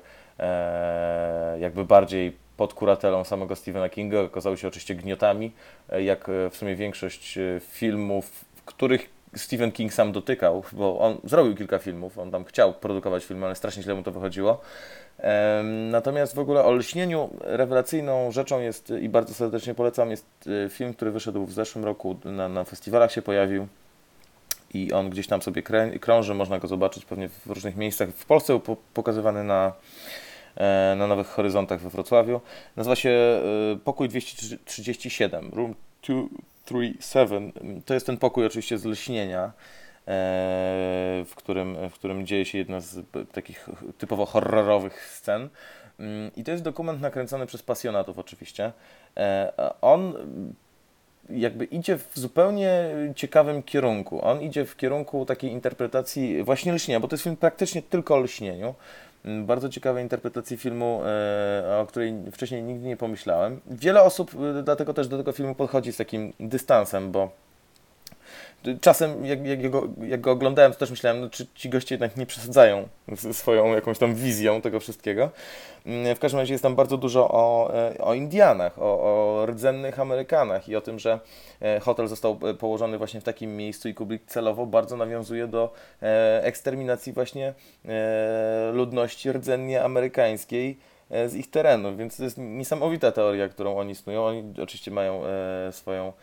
jakby 1.59 1.85
bardziej 1.85 2.33
pod 2.57 2.73
kuratelą 2.73 3.23
samego 3.23 3.55
Stephena 3.55 3.89
Kinga, 3.89 4.19
okazały 4.19 4.57
się 4.57 4.67
oczywiście 4.67 4.95
gniotami, 4.95 5.51
e, 5.89 6.03
jak 6.03 6.29
e, 6.29 6.49
w 6.49 6.55
sumie 6.55 6.75
większość 6.75 7.37
e, 7.37 7.59
filmów, 7.59 8.45
których 8.65 9.09
Stephen 9.35 9.71
King 9.71 9.93
sam 9.93 10.11
dotykał, 10.11 10.63
bo 10.71 10.99
on 10.99 11.17
zrobił 11.23 11.55
kilka 11.55 11.79
filmów, 11.79 12.19
on 12.19 12.31
tam 12.31 12.45
chciał 12.45 12.73
produkować 12.73 13.25
filmy, 13.25 13.45
ale 13.45 13.55
strasznie 13.55 13.83
źle 13.83 13.95
mu 13.95 14.03
to 14.03 14.11
wychodziło. 14.11 14.61
Natomiast 15.91 16.35
w 16.35 16.39
ogóle 16.39 16.63
o 16.63 16.71
lśnieniu 16.71 17.29
rewelacyjną 17.41 18.31
rzeczą 18.31 18.59
jest 18.59 18.93
i 19.01 19.09
bardzo 19.09 19.33
serdecznie 19.33 19.75
polecam, 19.75 20.11
jest 20.11 20.25
e, 20.65 20.69
film, 20.69 20.93
który 20.93 21.11
wyszedł 21.11 21.45
w 21.45 21.51
zeszłym 21.53 21.85
roku, 21.85 22.17
na, 22.25 22.49
na 22.49 22.63
festiwalach 22.63 23.11
się 23.11 23.21
pojawił. 23.21 23.67
i 24.73 24.93
on 24.93 25.09
gdzieś 25.09 25.27
tam 25.27 25.41
sobie 25.41 25.63
krąży, 26.01 26.33
można 26.33 26.59
go 26.59 26.67
zobaczyć 26.67 27.05
pewnie 27.05 27.29
w 27.29 27.47
różnych 27.47 27.75
miejscach. 27.75 28.09
W 28.09 28.25
Polsce 28.25 28.53
był 28.53 28.59
po- 28.59 28.77
pokazywany 28.93 29.43
na, 29.43 29.67
e, 29.67 30.26
na 30.95 31.07
Nowych 31.07 31.27
Horyzontach 31.27 31.79
we 31.79 31.89
Wrocławiu. 31.89 32.41
Nazywa 32.75 32.95
się 32.95 33.09
e, 33.09 33.41
Pokój 33.83 34.09
237, 34.09 35.51
Room 35.53 35.75
237. 36.01 37.51
To 37.85 37.93
jest 37.93 38.05
ten 38.05 38.17
pokój 38.17 38.45
oczywiście 38.45 38.77
z 38.77 38.85
lśnienia, 38.85 39.43
e, 39.45 39.51
w 41.25 41.33
którym, 41.35 41.89
w 41.89 41.93
którym 41.93 42.27
dzieje 42.27 42.45
się 42.45 42.57
jedna 42.57 42.79
z 42.79 43.05
takich 43.31 43.69
typowo 43.97 44.25
horrorowych 44.25 45.05
scen. 45.05 45.49
Mm, 45.99 46.31
I 46.35 46.43
to 46.43 46.51
jest 46.51 46.63
dokument 46.63 47.01
nakręcony 47.01 47.45
przez 47.45 47.63
pasjonatów 47.63 48.19
oczywiście. 48.19 48.71
E, 49.17 49.53
On 49.81 50.13
jakby 51.29 51.65
idzie 51.65 51.97
w 51.97 52.09
zupełnie 52.13 52.89
ciekawym 53.15 53.63
kierunku. 53.63 54.25
On 54.25 54.41
idzie 54.41 54.65
w 54.65 54.77
kierunku 54.77 55.25
takiej 55.25 55.51
interpretacji 55.51 56.43
właśnie 56.43 56.73
lśnienia, 56.73 56.99
bo 56.99 57.07
to 57.07 57.13
jest 57.13 57.23
film 57.23 57.37
praktycznie 57.37 57.81
tylko 57.81 58.15
o 58.15 58.19
lśnieniu. 58.19 58.75
Mm, 59.25 59.45
Bardzo 59.45 59.69
ciekawej 59.69 60.03
interpretacji 60.03 60.57
filmu, 60.57 61.01
e, 61.05 61.77
o 61.81 61.85
której 61.85 62.13
wcześniej 62.31 62.63
nigdy 62.63 62.87
nie 62.87 62.97
pomyślałem. 62.97 63.61
Wiele 63.65 64.03
osób 64.03 64.31
e, 64.59 64.63
dlatego 64.63 64.93
też 64.93 65.07
do 65.07 65.17
tego 65.17 65.31
filmu 65.31 65.55
podchodzi 65.55 65.93
z 65.93 65.97
takim 65.97 66.33
dystansem, 66.39 67.11
bo 67.11 67.46
czasem 68.81 69.25
jak, 69.25 69.45
jak, 69.45 69.69
go, 69.69 69.87
jak 70.07 70.21
go 70.21 70.31
oglądałem, 70.31 70.71
to 70.71 70.77
też 70.77 70.91
myślałem, 70.91 71.21
no, 71.21 71.29
czy 71.29 71.47
ci 71.55 71.69
goście 71.69 71.95
jednak 71.95 72.17
nie 72.17 72.25
przesadzają 72.25 72.87
ze 73.11 73.33
swoją 73.33 73.73
jakąś 73.73 73.97
tam 73.97 74.15
wizją 74.15 74.61
tego 74.61 74.79
wszystkiego. 74.79 75.29
Mm, 75.85 76.15
W 76.15 76.19
każdym 76.19 76.39
razie 76.39 76.53
jest 76.53 76.63
tam 76.63 76.75
bardzo 76.75 76.97
dużo 76.97 77.29
o, 77.29 77.73
e, 77.73 77.97
o 77.97 78.13
Indianach, 78.13 78.79
o, 78.79 78.81
o 78.81 79.45
rdzennych 79.45 79.99
Amerykanach 79.99 80.69
i 80.69 80.75
o 80.75 80.81
tym, 80.81 80.99
że 80.99 81.19
e, 81.61 81.79
hotel 81.79 82.07
został 82.07 82.39
e, 82.43 82.53
położony 82.53 82.97
właśnie 82.97 83.21
w 83.21 83.23
takim 83.23 83.57
miejscu 83.57 83.89
i 83.89 83.93
Kubrick 83.93 84.25
celowo 84.25 84.65
bardzo 84.65 84.97
nawiązuje 84.97 85.47
do 85.47 85.73
eksterminacji 86.41 87.13
właśnie 87.13 87.53
ludności 88.73 89.31
rdzennie 89.31 89.83
amerykańskiej 89.83 90.77
z 91.09 91.35
ich 91.35 91.49
terenów, 91.49 91.97
więc 91.97 92.17
to 92.17 92.23
jest 92.23 92.37
niesamowita 92.37 93.11
teoria, 93.11 93.49
którą 93.49 93.77
oni 93.77 93.95
snują. 93.95 94.25
Oni 94.25 94.53
oczywiście 94.61 94.91
mają 94.91 95.21
swoją 95.71 96.13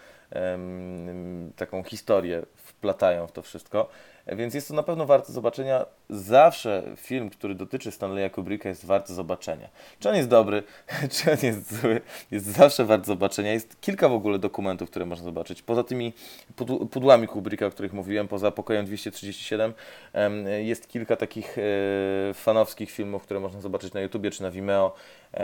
taką 1.56 1.82
historię 1.82 2.42
wplatają 2.56 3.26
w 3.26 3.32
to 3.32 3.42
wszystko. 3.42 3.88
Więc 4.26 4.54
jest 4.54 4.68
to 4.68 4.74
na 4.74 4.82
pewno 4.82 5.06
warte 5.06 5.32
zobaczenia. 5.32 5.86
Zawsze 6.10 6.82
film, 6.96 7.30
który 7.30 7.54
dotyczy 7.54 7.90
Stanleya 7.90 8.30
Kubricka 8.30 8.68
jest 8.68 8.84
wart 8.84 9.08
zobaczenia. 9.08 9.68
Czy 10.00 10.08
on 10.08 10.16
jest 10.16 10.28
dobry, 10.28 10.62
czy 11.14 11.32
on 11.32 11.38
jest 11.42 11.80
zły, 11.80 12.00
jest 12.30 12.46
zawsze 12.46 12.84
wart 12.84 13.06
zobaczenia. 13.06 13.52
Jest 13.52 13.80
kilka 13.80 14.08
w 14.08 14.12
ogóle 14.12 14.38
dokumentów, 14.38 14.90
które 14.90 15.06
można 15.06 15.24
zobaczyć. 15.24 15.62
Poza 15.62 15.84
tymi 15.84 16.12
pudł- 16.56 16.88
pudłami 16.88 17.26
Kubricka, 17.28 17.66
o 17.66 17.70
których 17.70 17.92
mówiłem, 17.92 18.28
poza 18.28 18.50
Pokojem 18.50 18.86
237, 18.86 19.74
em, 20.12 20.48
jest 20.48 20.88
kilka 20.88 21.16
takich 21.16 21.56
e, 21.58 22.34
fanowskich 22.34 22.90
filmów, 22.90 23.22
które 23.22 23.40
można 23.40 23.60
zobaczyć 23.60 23.92
na 23.92 24.00
YouTubie 24.00 24.30
czy 24.30 24.42
na 24.42 24.50
Vimeo, 24.50 24.94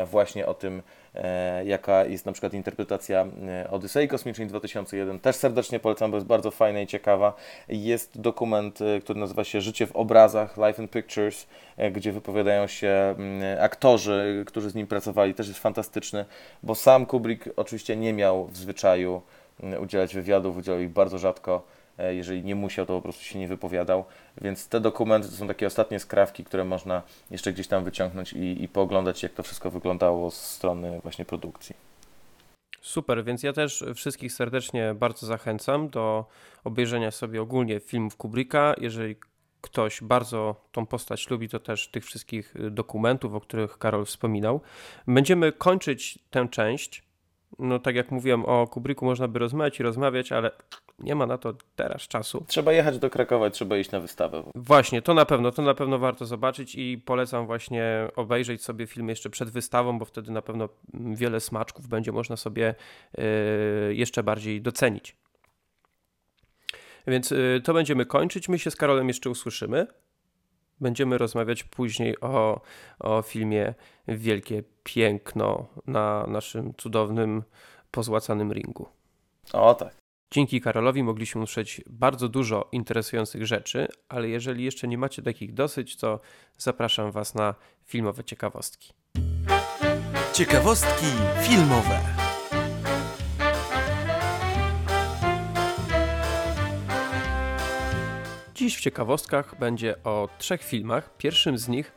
właśnie 0.06 0.46
o 0.46 0.54
tym, 0.54 0.82
e, 1.14 1.64
jaka 1.64 2.04
jest 2.04 2.26
na 2.26 2.32
przykład 2.32 2.54
interpretacja 2.54 3.26
e, 3.48 3.70
Odysei 3.70 4.08
Kosmicznej 4.08 4.48
2001. 4.48 5.20
Też 5.20 5.36
serdecznie 5.36 5.80
polecam, 5.80 6.10
bo 6.10 6.16
jest 6.16 6.26
bardzo 6.26 6.50
fajna 6.50 6.80
i 6.80 6.86
ciekawa. 6.86 7.34
Jest 7.68 8.20
dokument, 8.20 8.80
e, 8.80 9.00
który 9.00 9.20
nazywa 9.20 9.44
się 9.44 9.60
Życie 9.60 9.86
w 9.86 9.96
obrazach, 9.96 10.56
Life 10.56 10.82
in 10.82 10.88
Pictures, 10.88 11.46
e, 11.76 11.90
gdzie 11.90 12.12
wypowiadają 12.12 12.66
się 12.66 12.88
mm, 12.88 13.58
aktorzy, 13.60 14.44
którzy 14.46 14.70
z 14.70 14.74
nim 14.74 14.86
pracowali. 14.86 15.34
Też 15.34 15.48
jest 15.48 15.60
fantastyczny, 15.60 16.24
bo 16.62 16.74
sam 16.74 17.06
Kubrick 17.06 17.48
oczywiście 17.56 17.96
nie 17.96 18.12
miał 18.12 18.46
w 18.46 18.56
zwyczaju 18.56 19.22
mm, 19.62 19.82
udzielać 19.82 20.14
wywiadów, 20.14 20.56
udzielał 20.56 20.80
ich 20.80 20.90
bardzo 20.90 21.18
rzadko. 21.18 21.62
E, 22.00 22.14
Jeżeli 22.14 22.44
nie 22.44 22.54
musiał, 22.54 22.86
to 22.86 22.96
po 22.96 23.02
prostu 23.02 23.24
się 23.24 23.38
nie 23.38 23.48
wypowiadał. 23.48 24.04
Więc 24.40 24.68
te 24.68 24.80
dokumenty 24.80 25.28
to 25.28 25.34
są 25.34 25.48
takie 25.48 25.66
ostatnie 25.66 25.98
skrawki, 25.98 26.44
które 26.44 26.64
można 26.64 27.02
jeszcze 27.30 27.52
gdzieś 27.52 27.68
tam 27.68 27.84
wyciągnąć 27.84 28.32
i, 28.32 28.62
i 28.62 28.68
pooglądać, 28.68 29.22
jak 29.22 29.32
to 29.32 29.42
wszystko 29.42 29.70
wyglądało 29.70 30.30
z 30.30 30.36
strony 30.36 31.00
właśnie 31.02 31.24
produkcji. 31.24 31.76
Super, 32.80 33.24
więc 33.24 33.42
ja 33.42 33.52
też 33.52 33.84
wszystkich 33.94 34.32
serdecznie 34.32 34.94
bardzo 34.94 35.26
zachęcam 35.26 35.88
do 35.88 36.24
obejrzenia 36.64 37.10
sobie 37.10 37.42
ogólnie 37.42 37.80
filmów 37.80 38.16
Kubricka. 38.16 38.74
Jeżeli 38.80 39.16
ktoś 39.60 40.02
bardzo 40.02 40.54
tą 40.72 40.86
postać 40.86 41.30
lubi, 41.30 41.48
to 41.48 41.58
też 41.58 41.88
tych 41.88 42.04
wszystkich 42.04 42.54
dokumentów, 42.70 43.34
o 43.34 43.40
których 43.40 43.78
Karol 43.78 44.04
wspominał. 44.04 44.60
Będziemy 45.06 45.52
kończyć 45.52 46.18
tę 46.30 46.48
część. 46.50 47.02
No 47.58 47.78
tak 47.78 47.94
jak 47.94 48.10
mówiłem 48.10 48.44
o 48.44 48.66
Kubricku 48.66 49.04
można 49.04 49.28
by 49.28 49.38
rozmawiać 49.38 49.80
i 49.80 49.82
rozmawiać, 49.82 50.32
ale 50.32 50.50
nie 51.00 51.14
ma 51.14 51.26
na 51.26 51.38
to 51.38 51.54
teraz 51.76 52.02
czasu. 52.02 52.44
Trzeba 52.48 52.72
jechać 52.72 52.98
do 52.98 53.10
Krakowa 53.10 53.50
trzeba 53.50 53.76
iść 53.76 53.90
na 53.90 54.00
wystawę. 54.00 54.42
Właśnie, 54.54 55.02
to 55.02 55.14
na 55.14 55.24
pewno, 55.24 55.50
to 55.50 55.62
na 55.62 55.74
pewno 55.74 55.98
warto 55.98 56.26
zobaczyć 56.26 56.74
i 56.74 56.98
polecam 56.98 57.46
właśnie 57.46 58.08
obejrzeć 58.16 58.64
sobie 58.64 58.86
film 58.86 59.08
jeszcze 59.08 59.30
przed 59.30 59.50
wystawą, 59.50 59.98
bo 59.98 60.04
wtedy 60.04 60.32
na 60.32 60.42
pewno 60.42 60.68
wiele 60.94 61.40
smaczków 61.40 61.88
będzie 61.88 62.12
można 62.12 62.36
sobie 62.36 62.74
y, 63.18 63.94
jeszcze 63.94 64.22
bardziej 64.22 64.62
docenić. 64.62 65.16
Więc 67.06 67.32
y, 67.32 67.60
to 67.64 67.74
będziemy 67.74 68.06
kończyć. 68.06 68.48
My 68.48 68.58
się 68.58 68.70
z 68.70 68.76
Karolem 68.76 69.08
jeszcze 69.08 69.30
usłyszymy. 69.30 69.86
Będziemy 70.80 71.18
rozmawiać 71.18 71.64
później 71.64 72.20
o, 72.20 72.60
o 72.98 73.22
filmie 73.22 73.74
Wielkie 74.08 74.62
Piękno 74.82 75.66
na 75.86 76.26
naszym 76.26 76.74
cudownym, 76.74 77.42
pozłacanym 77.90 78.52
ringu. 78.52 78.88
O 79.52 79.74
tak. 79.74 79.99
Dzięki 80.34 80.60
Karolowi 80.60 81.02
mogliśmy 81.02 81.42
usłyszeć 81.42 81.80
bardzo 81.86 82.28
dużo 82.28 82.68
interesujących 82.72 83.46
rzeczy, 83.46 83.88
ale 84.08 84.28
jeżeli 84.28 84.64
jeszcze 84.64 84.88
nie 84.88 84.98
macie 84.98 85.22
takich 85.22 85.54
dosyć, 85.54 85.96
to 85.96 86.20
zapraszam 86.58 87.10
Was 87.10 87.34
na 87.34 87.54
filmowe 87.84 88.24
ciekawostki. 88.24 88.92
Ciekawostki 90.32 91.06
filmowe. 91.42 92.00
Dziś 98.54 98.76
w 98.76 98.80
ciekawostkach 98.80 99.58
będzie 99.58 100.02
o 100.04 100.28
trzech 100.38 100.62
filmach. 100.62 101.16
Pierwszym 101.16 101.58
z 101.58 101.68
nich 101.68 101.92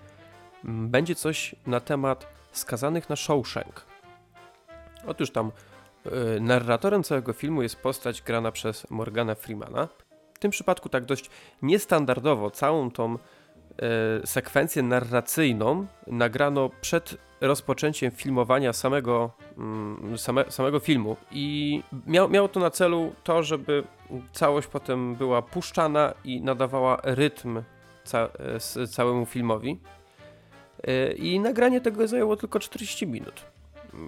będzie 0.64 1.16
coś 1.16 1.56
na 1.68 1.80
temat 1.80 2.28
skazanych 2.52 3.10
na 3.10 3.16
Shawshank. 3.16 3.86
Otóż 5.08 5.32
tam 5.32 5.52
narratorem 6.40 7.04
całego 7.04 7.34
filmu 7.34 7.62
jest 7.62 7.76
postać 7.76 8.22
grana 8.22 8.52
przez 8.52 8.90
Morgana 8.92 9.36
Freemana. 9.36 9.88
W 10.34 10.40
tym 10.40 10.52
przypadku 10.52 10.90
tak 10.90 11.06
dość 11.06 11.30
niestandardowo 11.62 12.52
całą 12.52 12.92
tą 12.92 13.16
y, 13.16 14.28
sekwencję 14.28 14.84
narracyjną 14.84 15.86
nagrano 16.08 16.70
przed 16.82 17.18
rozpoczęciem 17.42 18.12
filmowania 18.12 18.74
samego, 18.74 19.32
mm, 19.58 20.18
same, 20.18 20.52
samego 20.52 20.80
filmu 20.80 21.18
i 21.32 21.84
miał, 22.08 22.30
miało 22.30 22.48
to 22.48 22.60
na 22.60 22.70
celu 22.70 23.14
to, 23.24 23.44
żeby 23.44 23.84
całość 24.34 24.68
potem 24.68 25.16
była 25.16 25.42
puszczana 25.42 26.14
i 26.24 26.42
nadawała 26.42 26.98
rytm 27.04 27.62
ca 28.04 28.30
s- 28.56 28.80
całemu 28.92 29.26
filmowi. 29.26 29.80
I 31.16 31.40
nagranie 31.40 31.82
tego 31.82 32.08
zajęło 32.08 32.36
tylko 32.38 32.60
40 32.60 33.08
minut. 33.08 33.46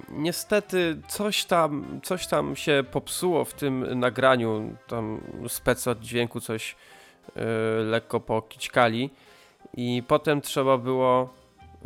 Niestety 0.09 1.01
coś 1.07 1.45
tam, 1.45 1.99
coś 2.03 2.27
tam 2.27 2.55
się 2.55 2.83
popsuło 2.91 3.45
w 3.45 3.53
tym 3.53 3.99
nagraniu, 3.99 4.75
tam 4.87 5.21
spec 5.47 5.87
od 5.87 5.99
dźwięku 5.99 6.39
coś 6.39 6.75
yy, 7.35 7.41
lekko 7.83 8.19
pokićkali 8.19 9.09
i 9.73 10.03
potem 10.07 10.41
trzeba 10.41 10.77
było 10.77 11.33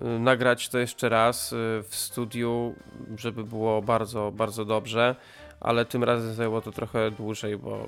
yy, 0.01 0.19
nagrać 0.19 0.69
to 0.69 0.79
jeszcze 0.79 1.09
raz 1.09 1.51
yy, 1.51 1.57
w 1.83 1.95
studiu, 1.95 2.75
żeby 3.17 3.43
było 3.43 3.81
bardzo, 3.81 4.31
bardzo 4.31 4.65
dobrze, 4.65 5.15
ale 5.59 5.85
tym 5.85 6.03
razem 6.03 6.33
zajęło 6.33 6.61
to 6.61 6.71
trochę 6.71 7.11
dłużej, 7.11 7.57
bo 7.57 7.87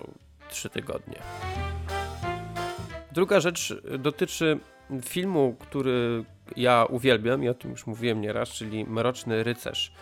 3 0.50 0.70
tygodnie. 0.70 1.20
Druga 3.12 3.40
rzecz 3.40 3.72
y, 3.72 3.98
dotyczy 3.98 4.60
filmu, 5.06 5.56
który 5.60 6.24
ja 6.56 6.86
uwielbiam 6.90 7.44
i 7.44 7.50
o 7.50 7.54
tym 7.54 7.72
już 7.72 7.88
mówiłem 7.88 8.22
nieraz, 8.22 8.50
czyli 8.50 8.86
Mroczny 8.86 9.44
Rycerz. 9.44 9.94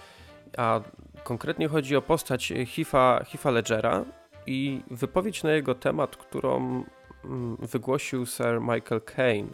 A 0.57 0.81
konkretnie 1.23 1.67
chodzi 1.67 1.95
o 1.95 2.01
postać 2.01 2.51
Heath'a, 2.51 3.23
Heath'a 3.23 3.53
Ledgera 3.53 4.05
i 4.47 4.81
wypowiedź 4.91 5.43
na 5.43 5.51
jego 5.51 5.75
temat, 5.75 6.17
którą 6.17 6.83
mm, 7.25 7.57
wygłosił 7.59 8.25
Sir 8.25 8.61
Michael 8.61 9.01
Caine. 9.01 9.49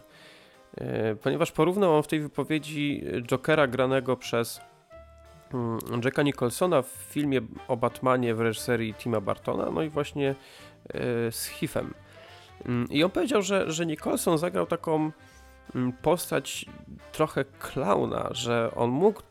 Y, 0.80 1.16
Ponieważ 1.22 1.52
porównał 1.52 1.96
on 1.96 2.02
w 2.02 2.06
tej 2.06 2.20
wypowiedzi 2.20 3.04
Jokera 3.22 3.66
granego 3.66 4.16
przez 4.16 4.60
mm, 5.54 5.78
Jacka 6.04 6.22
Nicholsona 6.22 6.82
w 6.82 6.88
filmie 6.88 7.40
o 7.68 7.76
Batmanie 7.76 8.34
w 8.34 8.40
reżyserii 8.40 8.94
Tima 8.94 9.20
Bartona, 9.20 9.70
no 9.70 9.82
i 9.82 9.88
właśnie 9.88 10.30
y, 10.30 11.32
z 11.32 11.46
Heathem. 11.46 11.94
Mm, 12.66 12.88
I 12.90 13.04
on 13.04 13.10
powiedział, 13.10 13.42
że, 13.42 13.70
że 13.72 13.86
Nicholson 13.86 14.38
zagrał 14.38 14.66
taką 14.66 15.10
postać 16.02 16.66
trochę 17.12 17.44
klauna, 17.44 18.28
że 18.32 18.70
on 18.76 18.90
mógł 18.90 19.22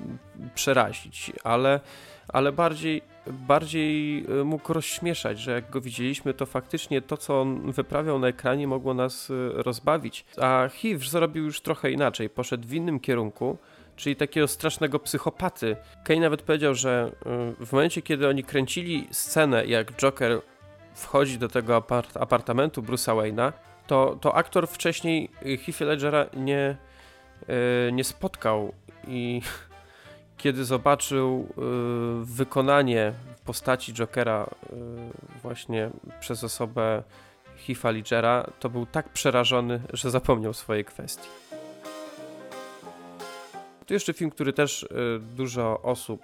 mm, 0.00 0.18
przerazić, 0.54 1.32
ale, 1.44 1.80
ale 2.28 2.52
bardziej 2.52 3.02
bardziej 3.26 4.24
y, 4.40 4.44
mógł 4.44 4.72
rozśmieszać, 4.72 5.38
że 5.38 5.52
jak 5.52 5.70
go 5.70 5.80
widzieliśmy, 5.80 6.34
to 6.34 6.46
faktycznie 6.46 7.02
to, 7.02 7.16
co 7.16 7.40
on 7.40 7.72
wyprawiał 7.72 8.18
na 8.18 8.28
ekranie, 8.28 8.66
mogło 8.66 8.94
nas 8.94 9.30
y, 9.30 9.50
rozbawić. 9.54 10.24
A 10.40 10.68
Hiv 10.68 11.08
zrobił 11.08 11.44
już 11.44 11.60
trochę 11.60 11.90
inaczej, 11.90 12.30
poszedł 12.30 12.68
w 12.68 12.72
innym 12.72 13.00
kierunku, 13.00 13.58
czyli 13.96 14.16
takiego 14.16 14.48
strasznego 14.48 14.98
psychopaty. 14.98 15.76
Kane 16.04 16.20
nawet 16.20 16.42
powiedział, 16.42 16.74
że 16.74 17.12
y, 17.60 17.66
w 17.66 17.72
momencie, 17.72 18.02
kiedy 18.02 18.28
oni 18.28 18.44
kręcili 18.44 19.08
scenę, 19.10 19.66
jak 19.66 19.92
Joker 19.92 20.40
wchodzi 20.94 21.38
do 21.38 21.48
tego 21.48 21.76
apart 21.76 22.16
apartamentu 22.16 22.82
Bruce'a 22.82 23.16
Wayne'a, 23.16 23.52
to, 23.86 24.18
to 24.20 24.34
aktor 24.34 24.68
wcześniej 24.68 25.30
Heath 25.66 25.80
Ledgera 25.80 26.26
nie, 26.36 26.76
nie 27.92 28.04
spotkał 28.04 28.72
i 29.08 29.42
kiedy 30.36 30.64
zobaczył 30.64 31.48
y, 32.22 32.24
wykonanie 32.24 33.12
postaci 33.44 33.92
Jokera 33.94 34.46
y, 34.46 34.76
właśnie 35.42 35.90
przez 36.20 36.44
osobę 36.44 37.02
Heath'a 37.66 37.94
Ledgera, 37.94 38.50
to 38.60 38.68
był 38.68 38.86
tak 38.86 39.08
przerażony, 39.08 39.80
że 39.92 40.10
zapomniał 40.10 40.52
swojej 40.52 40.84
kwestii. 40.84 41.28
To 43.86 43.94
jeszcze 43.94 44.12
film, 44.12 44.30
który 44.30 44.52
też 44.52 44.88
dużo 45.20 45.80
osób 45.82 46.20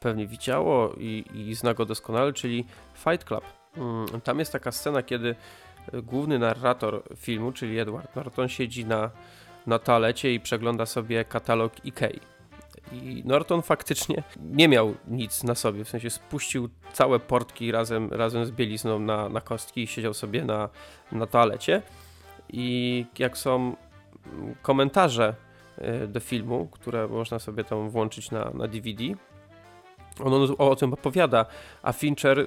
pewnie 0.00 0.26
widziało 0.26 0.92
i, 0.98 1.24
i 1.34 1.54
zna 1.54 1.74
go 1.74 1.86
doskonale, 1.86 2.32
czyli 2.32 2.64
Fight 2.94 3.24
Club. 3.24 3.44
Mm, 3.76 4.20
tam 4.24 4.38
jest 4.38 4.52
taka 4.52 4.72
scena, 4.72 5.02
kiedy 5.02 5.34
główny 6.02 6.38
narrator 6.38 7.02
filmu, 7.16 7.52
czyli 7.52 7.78
Edward 7.78 8.16
Norton, 8.16 8.48
siedzi 8.48 8.84
na, 8.84 9.10
na 9.66 9.78
toalecie 9.78 10.34
i 10.34 10.40
przegląda 10.40 10.86
sobie 10.86 11.24
katalog 11.24 11.84
Ikei. 11.84 12.20
I 12.92 13.22
Norton 13.26 13.62
faktycznie 13.62 14.22
nie 14.40 14.68
miał 14.68 14.94
nic 15.08 15.44
na 15.44 15.54
sobie, 15.54 15.84
w 15.84 15.88
sensie 15.88 16.10
spuścił 16.10 16.68
całe 16.92 17.20
portki 17.20 17.72
razem, 17.72 18.08
razem 18.12 18.46
z 18.46 18.50
bielizną 18.50 18.98
na, 18.98 19.28
na 19.28 19.40
kostki 19.40 19.82
i 19.82 19.86
siedział 19.86 20.14
sobie 20.14 20.44
na, 20.44 20.68
na 21.12 21.26
toalecie. 21.26 21.82
I 22.52 23.06
jak 23.18 23.38
są 23.38 23.76
komentarze 24.62 25.34
e, 25.78 26.06
do 26.06 26.20
filmu, 26.20 26.68
które 26.70 27.08
można 27.08 27.38
sobie 27.38 27.64
tam 27.64 27.90
włączyć 27.90 28.30
na, 28.30 28.50
na 28.54 28.68
DVD, 28.68 29.04
on 30.24 30.54
o, 30.58 30.70
o 30.70 30.76
tym 30.76 30.92
opowiada, 30.92 31.46
a 31.82 31.92
Fincher, 31.92 32.38
e, 32.38 32.46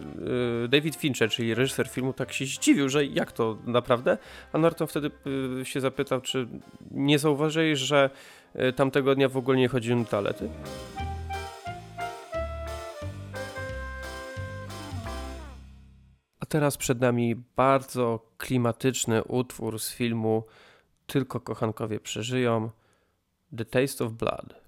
David 0.68 0.96
Fincher, 0.96 1.30
czyli 1.30 1.54
reżyser 1.54 1.88
filmu, 1.88 2.14
tak 2.14 2.34
się 2.34 2.46
zdziwił, 2.46 2.90
że 2.90 3.06
jak 3.06 3.32
to 3.32 3.58
naprawdę? 3.66 4.18
A 4.54 4.58
Norton 4.58 4.88
wtedy 4.88 5.12
e, 5.62 5.66
się 5.66 5.82
zapytał, 5.82 6.22
czy 6.22 6.48
nie 6.92 7.20
zauważyłeś, 7.20 7.80
że 7.80 8.10
Y, 8.56 8.74
tamtego 8.74 9.16
dnia 9.16 9.30
w 9.30 9.38
ogóle 9.38 9.58
nie 9.58 9.68
chodziłem 9.68 10.04
do 10.04 10.10
toalety. 10.10 10.50
A 16.40 16.46
teraz 16.46 16.78
przed 16.78 17.02
nami 17.02 17.36
bardzo 17.36 18.32
klimatyczny 18.38 19.24
utwór 19.24 19.80
z 19.80 19.94
filmu 19.94 20.44
Tylko 21.08 21.40
kochankowie 21.40 22.00
przeżyją 22.00 22.70
The 23.58 23.66
Taste 23.66 24.06
of 24.06 24.12
Blood. 24.12 24.63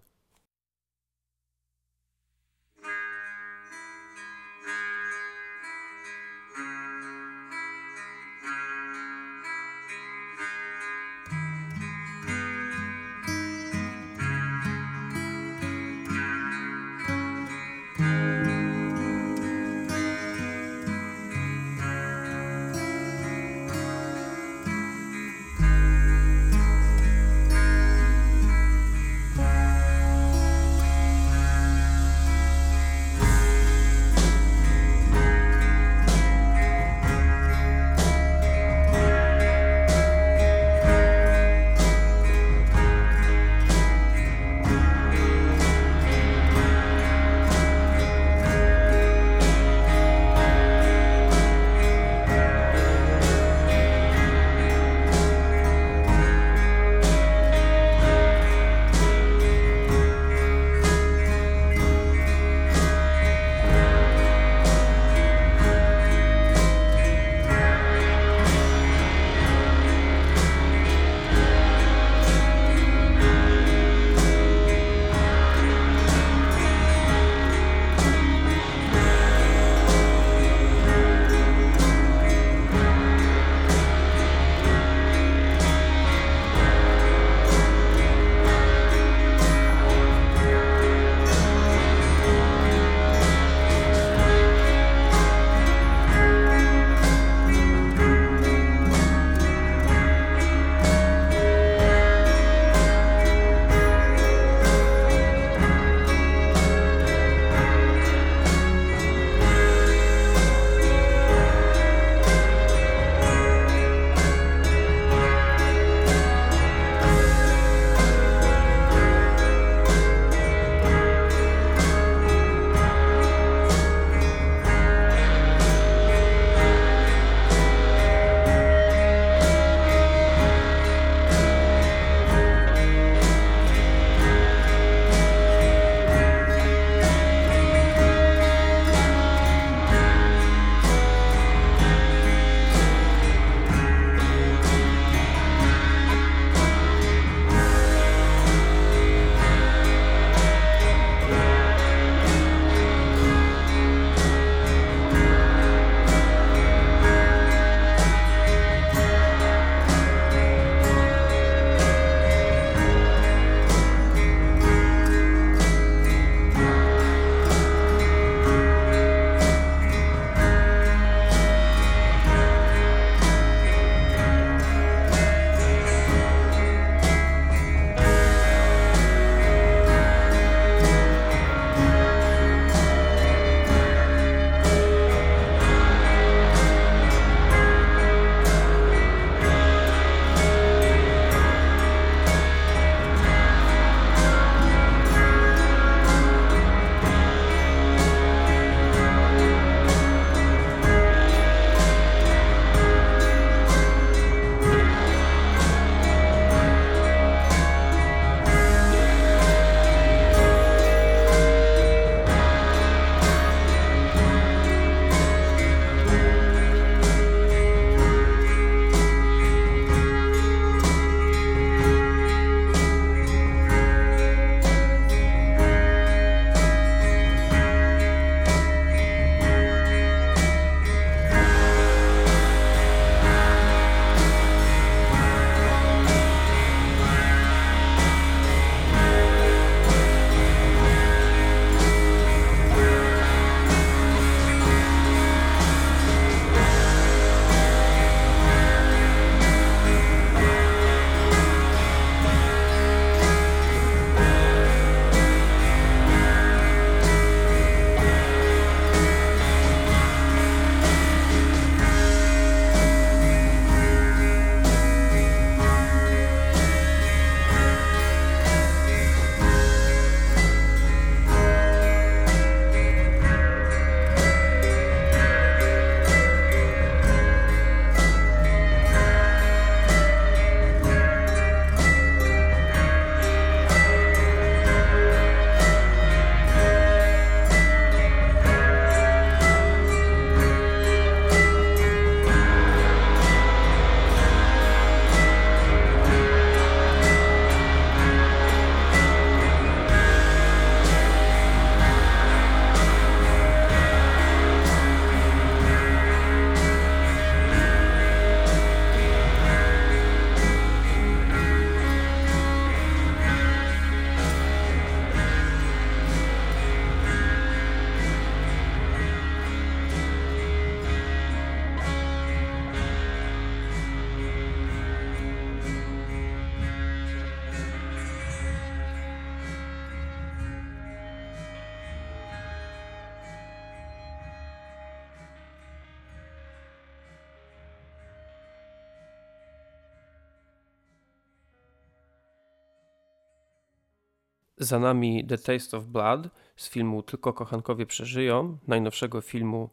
Za 344.66 344.80
nami 344.80 345.26
The 345.28 345.38
Taste 345.38 345.78
of 345.78 345.86
Blood 345.86 346.30
z 346.55 346.70
filmu 346.70 347.03
Tylko 347.03 347.34
kochankowie 347.34 347.86
przeżyją, 347.86 348.57
najnowszego 348.68 349.22
filmu 349.22 349.70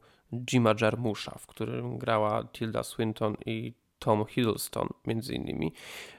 Jima 0.51 0.75
Jarmusza, 0.81 1.39
w 1.39 1.47
którym 1.47 1.99
grała 1.99 2.45
Tilda 2.45 2.83
Swinton 2.83 3.37
i 3.47 3.73
Tom 3.99 4.25
Hiddleston 4.25 4.89
między 5.07 5.35
innymi. 5.35 5.73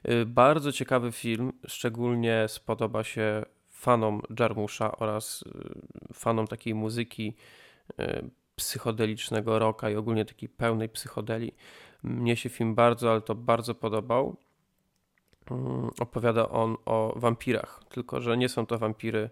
Y, 0.09 0.25
bardzo 0.25 0.71
ciekawy 0.71 1.11
film, 1.11 1.53
szczególnie 1.67 2.45
spodoba 2.47 3.03
się 3.03 3.45
fanom 3.69 4.21
Jarmusza 4.39 4.97
oraz 4.97 5.41
y, 5.41 6.13
fanom 6.13 6.47
takiej 6.47 6.75
muzyki 6.75 7.35
y, 7.99 8.29
psychodelicznego 8.55 9.59
rocka 9.59 9.89
i 9.89 9.95
ogólnie 9.95 10.25
takiej 10.25 10.49
pełnej 10.49 10.89
psychodeli. 10.89 11.51
Mnie 12.03 12.35
się 12.35 12.49
film 12.49 12.75
bardzo, 12.75 13.11
ale 13.11 13.21
to 13.21 13.35
bardzo 13.35 13.75
podobał. 13.75 14.37
Mm, 15.51 15.89
opowiada 15.99 16.49
on 16.49 16.77
o 16.85 17.13
wampirach, 17.15 17.81
tylko 17.89 18.21
że 18.21 18.37
nie 18.37 18.49
są 18.49 18.65
to 18.65 18.77
wampiry 18.77 19.29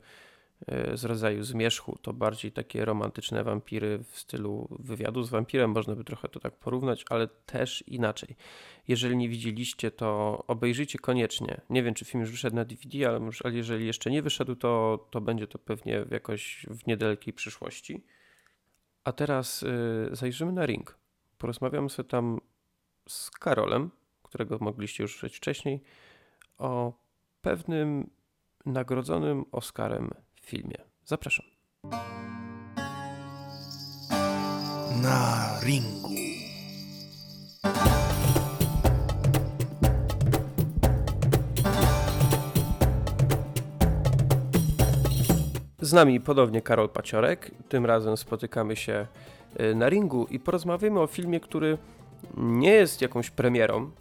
e, 0.67 0.97
z 0.97 1.05
rodzaju 1.05 1.43
zmierzchu, 1.43 1.97
to 2.01 2.13
bardziej 2.13 2.51
takie 2.51 2.85
romantyczne 2.85 3.43
wampiry 3.43 4.03
w 4.11 4.19
stylu 4.19 4.67
wywiadu 4.79 5.23
z 5.23 5.29
wampirem, 5.29 5.71
można 5.71 5.95
by 5.95 6.03
trochę 6.03 6.29
to 6.29 6.39
tak 6.39 6.55
porównać, 6.55 7.05
ale 7.09 7.27
też 7.27 7.83
inaczej. 7.87 8.35
Jeżeli 8.87 9.17
nie 9.17 9.29
widzieliście, 9.29 9.91
to 9.91 10.43
obejrzyjcie 10.47 10.99
koniecznie. 10.99 11.61
Nie 11.69 11.83
wiem, 11.83 11.93
czy 11.93 12.05
film 12.05 12.21
już 12.21 12.31
wyszedł 12.31 12.55
na 12.55 12.65
DVD, 12.65 13.09
ale, 13.09 13.29
ale 13.43 13.53
jeżeli 13.53 13.85
jeszcze 13.85 14.11
nie 14.11 14.21
wyszedł, 14.21 14.55
to, 14.55 14.99
to 15.11 15.21
będzie 15.21 15.47
to 15.47 15.59
pewnie 15.59 16.05
jakoś 16.11 16.65
w 16.69 16.87
niedalekiej 16.87 17.33
przyszłości. 17.33 18.03
A 19.03 19.11
teraz 19.11 19.63
y, 19.63 20.09
zajrzymy 20.11 20.51
na 20.51 20.65
ring. 20.65 20.97
Porozmawiamy 21.37 21.89
sobie 21.89 22.09
tam 22.09 22.39
z 23.07 23.31
Karolem, 23.31 23.91
którego 24.31 24.57
mogliście 24.61 25.03
już 25.03 25.11
słyszeć 25.11 25.37
wcześniej, 25.37 25.81
o 26.57 26.93
pewnym 27.41 28.09
nagrodzonym 28.65 29.45
Oscarem 29.51 30.09
filmie. 30.41 30.77
Zapraszam. 31.05 31.45
Na 35.03 35.59
ringu. 35.63 36.09
Z 45.81 45.93
nami 45.93 46.21
ponownie 46.21 46.61
Karol 46.61 46.89
Paciorek. 46.89 47.51
Tym 47.69 47.85
razem 47.85 48.17
spotykamy 48.17 48.75
się 48.75 49.07
y, 49.59 49.75
na 49.75 49.89
ringu 49.89 50.27
i 50.29 50.39
porozmawiamy 50.39 50.99
o 50.99 51.07
filmie, 51.07 51.39
który 51.39 51.77
nie 52.37 52.71
jest 52.71 53.01
jakąś 53.01 53.29
premierą, 53.29 53.91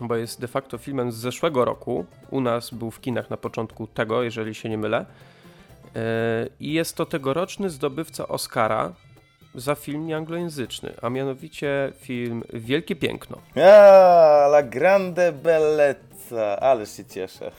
bo 0.00 0.16
jest 0.16 0.40
de 0.40 0.48
facto 0.48 0.78
filmem 0.78 1.12
z 1.12 1.16
zeszłego 1.16 1.64
roku. 1.64 2.06
U 2.30 2.40
nas 2.40 2.70
był 2.70 2.90
w 2.90 3.00
kinach 3.00 3.30
na 3.30 3.36
początku 3.36 3.86
tego, 3.86 4.22
jeżeli 4.22 4.54
się 4.54 4.68
nie 4.68 4.78
mylę. 4.78 5.06
E, 5.96 6.46
I 6.60 6.72
jest 6.72 6.96
to 6.96 7.06
tegoroczny 7.06 7.70
zdobywca 7.70 8.28
Oscara 8.28 8.92
za 9.54 9.74
film 9.74 10.06
nieanglojęzyczny, 10.06 10.94
a 11.02 11.10
mianowicie 11.10 11.92
film 11.96 12.42
Wielkie 12.52 12.96
Piękno. 12.96 13.38
A, 13.56 14.46
La 14.48 14.62
Grande 14.62 15.32
Bellezza, 15.32 16.60
ale 16.60 16.86
się 16.86 17.04
cieszę. 17.04 17.50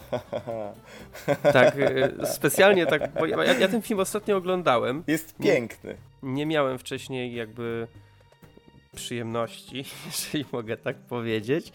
Tak, 1.53 1.75
e, 1.77 2.25
specjalnie 2.25 2.85
tak, 2.85 3.13
bo 3.19 3.25
ja, 3.25 3.43
ja 3.43 3.67
ten 3.67 3.81
film 3.81 3.99
ostatnio 3.99 4.37
oglądałem. 4.37 5.03
Jest 5.07 5.35
piękny. 5.37 5.95
Nie 6.23 6.45
miałem 6.45 6.77
wcześniej 6.77 7.35
jakby 7.35 7.87
przyjemności, 8.95 9.85
jeżeli 10.05 10.45
mogę 10.51 10.77
tak 10.77 10.95
powiedzieć. 10.95 11.71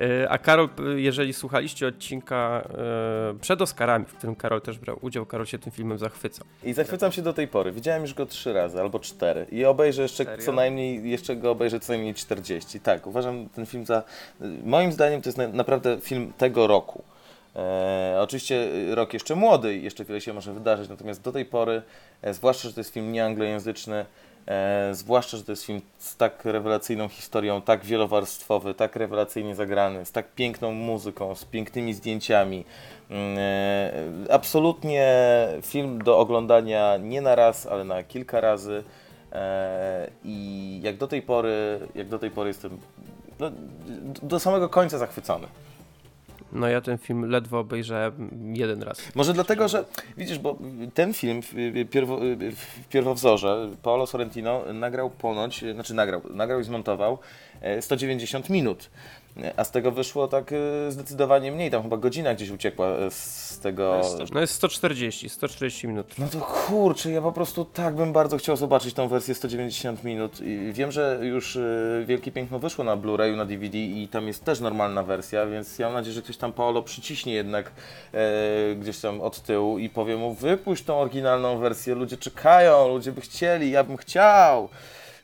E, 0.00 0.28
a 0.28 0.38
Karol, 0.38 0.68
jeżeli 0.96 1.32
słuchaliście 1.32 1.86
odcinka 1.86 2.68
e, 3.30 3.34
przed 3.40 3.62
Oscarami, 3.62 4.04
w 4.04 4.14
którym 4.14 4.36
Karol 4.36 4.60
też 4.60 4.78
brał 4.78 4.98
udział, 5.00 5.26
Karol 5.26 5.46
się 5.46 5.58
tym 5.58 5.72
filmem 5.72 5.98
zachwycał. 5.98 6.46
I 6.64 6.72
zachwycam 6.72 7.12
się 7.12 7.22
do 7.22 7.32
tej 7.32 7.48
pory. 7.48 7.72
Widziałem 7.72 8.02
już 8.02 8.14
go 8.14 8.26
trzy 8.26 8.52
razy 8.52 8.80
albo 8.80 8.98
cztery. 8.98 9.46
I 9.52 9.64
obejrzę 9.64 10.02
jeszcze 10.02 10.24
Serio? 10.24 10.44
co 10.46 10.52
najmniej, 10.52 11.10
jeszcze 11.10 11.36
go 11.36 11.50
obejrzę 11.50 11.80
co 11.80 11.92
najmniej 11.92 12.14
40. 12.14 12.80
Tak, 12.80 13.06
uważam 13.06 13.48
ten 13.48 13.66
film 13.66 13.86
za. 13.86 14.02
Moim 14.64 14.92
zdaniem 14.92 15.22
to 15.22 15.28
jest 15.28 15.38
na, 15.38 15.48
naprawdę 15.48 16.00
film 16.00 16.32
tego 16.38 16.66
roku. 16.66 17.04
E, 17.56 18.16
oczywiście 18.20 18.68
rok 18.94 19.12
jeszcze 19.12 19.34
młody 19.34 19.76
i 19.76 19.82
jeszcze 19.82 20.04
wiele 20.04 20.20
się 20.20 20.32
może 20.32 20.52
wydarzyć, 20.52 20.88
natomiast 20.88 21.22
do 21.22 21.32
tej 21.32 21.44
pory, 21.44 21.82
e, 22.22 22.34
zwłaszcza, 22.34 22.68
że 22.68 22.74
to 22.74 22.80
jest 22.80 22.94
film 22.94 23.12
nieanglojęzyczny, 23.12 24.04
e, 24.46 24.94
zwłaszcza, 24.94 25.36
że 25.36 25.44
to 25.44 25.52
jest 25.52 25.64
film 25.64 25.80
z 25.98 26.16
tak 26.16 26.44
rewelacyjną 26.44 27.08
historią, 27.08 27.62
tak 27.62 27.84
wielowarstwowy, 27.84 28.74
tak 28.74 28.96
rewelacyjnie 28.96 29.54
zagrany, 29.54 30.04
z 30.04 30.12
tak 30.12 30.34
piękną 30.34 30.72
muzyką, 30.72 31.34
z 31.34 31.44
pięknymi 31.44 31.94
zdjęciami. 31.94 32.64
Mm, 33.10 33.38
e, 33.38 34.32
absolutnie 34.32 35.08
film 35.62 36.02
do 36.04 36.18
oglądania 36.18 36.96
nie 36.96 37.20
na 37.20 37.34
raz, 37.34 37.66
ale 37.66 37.84
na 37.84 38.02
kilka 38.02 38.40
razy. 38.40 38.84
E, 39.32 40.10
I 40.24 40.80
jak 40.82 40.96
do 40.96 41.08
tej 41.08 41.22
pory, 41.22 41.80
jak 41.94 42.08
do 42.08 42.18
tej 42.18 42.30
pory 42.30 42.48
jestem 42.48 42.78
no, 43.40 43.50
do 44.22 44.40
samego 44.40 44.68
końca 44.68 44.98
zachwycony. 44.98 45.46
No 46.52 46.68
ja 46.68 46.80
ten 46.80 46.98
film 46.98 47.30
ledwo 47.30 47.58
obejrzałem 47.58 48.30
jeden 48.56 48.82
raz. 48.82 49.14
Może 49.14 49.32
dlatego, 49.32 49.68
że 49.68 49.84
widzisz, 50.16 50.38
bo 50.38 50.58
ten 50.94 51.14
film 51.14 51.42
w, 51.42 51.52
w 52.56 52.88
pierwowzorze 52.88 53.68
Paolo 53.82 54.06
Sorrentino 54.06 54.62
nagrał 54.72 55.10
ponoć, 55.10 55.64
znaczy 55.74 55.94
nagrał, 55.94 56.22
nagrał 56.30 56.60
i 56.60 56.64
zmontował 56.64 57.18
e, 57.60 57.82
190 57.82 58.50
minut. 58.50 58.90
A 59.56 59.64
z 59.64 59.70
tego 59.70 59.90
wyszło 59.90 60.28
tak 60.28 60.52
e, 60.52 60.92
zdecydowanie 60.92 61.52
mniej, 61.52 61.70
tam 61.70 61.82
chyba 61.82 61.96
godzina 61.96 62.34
gdzieś 62.34 62.50
uciekła 62.50 62.86
e, 62.86 63.10
z 63.10 63.58
tego. 63.62 64.00
No 64.34 64.40
jest 64.40 64.54
140, 64.54 65.28
140 65.28 65.88
minut. 65.88 66.14
No 66.18 66.28
to 66.28 66.38
kurczę, 66.40 67.10
ja 67.10 67.22
po 67.22 67.32
prostu 67.32 67.64
tak 67.64 67.94
bym 67.94 68.12
bardzo 68.12 68.36
chciał 68.36 68.56
zobaczyć 68.56 68.94
tą 68.94 69.08
wersję 69.08 69.34
190 69.34 70.04
minut. 70.04 70.40
I 70.40 70.72
wiem, 70.72 70.92
że 70.92 71.18
już 71.22 71.56
e, 71.56 72.04
Wielkie 72.06 72.32
Piękno 72.32 72.58
wyszło 72.58 72.84
na 72.84 72.96
Blu-rayu, 72.96 73.36
na 73.36 73.44
DVD 73.44 73.78
i 73.78 74.08
tam 74.08 74.26
jest 74.26 74.44
też 74.44 74.60
normalna 74.60 75.02
wersja, 75.02 75.46
więc 75.46 75.78
ja 75.78 75.86
mam 75.86 75.94
nadzieję, 75.94 76.14
że 76.14 76.22
ktoś 76.22 76.36
tam 76.36 76.52
Paolo 76.52 76.82
przyciśnie 76.82 77.34
jednak 77.34 77.72
e, 78.12 78.74
gdzieś 78.74 79.00
tam 79.00 79.20
od 79.20 79.40
tyłu 79.42 79.78
i 79.78 79.88
powie 79.88 80.16
mu 80.16 80.34
wypuść 80.34 80.84
tą 80.84 80.98
oryginalną 80.98 81.58
wersję, 81.58 81.94
ludzie 81.94 82.16
czekają, 82.16 82.88
ludzie 82.88 83.12
by 83.12 83.20
chcieli, 83.20 83.70
ja 83.70 83.84
bym 83.84 83.96
chciał. 83.96 84.68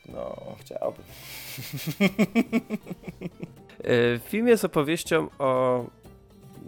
No, 0.05 0.35
chciałbym. 0.59 1.03
E, 3.83 4.19
Film 4.19 4.47
jest 4.47 4.65
opowieścią 4.65 5.27
o 5.39 5.85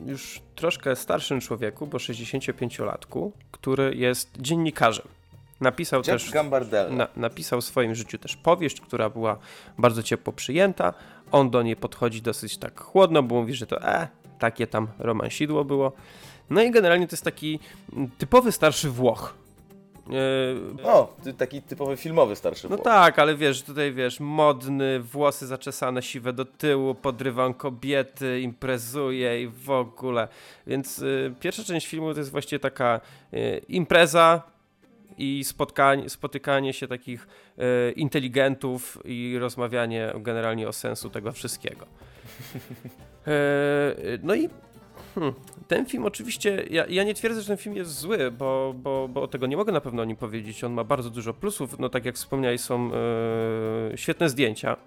już 0.06 0.42
troszkę 0.56 0.96
starszym 0.96 1.42
człowieku, 1.42 1.88
bo 1.88 1.98
65-latku, 1.98 3.32
który 3.52 3.96
jest 3.96 4.30
dziennikarzem. 4.40 5.08
Napisał 5.62 6.00
Jack 6.00 6.10
też 6.10 6.32
Gambardella. 6.32 6.96
na, 6.96 7.08
napisał 7.16 7.62
w 7.62 7.66
swoim 7.66 7.96
życiu 7.96 8.18
też 8.18 8.36
powieść, 8.36 8.82
która 8.82 9.10
była 9.10 9.38
bardzo 9.78 10.04
ciepło 10.04 10.34
przyjęta. 10.34 10.94
On 11.32 11.50
do 11.50 11.62
niej 11.62 11.76
podchodzi 11.76 12.22
dosyć 12.22 12.58
tak 12.58 12.82
chłodno, 12.82 13.24
bo 13.24 13.36
mówi, 13.36 13.54
że 13.54 13.68
to 13.68 13.82
e, 13.82 14.08
takie 14.40 14.68
tam 14.68 14.88
romansidło 15.00 15.66
było. 15.66 15.92
No 16.50 16.62
i 16.62 16.72
generalnie 16.72 17.08
to 17.08 17.14
jest 17.14 17.24
taki 17.24 17.60
typowy 18.18 18.52
starszy 18.52 18.90
Włoch. 18.90 19.41
E, 20.10 20.84
O, 20.84 21.16
ty, 21.24 21.34
taki 21.34 21.62
typowy 21.62 21.98
filmowy 21.98 22.36
starszy 22.36 22.70
no 22.70 22.78
tak, 22.78 23.20
ale 23.20 23.36
wiesz, 23.36 23.64
tutaj 23.64 23.94
wiesz, 23.94 24.20
modny, 24.20 25.00
włosy 25.00 25.48
zaczesane 25.48 26.02
siwe 26.02 26.34
do 26.34 26.46
tyłu, 26.46 26.96
podrywam 26.96 27.54
kobiety, 27.54 28.42
imprezuje 28.42 29.44
i 29.44 29.48
w 29.48 29.70
ogóle. 29.70 30.28
Więc 30.68 31.00
y, 31.00 31.34
pierwsza 31.40 31.64
część 31.64 31.88
filmu 31.88 32.14
to 32.14 32.20
jest 32.20 32.32
właściwie 32.32 32.60
taka 32.60 33.02
y, 33.34 33.62
impreza 33.70 34.42
i 35.18 35.44
spotkanie, 35.44 36.10
spotykanie 36.10 36.74
się 36.74 36.88
takich 36.88 37.28
y, 37.58 37.92
inteligentów 37.92 38.98
i 39.06 39.38
rozmawianie 39.40 40.14
generalnie 40.20 40.68
o 40.68 40.74
sensu 40.74 41.10
tego 41.10 41.32
wszystkiego. 41.32 41.86
E, 43.28 43.94
no 44.24 44.36
i 44.36 44.50
Hmm. 45.16 45.34
Ten 45.68 45.86
film 45.86 46.06
oczywiście, 46.06 46.66
ja, 46.70 46.86
ja 46.90 47.04
nie 47.04 47.14
twierdzę, 47.14 47.42
że 47.42 47.48
ten 47.48 47.58
film 47.58 47.76
jest 47.76 48.00
zły, 48.00 48.32
bo, 48.32 48.76
bo, 48.78 49.08
bo 49.08 49.28
tego 49.28 49.48
nie 49.48 49.58
mogę 49.58 49.72
na 49.74 49.82
pewno 49.82 50.02
o 50.02 50.06
nim 50.06 50.18
powiedzieć. 50.18 50.64
On 50.64 50.74
ma 50.74 50.84
bardzo 50.84 51.10
dużo 51.10 51.34
plusów. 51.34 51.80
No 51.80 51.90
tak 51.90 52.06
jak 52.06 52.16
wspomniałeś, 52.16 52.62
są 52.62 52.92
e, 52.94 53.98
świetne 53.98 54.30
zdjęcia. 54.30 54.78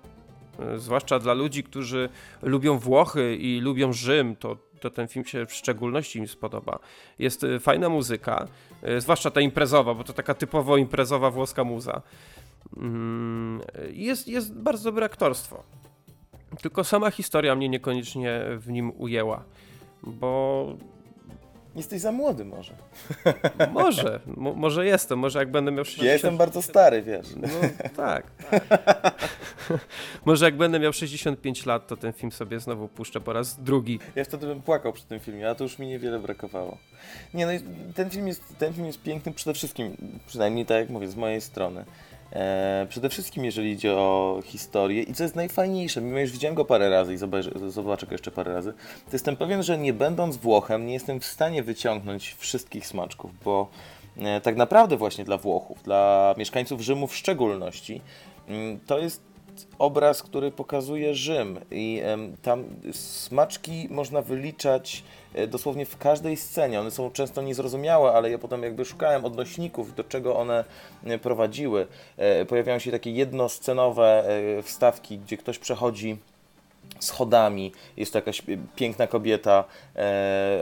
E, 0.59 0.79
zwłaszcza 0.79 1.19
dla 1.19 1.35
ludzi, 1.35 1.63
którzy 1.63 2.09
lubią 2.43 2.79
Włochy 2.79 3.37
i 3.37 3.61
lubią 3.61 3.93
Rzym, 3.93 4.37
to, 4.37 4.57
to 4.81 4.91
ten 4.91 5.09
film 5.09 5.25
się 5.25 5.47
w 5.47 5.53
szczególności 5.53 6.19
im 6.19 6.29
spodoba. 6.29 6.79
Jest 7.19 7.45
e, 7.45 7.61
fajna 7.61 7.89
muzyka, 7.89 8.49
zwłaszcza 8.99 9.31
ta 9.31 9.41
imprezowa, 9.41 9.95
bo 9.95 10.05
to 10.05 10.13
taka 10.13 10.35
typowo 10.35 10.77
imprezowa 10.77 11.31
włoska 11.31 11.65
muza. 11.65 12.03
Mm, 12.77 13.61
jest, 13.93 14.29
jest 14.29 14.55
bardzo 14.55 14.85
dobre 14.85 15.07
aktorstwo. 15.07 15.63
Tylko 16.63 16.85
sama 16.85 17.11
historia 17.11 17.55
mnie 17.55 17.69
niekoniecznie 17.69 18.41
w 18.59 18.71
nim 18.71 18.93
ujęła 18.97 19.45
bo 20.07 20.67
Jesteś 21.77 22.01
za 22.01 22.13
młody 22.13 22.45
może. 22.45 22.75
może, 23.73 24.21
mo, 24.27 24.55
może 24.55 24.87
jestem, 24.87 25.19
może 25.19 25.39
jak 25.39 25.51
będę 25.51 25.73
miał 25.73 25.85
60... 25.85 26.07
Ja 26.07 26.13
jestem 26.13 26.37
bardzo 26.37 26.63
stary, 26.63 27.03
wiesz. 27.03 27.27
No 27.37 27.49
tak. 27.97 28.27
Może 30.25 30.45
jak 30.45 30.57
będę 30.57 30.81
miał 30.81 30.93
65 30.93 31.67
lat, 31.67 31.87
to 31.87 31.97
ten 31.97 32.13
film 32.13 32.33
sobie 32.33 32.61
znowu 32.61 32.89
puszczę 32.89 33.21
po 33.21 33.33
raz 33.33 33.63
drugi. 33.63 33.99
Ja 34.15 34.25
wtedy 34.25 34.47
bym 34.47 34.63
płakał 34.63 34.93
przy 34.93 35.05
tym 35.05 35.21
filmie, 35.21 35.51
a 35.51 35.55
to 35.55 35.65
już 35.65 35.79
mi 35.79 35.87
niewiele 35.87 36.19
brakowało. 36.19 36.79
Nie 37.35 37.47
no, 37.47 37.53
ten 37.95 38.11
film 38.11 38.29
jest, 38.29 38.43
ten 38.59 38.73
film 38.73 38.87
jest 38.87 39.03
piękny 39.03 39.33
przede 39.33 39.55
wszystkim, 39.55 39.97
przynajmniej 40.27 40.67
tak 40.67 40.79
jak 40.79 40.91
mówię, 40.91 41.09
z 41.09 41.17
mojej 41.17 41.41
strony. 41.41 41.85
E, 42.35 42.87
przede 42.89 43.09
wszystkim 43.09 43.45
jeżeli 43.45 43.71
idzie 43.71 43.93
o 43.93 44.41
historię 44.45 45.03
i 45.03 45.15
co 45.15 45.23
jest 45.23 45.37
najfajniejsze, 45.37 46.01
mimo 46.01 46.19
iż 46.19 46.33
widziałem 46.33 46.55
go 46.55 46.65
parę 46.65 46.91
razy 46.91 47.15
i 47.15 47.17
zobaczę, 47.17 47.51
zobaczę 47.69 48.07
go 48.07 48.13
jeszcze 48.13 48.31
parę 48.31 48.55
razy, 48.55 48.73
to 49.07 49.11
jestem 49.13 49.37
pewien, 49.37 49.63
że 49.63 49.79
nie 49.79 49.93
będąc 49.93 50.37
Włochem 50.37 50.87
nie 50.87 50.93
jestem 50.93 51.21
w 51.21 51.25
stanie 51.25 51.63
wyciągnąć 51.63 52.35
wszystkich 52.39 52.87
smaczków, 52.87 53.31
bo 53.45 53.69
e, 54.17 54.41
tak 54.41 54.57
naprawdę 54.57 54.97
właśnie 54.97 55.25
dla 55.25 55.39
Włochów, 55.39 55.83
dla 55.83 56.35
mieszkańców 56.39 56.81
Rzymu 56.81 57.07
w 57.07 57.17
szczególności, 57.17 58.01
mm, 58.49 58.81
to 58.87 58.99
jest 58.99 59.34
obraz, 59.79 60.23
który 60.23 60.51
pokazuje 60.51 61.15
Rzym 61.15 61.61
i 61.71 62.03
tam 62.43 62.65
smaczki 62.93 63.89
można 63.91 64.23
wyliczać 64.23 65.05
e, 65.35 65.47
dosłownie 65.47 65.87
w 65.87 65.99
każdej 65.99 66.37
scenie. 66.37 66.81
One 66.81 66.91
są 66.91 67.11
często 67.11 67.43
niezrozumiałe, 67.43 68.13
ale 68.13 68.31
ja 68.31 68.39
potem 68.39 68.63
jakby 68.63 68.85
szukałem 68.85 69.25
odnośników, 69.25 69.95
do 69.95 70.05
czego 70.05 70.37
one 70.37 70.65
e, 71.05 71.19
prowadziły. 71.19 71.87
E, 72.17 72.45
Pojawiają 72.45 72.79
się 72.79 72.91
takie 72.91 73.11
jednoscenowe 73.11 74.25
wstawki, 74.63 75.19
gdzie 75.19 75.37
ktoś 75.37 75.59
przechodzi 75.59 76.17
schodami, 77.01 77.73
jest 77.97 78.13
to 78.13 78.19
jakaś 78.19 78.43
piękna 78.77 79.07
kobieta, 79.07 79.65
e, 79.97 80.59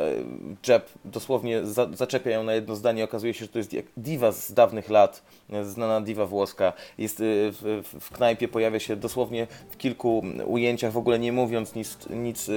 Jeb 0.69 0.91
dosłownie 1.05 1.67
za, 1.67 1.89
zaczepia 1.95 2.31
ją 2.31 2.43
na 2.43 2.55
jedno 2.55 2.77
zdanie, 2.77 3.05
okazuje 3.05 3.35
się, 3.35 3.45
że 3.45 3.49
to 3.49 3.59
jest 3.59 3.77
diwa 3.97 4.33
z 4.33 4.53
dawnych 4.53 4.91
lat, 4.91 5.23
e, 5.51 5.65
znana 5.65 6.01
diwa 6.01 6.27
włoska, 6.27 6.73
jest 6.99 7.21
e, 7.21 7.25
w, 7.25 7.83
w, 8.01 8.11
knajpie, 8.11 8.49
pojawia 8.49 8.81
się 8.81 8.97
dosłownie 8.97 9.47
w 9.71 9.77
kilku 9.77 10.23
ujęciach, 10.47 10.93
w 10.93 10.97
ogóle 10.97 11.19
nie 11.19 11.33
mówiąc 11.33 11.75
nic, 11.75 11.99
nic 12.11 12.51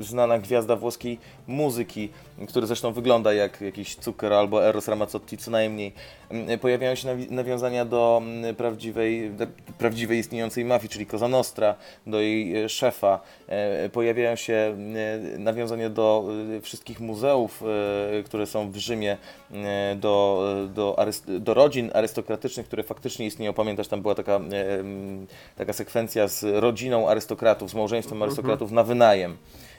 znana 0.00 0.38
gwiazda 0.38 0.76
włoskiej 0.76 1.18
muzyki, 1.46 2.08
który 2.48 2.66
zresztą 2.66 2.92
wygląda 2.92 3.32
jak 3.32 3.60
jakiś 3.60 3.96
cukier 3.96 4.32
albo 4.32 4.64
Eros 4.64 4.88
Ramazzotti 4.88 5.38
co 5.38 5.50
najmniej. 5.50 5.92
Pojawiają 6.60 6.94
się 6.94 7.08
nawi- 7.08 7.30
nawiązania 7.30 7.84
do 7.84 8.22
prawdziwej, 8.56 9.30
do 9.30 9.46
prawdziwej 9.78 10.18
istniejącej 10.18 10.64
mafii, 10.64 10.88
czyli 10.88 11.06
Cosa 11.06 11.28
Nostra, 11.28 11.74
do 12.06 12.20
jej 12.20 12.64
e, 12.64 12.68
szefa. 12.68 13.20
E, 13.48 13.88
Pojawiają 13.88 14.36
się 14.36 14.54
e, 15.34 15.38
nawiązania 15.38 15.90
do 15.90 16.24
wszystkich 16.62 17.00
muzeów, 17.00 17.62
które 18.24 18.46
są 18.46 18.70
w 18.70 18.76
Rzymie, 18.76 19.16
do, 19.96 20.44
do, 20.74 20.96
do 21.40 21.54
rodzin 21.54 21.90
arystokratycznych, 21.94 22.66
które 22.66 22.82
faktycznie 22.82 23.26
istnieją. 23.26 23.52
Pamiętasz, 23.52 23.88
tam 23.88 24.02
była 24.02 24.14
taka, 24.14 24.40
taka 25.56 25.72
sekwencja 25.72 26.28
z 26.28 26.44
rodziną 26.44 27.08
arystokratów, 27.08 27.70
z 27.70 27.74
małżeństwem 27.74 28.22
arystokratów 28.22 28.70
na 28.72 28.82
wynajem. 28.82 29.36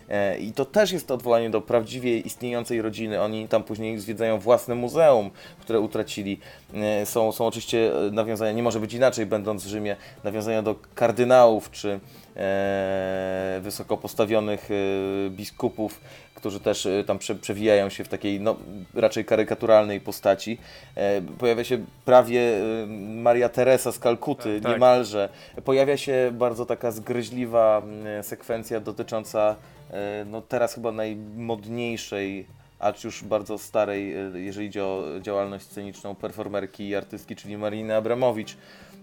E, 0.10 0.38
I 0.38 0.52
to 0.54 0.66
też 0.66 0.92
jest 0.92 1.12
odwołanie 1.12 1.50
do 1.50 1.62
prawdziwie 1.62 2.20
istniejącej 2.20 2.82
rodziny. 2.82 3.22
Oni 3.22 3.48
tam 3.48 3.64
później 3.64 4.00
zwiedzają 4.00 4.40
własne 4.40 4.76
muzeum, 4.76 5.30
które 5.60 5.80
utracili. 5.80 6.40
E, 6.74 7.06
Są, 7.06 7.32
są 7.32 7.46
oczywiście 7.48 7.92
nawiązania, 8.12 8.52
nie 8.52 8.64
może 8.64 8.80
być 8.80 8.94
inaczej, 8.94 9.26
będąc 9.26 9.64
w 9.64 9.68
Rzymie, 9.68 9.96
nawiązania 10.24 10.62
do 10.62 10.76
kardynałów 10.96 11.72
czy 11.72 12.00
e, 12.36 13.60
wysoko 13.62 13.98
postawionych 13.98 14.70
e, 14.72 15.30
biskupów, 15.30 16.02
którzy 16.36 16.60
też 16.60 16.86
e, 16.86 17.04
tam 17.04 17.20
prze, 17.20 17.36
przewijają 17.36 17.90
się 17.90 18.04
w 18.04 18.08
takiej 18.08 18.40
no, 18.42 18.56
raczej 18.94 19.26
karykaturalnej 19.26 20.02
postaci. 20.02 20.58
E, 20.96 21.22
Pojawia 21.22 21.64
się 21.64 21.86
prawie 22.06 22.42
e, 22.42 22.88
Maria 23.22 23.50
Teresa 23.50 23.92
z 23.92 24.00
Kalkuty, 24.00 24.54
Tak, 24.56 24.64
tak. 24.64 24.72
niemalże. 24.72 25.30
Pojawia 25.66 25.98
się 25.98 26.30
bardzo 26.34 26.66
taka 26.66 26.92
zgryźliwa 26.92 27.82
sekwencja 28.22 28.80
dotycząca 28.80 29.56
e, 29.74 29.77
no 30.26 30.42
teraz 30.42 30.74
chyba 30.74 30.92
najmodniejszej, 30.92 32.46
acz 32.80 33.04
już 33.04 33.24
bardzo 33.24 33.58
starej, 33.58 34.16
e, 34.16 34.32
jeżeli 34.36 34.68
idzie 34.68 34.86
o 34.86 35.04
działalność 35.22 35.66
sceniczną, 35.66 36.16
performerki 36.16 36.88
i 36.88 36.96
artystki, 36.96 37.36
czyli 37.36 37.58
Mariny 37.58 37.96
Abramowicz. 37.96 38.58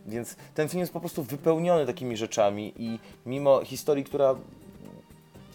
Więc 0.07 0.37
ten 0.55 0.69
film 0.69 0.81
jest 0.81 0.93
po 0.93 1.01
prostu 1.01 1.23
wypełniony 1.23 1.87
takimi 1.87 2.17
rzeczami 2.17 2.73
i 2.77 2.99
mimo 3.27 3.65
historii, 3.65 4.05
która 4.05 4.35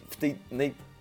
w 0.09 0.15
tej 0.15 0.35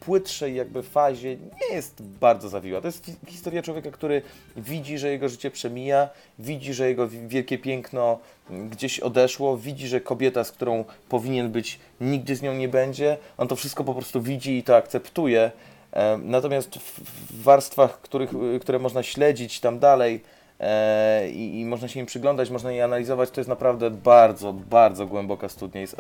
najpłytszej 0.09 0.55
jakby 0.55 0.83
fazie 0.83 1.37
nie 1.37 1.75
jest 1.77 2.03
bardzo 2.03 2.49
zawiła. 2.49 2.81
To 2.81 2.87
jest 2.89 3.05
hi- 3.07 3.15
historia 3.27 3.63
człowieka, 3.63 3.91
który 3.91 4.23
widzi, 4.57 4.99
że 4.99 5.09
jego 5.09 5.29
życie 5.29 5.51
przemija, 5.51 6.09
widzi, 6.39 6.75
że 6.75 6.89
jego 6.89 7.09
wi- 7.09 7.29
wielkie 7.29 7.59
piękno 7.59 8.19
mm, 8.51 8.69
gdzieś 8.69 9.01
odeszło, 9.01 9.57
widzi, 9.57 9.89
że 9.89 10.01
kobieta, 10.01 10.45
z 10.45 10.53
którą 10.53 10.85
powinien 11.09 11.51
być, 11.51 11.79
nigdy 12.01 12.37
z 12.37 12.43
nią 12.43 12.55
nie 12.55 12.69
będzie. 12.69 13.17
On 13.39 13.49
to 13.49 13.57
wszystko 13.57 13.85
po 13.85 13.95
prostu 13.95 14.23
widzi 14.23 14.59
i 14.59 14.63
to 14.63 14.77
akceptuje. 14.77 15.51
E, 15.93 16.19
Natomiast 16.23 16.75
w 16.79 17.01
w 17.33 17.43
warstwach, 17.43 18.01
których, 18.01 18.31
które 18.61 18.79
można 18.79 19.03
śledzić 19.03 19.61
tam 19.61 19.79
dalej 19.79 20.21
e, 20.61 21.31
i, 21.31 21.61
i 21.61 21.65
można 21.65 21.89
się 21.89 22.01
im 22.01 22.07
przyglądać, 22.07 22.51
można 22.51 22.73
je 22.73 22.85
analizować, 22.85 23.31
to 23.31 23.41
jest 23.41 23.49
naprawdę 23.49 23.91
bardzo, 23.91 24.53
bardzo 24.53 25.07
głęboka 25.07 25.49
studnia. 25.49 25.81
Jest, 25.81 25.97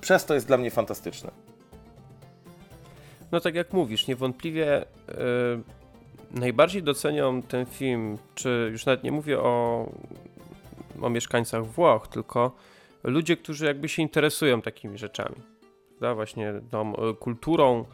przez 0.00 0.24
to 0.24 0.34
jest 0.34 0.46
dla 0.46 0.56
mnie 0.56 0.70
fantastyczne. 0.70 1.30
No 3.32 3.40
tak 3.40 3.54
jak 3.54 3.72
mówisz, 3.72 4.06
niewątpliwie 4.06 4.82
y, 4.82 4.86
najbardziej 6.30 6.82
docenią 6.82 7.42
ten 7.42 7.66
film, 7.66 8.18
czy 8.34 8.68
już 8.72 8.86
nawet 8.86 9.04
nie 9.04 9.12
mówię 9.12 9.40
o, 9.40 9.86
o 11.02 11.10
mieszkańcach 11.10 11.66
Włoch, 11.66 12.08
tylko 12.08 12.56
ludzie, 13.04 13.36
którzy 13.36 13.66
jakby 13.66 13.88
się 13.88 14.02
interesują 14.02 14.62
takimi 14.62 14.98
rzeczami. 14.98 15.36
Prawda? 15.88 16.14
Właśnie 16.14 16.52
tą 16.70 16.94
y, 16.94 17.14
kulturą, 17.14 17.84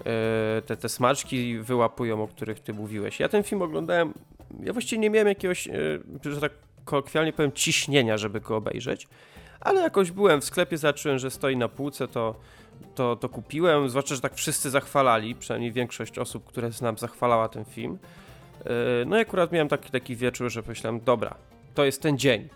y, 0.00 0.62
te, 0.62 0.76
te 0.76 0.88
smaczki 0.88 1.58
wyłapują, 1.58 2.22
o 2.22 2.28
których 2.28 2.60
ty 2.60 2.74
mówiłeś. 2.74 3.20
Ja 3.20 3.28
ten 3.28 3.42
film 3.42 3.62
oglądałem, 3.62 4.14
ja 4.60 4.72
właściwie 4.72 5.02
nie 5.02 5.10
miałem 5.10 5.28
jakiegoś, 5.28 5.68
że 6.24 6.40
tak 6.40 6.52
kolokwialnie 6.84 7.32
powiem, 7.32 7.52
ciśnienia, 7.52 8.18
żeby 8.18 8.40
go 8.40 8.56
obejrzeć, 8.56 9.08
ale 9.60 9.80
jakoś 9.80 10.10
byłem 10.10 10.40
w 10.40 10.44
sklepie, 10.44 10.78
zacząłem, 10.78 11.18
że 11.18 11.30
stoi 11.30 11.56
na 11.56 11.68
półce, 11.68 12.08
to 12.08 12.34
to, 12.94 13.16
to 13.16 13.28
kupiłem, 13.28 13.88
zwłaszcza, 13.88 14.14
że 14.14 14.20
tak 14.20 14.34
wszyscy 14.34 14.70
zachwalali, 14.70 15.34
przynajmniej 15.34 15.72
większość 15.72 16.18
osób, 16.18 16.44
które 16.44 16.72
znam, 16.72 16.98
zachwalała 16.98 17.48
ten 17.48 17.64
film. 17.64 17.98
Yy, 18.64 18.70
No 19.06 19.18
i 19.18 19.20
akurat 19.20 19.52
miałem 19.52 19.68
taki, 19.68 19.90
taki 19.90 20.16
wieczór, 20.16 20.50
że 20.50 20.62
pomyślałem, 20.62 21.00
dobra, 21.00 21.34
to 21.74 21.84
jest 21.84 22.02
ten 22.02 22.18
dzień. 22.18 22.48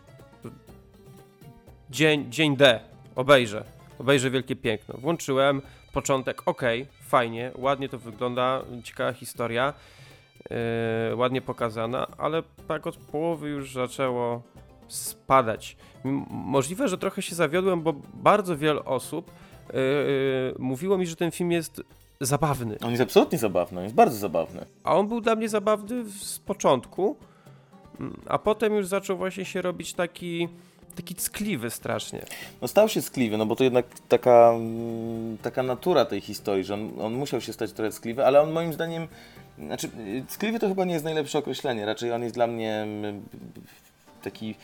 Dzień, 1.90 2.32
dzień 2.32 2.56
D, 2.56 2.80
obejrzę, 3.16 3.64
obejrzę 3.98 4.30
Wielkie 4.30 4.56
Piękno. 4.56 4.94
Włączyłem, 4.98 5.62
początek, 5.92 6.42
ok, 6.46 6.62
fajnie, 7.02 7.50
ładnie 7.54 7.88
to 7.88 7.98
wygląda, 7.98 8.62
ciekawa 8.84 9.12
historia, 9.12 9.74
yy, 10.50 11.16
ładnie 11.16 11.40
pokazana, 11.40 12.06
ale 12.18 12.42
tak 12.68 12.86
od 12.86 12.96
połowy 12.96 13.48
już 13.48 13.74
zaczęło 13.74 14.42
spadać. 14.88 15.76
Możliwe, 16.30 16.88
że 16.88 16.98
trochę 16.98 17.22
się 17.22 17.34
zawiodłem, 17.34 17.82
bo 17.82 17.92
bardzo 18.14 18.56
wiele 18.56 18.84
osób 18.84 19.30
yy, 19.72 20.54
mówiło 20.58 20.98
mi, 20.98 21.06
że 21.06 21.16
ten 21.16 21.30
film 21.30 21.52
jest 21.52 21.82
zabawny. 22.20 22.78
On 22.84 22.90
jest 22.90 23.02
absolutnie 23.02 23.38
zabawny, 23.38 23.78
on 23.78 23.84
jest 23.84 23.96
bardzo 23.96 24.16
zabawny. 24.16 24.66
A 24.84 24.96
on 24.96 25.08
był 25.08 25.20
dla 25.20 25.36
mnie 25.36 25.48
zabawny 25.48 26.04
z 26.04 26.38
początku, 26.38 27.16
mm, 28.00 28.20
a 28.26 28.38
potem 28.38 28.74
już 28.74 28.86
zaczął 28.86 29.16
właśnie 29.16 29.44
się 29.44 29.62
robić 29.62 29.94
taki, 29.94 30.48
taki 30.96 31.14
ckliwy 31.14 31.70
strasznie. 31.70 32.24
No 32.62 32.68
stał 32.68 32.88
się 32.88 33.02
skliwy, 33.02 33.36
no 33.36 33.46
bo 33.46 33.56
to 33.56 33.64
jednak 33.64 33.86
taka, 34.08 34.52
mm, 34.54 35.38
taka 35.38 35.62
natura 35.62 36.04
tej 36.04 36.20
historii, 36.20 36.64
że 36.64 36.74
on, 36.74 36.90
on 37.00 37.14
musiał 37.14 37.40
się 37.40 37.52
stać 37.52 37.72
trochę 37.72 37.92
skliwy, 37.92 38.26
ale 38.26 38.42
on 38.42 38.52
moim 38.52 38.72
zdaniem, 38.72 39.08
znaczy 39.58 39.86
y, 39.86 40.24
skliwy 40.28 40.58
to 40.58 40.68
chyba 40.68 40.84
nie 40.84 40.92
jest 40.92 41.04
najlepsze 41.04 41.38
określenie, 41.38 41.86
raczej 41.86 42.12
on 42.12 42.22
jest 42.22 42.34
dla 42.34 42.46
mnie 42.46 42.74
mm, 42.74 43.22
taki, 44.22 44.54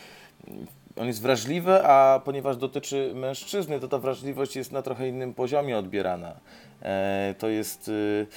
on 0.95 1.07
jest 1.07 1.21
wrażliwy, 1.21 1.85
a 1.85 2.21
ponieważ 2.25 2.57
dotyczy 2.57 3.11
mężczyzny, 3.15 3.79
to 3.79 3.87
ta 3.87 3.97
wrażliwość 3.97 4.55
jest 4.55 4.71
na 4.71 4.81
trochę 4.81 5.09
innym 5.09 5.33
poziomie 5.33 5.77
odbierana. 5.77 6.33
E, 6.81 7.35
to 7.39 7.47
jest, 7.47 7.87
y, 7.87 8.27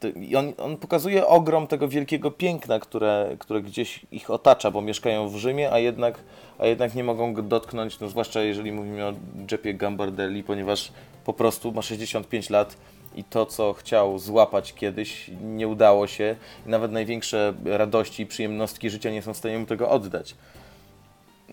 to, 0.00 0.08
on, 0.38 0.52
on 0.58 0.76
pokazuje 0.76 1.26
ogrom 1.26 1.66
tego 1.66 1.88
wielkiego 1.88 2.30
piękna, 2.30 2.78
które, 2.78 3.36
które 3.38 3.62
gdzieś 3.62 4.06
ich 4.12 4.30
otacza, 4.30 4.70
bo 4.70 4.82
mieszkają 4.82 5.28
w 5.28 5.36
Rzymie, 5.36 5.72
a 5.72 5.78
jednak, 5.78 6.18
a 6.58 6.66
jednak 6.66 6.94
nie 6.94 7.04
mogą 7.04 7.34
go 7.34 7.42
dotknąć, 7.42 8.00
no 8.00 8.08
zwłaszcza 8.08 8.42
jeżeli 8.42 8.72
mówimy 8.72 9.06
o 9.06 9.12
Jeppie 9.52 9.74
Gambardelli, 9.74 10.42
ponieważ 10.42 10.92
po 11.24 11.32
prostu 11.32 11.72
ma 11.72 11.82
65 11.82 12.50
lat 12.50 12.76
i 13.16 13.24
to, 13.24 13.46
co 13.46 13.72
chciał 13.72 14.18
złapać 14.18 14.74
kiedyś, 14.74 15.30
nie 15.42 15.68
udało 15.68 16.06
się. 16.06 16.36
Nawet 16.66 16.92
największe 16.92 17.54
radości 17.64 18.22
i 18.22 18.26
przyjemnostki 18.26 18.90
życia 18.90 19.10
nie 19.10 19.22
są 19.22 19.34
w 19.34 19.36
stanie 19.36 19.58
mu 19.58 19.66
tego 19.66 19.90
oddać. 19.90 20.34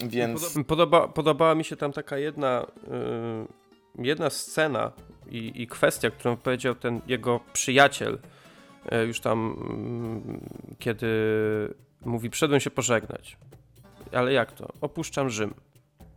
Więc... 0.10 0.60
Podoba, 0.68 1.08
podobała 1.08 1.56
mi 1.56 1.64
się 1.64 1.76
tam 1.76 1.92
taka 1.94 2.18
jedna, 2.18 2.66
yy, 3.98 4.06
jedna 4.06 4.30
scena 4.30 4.92
i, 5.30 5.62
i 5.62 5.68
kwestia, 5.68 6.10
którą 6.10 6.38
powiedział 6.38 6.76
ten 6.76 7.02
jego 7.08 7.40
przyjaciel, 7.54 8.20
yy, 8.92 9.06
już 9.06 9.20
tam, 9.20 9.56
yy, 10.28 10.76
kiedy 10.80 11.08
mówi, 12.06 12.30
przyszedłem 12.30 12.60
się 12.60 12.70
pożegnać. 12.70 13.38
Ale 14.12 14.34
jak 14.34 14.52
to? 14.52 14.68
Opuszczam 14.82 15.30
Rzym. 15.30 15.54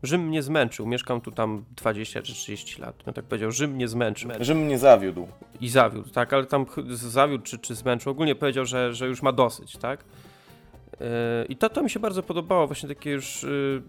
Rzym 0.02 0.20
mnie 0.28 0.42
zmęczył, 0.42 0.86
mieszkam 0.86 1.20
tu 1.20 1.30
tam 1.30 1.64
20 1.76 2.22
czy 2.22 2.34
30 2.34 2.80
lat. 2.80 3.02
On 3.06 3.14
tak 3.14 3.24
powiedział, 3.24 3.50
Rzym 3.50 3.70
mnie 3.70 3.88
zmęczył. 3.88 4.30
Rzym 4.40 4.58
mnie 4.58 4.78
zawiódł. 4.78 5.28
I 5.60 5.68
zawiódł, 5.68 6.10
tak, 6.10 6.32
ale 6.32 6.46
tam 6.46 6.66
zawiódł 6.92 7.44
czy, 7.44 7.58
czy 7.58 7.74
zmęczył. 7.74 8.12
Ogólnie 8.12 8.34
powiedział, 8.34 8.66
że, 8.66 8.94
że 8.94 9.06
już 9.06 9.22
ma 9.22 9.32
dosyć, 9.32 9.76
tak? 9.76 10.04
Yy, 11.00 11.06
I 11.48 11.56
to, 11.56 11.70
to 11.70 11.82
mi 11.82 11.90
się 11.90 12.00
bardzo 12.00 12.22
podobało, 12.22 12.66
właśnie 12.66 12.88
takie 12.88 13.10
już. 13.10 13.42
Yy, 13.42 13.82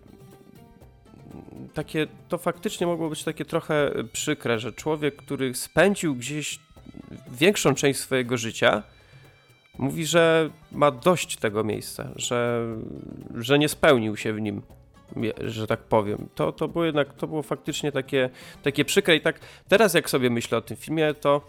takie, 1.73 2.07
to 2.29 2.37
faktycznie 2.37 2.87
mogło 2.87 3.09
być 3.09 3.23
takie 3.23 3.45
trochę 3.45 3.91
przykre, 4.13 4.59
że 4.59 4.73
człowiek, 4.73 5.15
który 5.15 5.53
spędził 5.53 6.15
gdzieś 6.15 6.59
większą 7.31 7.75
część 7.75 7.99
swojego 7.99 8.37
życia, 8.37 8.83
mówi, 9.77 10.05
że 10.05 10.49
ma 10.71 10.91
dość 10.91 11.37
tego 11.37 11.63
miejsca, 11.63 12.09
że, 12.15 12.67
że 13.35 13.59
nie 13.59 13.69
spełnił 13.69 14.17
się 14.17 14.33
w 14.33 14.41
nim, 14.41 14.61
że 15.45 15.67
tak 15.67 15.79
powiem. 15.79 16.27
To, 16.35 16.51
to 16.51 16.67
było 16.67 16.85
jednak, 16.85 17.13
to 17.13 17.27
było 17.27 17.43
faktycznie 17.43 17.91
takie, 17.91 18.29
takie 18.63 18.85
przykre 18.85 19.15
i 19.15 19.21
tak 19.21 19.39
teraz 19.67 19.93
jak 19.93 20.09
sobie 20.09 20.29
myślę 20.29 20.57
o 20.57 20.61
tym 20.61 20.77
filmie, 20.77 21.13
to 21.13 21.41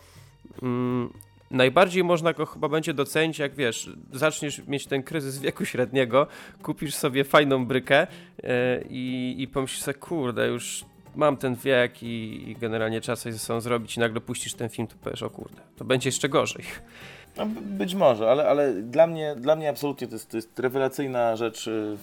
mm, 0.62 1.12
najbardziej 1.50 2.04
można 2.04 2.32
go 2.32 2.46
chyba 2.46 2.68
będzie 2.68 2.94
docenić, 2.94 3.38
jak 3.38 3.54
wiesz, 3.54 3.90
zaczniesz 4.12 4.66
mieć 4.66 4.86
ten 4.86 5.02
kryzys 5.02 5.38
wieku 5.38 5.64
średniego, 5.64 6.26
kupisz 6.62 6.94
sobie 6.94 7.24
fajną 7.24 7.66
brykę 7.66 8.06
yy, 8.42 8.48
i, 8.90 9.48
pomyślisz 9.52 9.82
sobie, 9.82 9.98
kurde, 9.98 10.46
już 10.48 10.84
mam 11.16 11.36
ten 11.36 11.54
wiek 11.54 12.02
i, 12.02 12.48
i 12.50 12.56
generalnie 12.56 13.00
trzeba 13.00 13.16
coś 13.16 13.32
ze 13.32 13.38
sobą 13.38 13.60
zrobić 13.60 13.96
i 13.96 14.00
nagle 14.00 14.20
puścisz 14.20 14.54
ten 14.54 14.68
film, 14.68 14.88
to 14.88 14.94
powiesz, 15.04 15.22
o 15.22 15.30
kurde, 15.30 15.60
to 15.76 15.84
będzie 15.84 16.08
jeszcze 16.08 16.28
gorzej. 16.28 16.64
No, 17.36 17.46
być 17.62 17.94
może, 17.94 18.30
ale, 18.30 18.48
ale 18.48 18.72
dla, 18.74 19.06
mnie, 19.06 19.34
dla 19.38 19.56
mnie 19.56 19.68
absolutnie 19.68 20.06
to 20.06 20.14
jest, 20.14 20.30
to 20.30 20.36
jest 20.36 20.58
rewelacyjna 20.58 21.36
rzecz 21.36 21.66
y, 21.66 21.96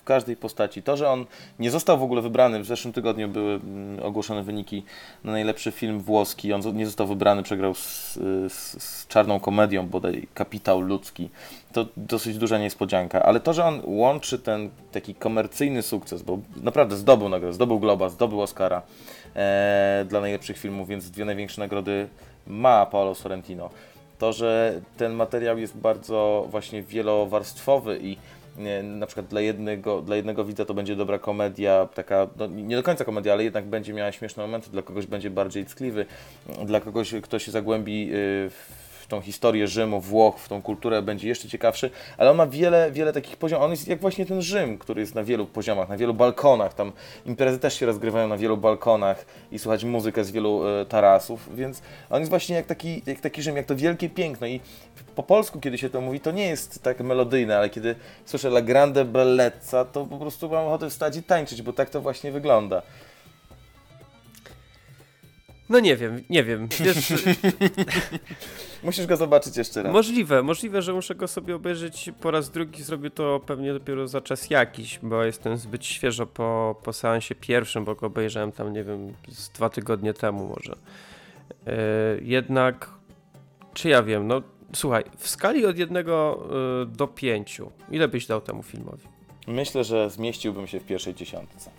w 0.00 0.04
każdej 0.04 0.36
postaci. 0.36 0.82
To, 0.82 0.96
że 0.96 1.08
on 1.08 1.26
nie 1.58 1.70
został 1.70 1.98
w 1.98 2.02
ogóle 2.02 2.22
wybrany, 2.22 2.60
w 2.60 2.66
zeszłym 2.66 2.92
tygodniu 2.92 3.28
były 3.28 3.54
mm, 3.54 4.02
ogłoszone 4.02 4.42
wyniki 4.42 4.84
na 5.24 5.32
najlepszy 5.32 5.72
film 5.72 6.00
włoski, 6.00 6.52
on 6.52 6.76
nie 6.76 6.86
został 6.86 7.06
wybrany, 7.06 7.42
przegrał 7.42 7.74
z, 7.74 8.14
z, 8.48 8.82
z 8.82 9.06
czarną 9.06 9.40
komedią, 9.40 9.88
bodaj 9.88 10.28
Kapitał 10.34 10.80
Ludzki. 10.80 11.30
To 11.72 11.86
dosyć 11.96 12.38
duża 12.38 12.58
niespodzianka, 12.58 13.22
ale 13.22 13.40
to, 13.40 13.52
że 13.52 13.64
on 13.64 13.82
łączy 13.84 14.38
ten 14.38 14.70
taki 14.92 15.14
komercyjny 15.14 15.82
sukces, 15.82 16.22
bo 16.22 16.38
naprawdę 16.62 16.96
zdobył 16.96 17.28
nagrodę, 17.28 17.54
zdobył 17.54 17.80
Globa, 17.80 18.08
zdobył 18.08 18.40
Oscara 18.40 18.82
e, 19.36 20.04
dla 20.08 20.20
najlepszych 20.20 20.58
filmów, 20.58 20.88
więc 20.88 21.10
dwie 21.10 21.24
największe 21.24 21.60
nagrody 21.60 22.08
ma 22.46 22.86
Paolo 22.86 23.14
Sorrentino 23.14 23.70
to, 24.20 24.32
że 24.32 24.80
ten 24.96 25.12
materiał 25.12 25.58
jest 25.58 25.76
bardzo 25.76 26.46
właśnie 26.50 26.82
wielowarstwowy 26.82 27.98
i 28.02 28.16
na 28.82 29.06
przykład 29.06 29.26
dla 29.26 29.40
jednego, 29.40 30.02
dla 30.02 30.16
jednego 30.16 30.44
widza 30.44 30.64
to 30.64 30.74
będzie 30.74 30.96
dobra 30.96 31.18
komedia, 31.18 31.88
taka, 31.94 32.28
no, 32.36 32.46
nie 32.46 32.76
do 32.76 32.82
końca 32.82 33.04
komedia, 33.04 33.32
ale 33.32 33.44
jednak 33.44 33.64
będzie 33.64 33.92
miała 33.92 34.12
śmieszne 34.12 34.42
momenty, 34.42 34.70
dla 34.70 34.82
kogoś 34.82 35.06
będzie 35.06 35.30
bardziej 35.30 35.64
ckliwy, 35.66 36.06
dla 36.66 36.80
kogoś, 36.80 37.14
kto 37.22 37.38
się 37.38 37.50
zagłębi 37.50 38.10
y, 38.14 38.50
w 38.50 38.89
tą 39.10 39.20
historię 39.20 39.68
Rzymu, 39.68 40.00
Włoch, 40.00 40.38
w 40.38 40.48
tą 40.48 40.62
kulturę, 40.62 41.02
będzie 41.02 41.28
jeszcze 41.28 41.48
ciekawszy, 41.48 41.90
ale 42.18 42.30
on 42.30 42.36
ma 42.36 42.46
wiele, 42.46 42.90
wiele 42.92 43.12
takich 43.12 43.36
poziomów, 43.36 43.64
on 43.64 43.70
jest 43.70 43.88
jak 43.88 44.00
właśnie 44.00 44.26
ten 44.26 44.42
Rzym, 44.42 44.78
który 44.78 45.00
jest 45.00 45.14
na 45.14 45.24
wielu 45.24 45.46
poziomach, 45.46 45.88
na 45.88 45.96
wielu 45.96 46.14
balkonach, 46.14 46.74
tam 46.74 46.92
imprezy 47.26 47.58
też 47.58 47.78
się 47.78 47.86
rozgrywają 47.86 48.28
na 48.28 48.36
wielu 48.36 48.56
balkonach 48.56 49.24
i 49.52 49.58
słuchać 49.58 49.84
muzykę 49.84 50.24
z 50.24 50.30
wielu 50.30 50.68
e, 50.68 50.86
tarasów, 50.86 51.56
więc 51.56 51.82
on 52.10 52.18
jest 52.20 52.30
właśnie 52.30 52.56
jak 52.56 52.66
taki, 52.66 53.02
jak 53.06 53.20
taki 53.20 53.42
Rzym, 53.42 53.56
jak 53.56 53.66
to 53.66 53.76
wielkie 53.76 54.08
piękno. 54.08 54.46
I 54.46 54.60
po 55.14 55.22
polsku, 55.22 55.60
kiedy 55.60 55.78
się 55.78 55.90
to 55.90 56.00
mówi, 56.00 56.20
to 56.20 56.30
nie 56.30 56.48
jest 56.48 56.82
tak 56.82 57.00
melodyjne, 57.00 57.58
ale 57.58 57.70
kiedy 57.70 57.94
słyszę 58.24 58.48
La 58.48 58.62
Grande 58.62 59.04
Bellezza, 59.04 59.84
to 59.84 60.06
po 60.06 60.18
prostu 60.18 60.48
mam 60.48 60.66
ochotę 60.66 60.90
wstać 60.90 61.16
i 61.16 61.22
tańczyć, 61.22 61.62
bo 61.62 61.72
tak 61.72 61.90
to 61.90 62.00
właśnie 62.00 62.32
wygląda. 62.32 62.82
No 65.70 65.80
nie 65.80 65.96
wiem, 65.96 66.24
nie 66.30 66.44
wiem. 66.44 66.68
Wiesz, 66.80 67.12
Musisz 68.82 69.06
go 69.06 69.16
zobaczyć 69.16 69.56
jeszcze 69.56 69.82
raz. 69.82 69.92
możliwe, 69.92 70.42
możliwe, 70.42 70.82
że 70.82 70.92
muszę 70.92 71.14
go 71.14 71.28
sobie 71.28 71.54
obejrzeć 71.56 72.10
po 72.20 72.30
raz 72.30 72.50
drugi. 72.50 72.82
Zrobię 72.82 73.10
to 73.10 73.40
pewnie 73.46 73.72
dopiero 73.72 74.08
za 74.08 74.20
czas 74.20 74.50
jakiś, 74.50 74.98
bo 75.02 75.24
jestem 75.24 75.56
zbyt 75.56 75.84
świeżo 75.84 76.26
po, 76.26 76.76
po 76.82 76.92
seansie 76.92 77.34
pierwszym, 77.34 77.84
bo 77.84 77.94
go 77.94 78.06
obejrzałem 78.06 78.52
tam, 78.52 78.72
nie 78.72 78.84
wiem, 78.84 79.14
z 79.28 79.48
dwa 79.48 79.68
tygodnie 79.68 80.14
temu 80.14 80.48
może. 80.48 80.76
Yy, 81.66 81.72
jednak, 82.22 82.90
czy 83.74 83.88
ja 83.88 84.02
wiem, 84.02 84.26
no 84.26 84.42
słuchaj, 84.74 85.04
w 85.18 85.28
skali 85.28 85.66
od 85.66 85.78
jednego 85.78 86.44
yy, 86.80 86.96
do 86.96 87.06
pięciu, 87.06 87.70
ile 87.90 88.08
byś 88.08 88.26
dał 88.26 88.40
temu 88.40 88.62
filmowi? 88.62 89.02
Myślę, 89.46 89.84
że 89.84 90.10
zmieściłbym 90.10 90.66
się 90.66 90.80
w 90.80 90.84
pierwszej 90.84 91.14
dziesiątce. 91.14 91.70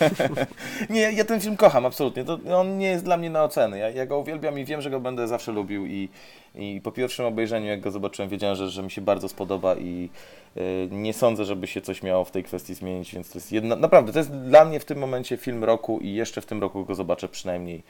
nie, 0.90 1.12
ja 1.12 1.24
ten 1.24 1.40
film 1.40 1.56
kocham, 1.56 1.86
absolutnie. 1.86 2.24
To, 2.24 2.38
on 2.56 2.78
nie 2.78 2.86
jest 2.86 3.04
dla 3.04 3.16
mnie 3.16 3.30
na 3.30 3.44
oceny. 3.44 3.78
Ja, 3.78 3.90
ja 3.90 4.06
go 4.06 4.18
uwielbiam 4.18 4.58
i 4.58 4.64
wiem, 4.64 4.82
że 4.82 4.90
go 4.90 5.00
będę 5.00 5.28
zawsze 5.28 5.52
lubił. 5.52 5.86
I, 5.86 6.08
i 6.54 6.80
po 6.84 6.92
pierwszym 6.92 7.26
obejrzeniu, 7.26 7.66
jak 7.66 7.80
go 7.80 7.90
zobaczyłem, 7.90 8.28
wiedziałem, 8.28 8.56
że, 8.56 8.70
że 8.70 8.82
mi 8.82 8.90
się 8.90 9.00
bardzo 9.00 9.28
spodoba 9.28 9.74
i 9.76 10.08
y, 10.56 10.88
nie 10.90 11.12
sądzę, 11.12 11.44
żeby 11.44 11.66
się 11.66 11.80
coś 11.80 12.02
miało 12.02 12.24
w 12.24 12.30
tej 12.30 12.44
kwestii 12.44 12.74
zmienić, 12.74 13.14
więc 13.14 13.30
to 13.30 13.38
jest 13.38 13.52
jedna, 13.52 13.76
naprawdę, 13.76 14.12
to 14.12 14.18
jest 14.18 14.32
dla 14.32 14.64
mnie 14.64 14.80
w 14.80 14.84
tym 14.84 14.98
momencie 14.98 15.36
film 15.36 15.64
roku 15.64 15.98
i 15.98 16.14
jeszcze 16.14 16.40
w 16.40 16.46
tym 16.46 16.60
roku 16.60 16.84
go 16.84 16.94
zobaczę 16.94 17.28
przynajmniej 17.28 17.82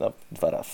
no, 0.00 0.12
dwa 0.32 0.50
razy. 0.50 0.70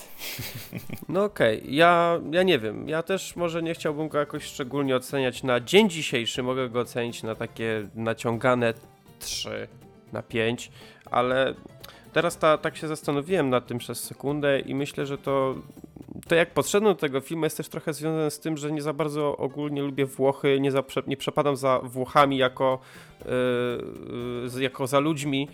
No 1.09 1.23
okej, 1.23 1.75
ja, 1.75 2.19
ja 2.31 2.43
nie 2.43 2.59
wiem. 2.59 2.89
Ja 2.89 3.03
też 3.03 3.35
może 3.35 3.63
nie 3.63 3.73
chciałbym 3.73 4.07
go 4.07 4.19
jakoś 4.19 4.43
szczególnie 4.43 4.95
oceniać 4.95 5.43
na 5.43 5.59
dzień 5.59 5.89
dzisiejszy. 5.89 6.43
Mogę 6.43 6.69
go 6.69 6.79
ocenić 6.79 7.23
na 7.23 7.35
takie 7.35 7.87
naciągane 7.95 8.73
3 9.19 9.67
na 10.13 10.23
5, 10.23 10.71
ale 11.11 11.55
teraz 12.13 12.37
ta, 12.37 12.57
tak 12.57 12.77
się 12.77 12.87
zastanowiłem 12.87 13.49
nad 13.49 13.67
tym 13.67 13.77
przez 13.77 14.03
sekundę 14.03 14.59
i 14.59 14.75
myślę, 14.75 15.05
że 15.05 15.17
to, 15.17 15.55
to 16.27 16.35
jak 16.35 16.53
podszedłem 16.53 16.93
do 16.93 16.99
tego 16.99 17.21
filmu 17.21 17.43
jest 17.43 17.57
też 17.57 17.69
trochę 17.69 17.93
związane 17.93 18.31
z 18.31 18.39
tym, 18.39 18.57
że 18.57 18.71
nie 18.71 18.81
za 18.81 18.93
bardzo 18.93 19.37
ogólnie 19.37 19.81
lubię 19.81 20.05
Włochy, 20.05 20.59
nie, 20.59 20.71
za, 20.71 20.83
nie 21.07 21.17
przepadam 21.17 21.55
za 21.55 21.79
Włochami 21.79 22.37
jako, 22.37 22.79
yy, 24.53 24.63
jako 24.63 24.87
za 24.87 24.99
ludźmi 24.99 25.47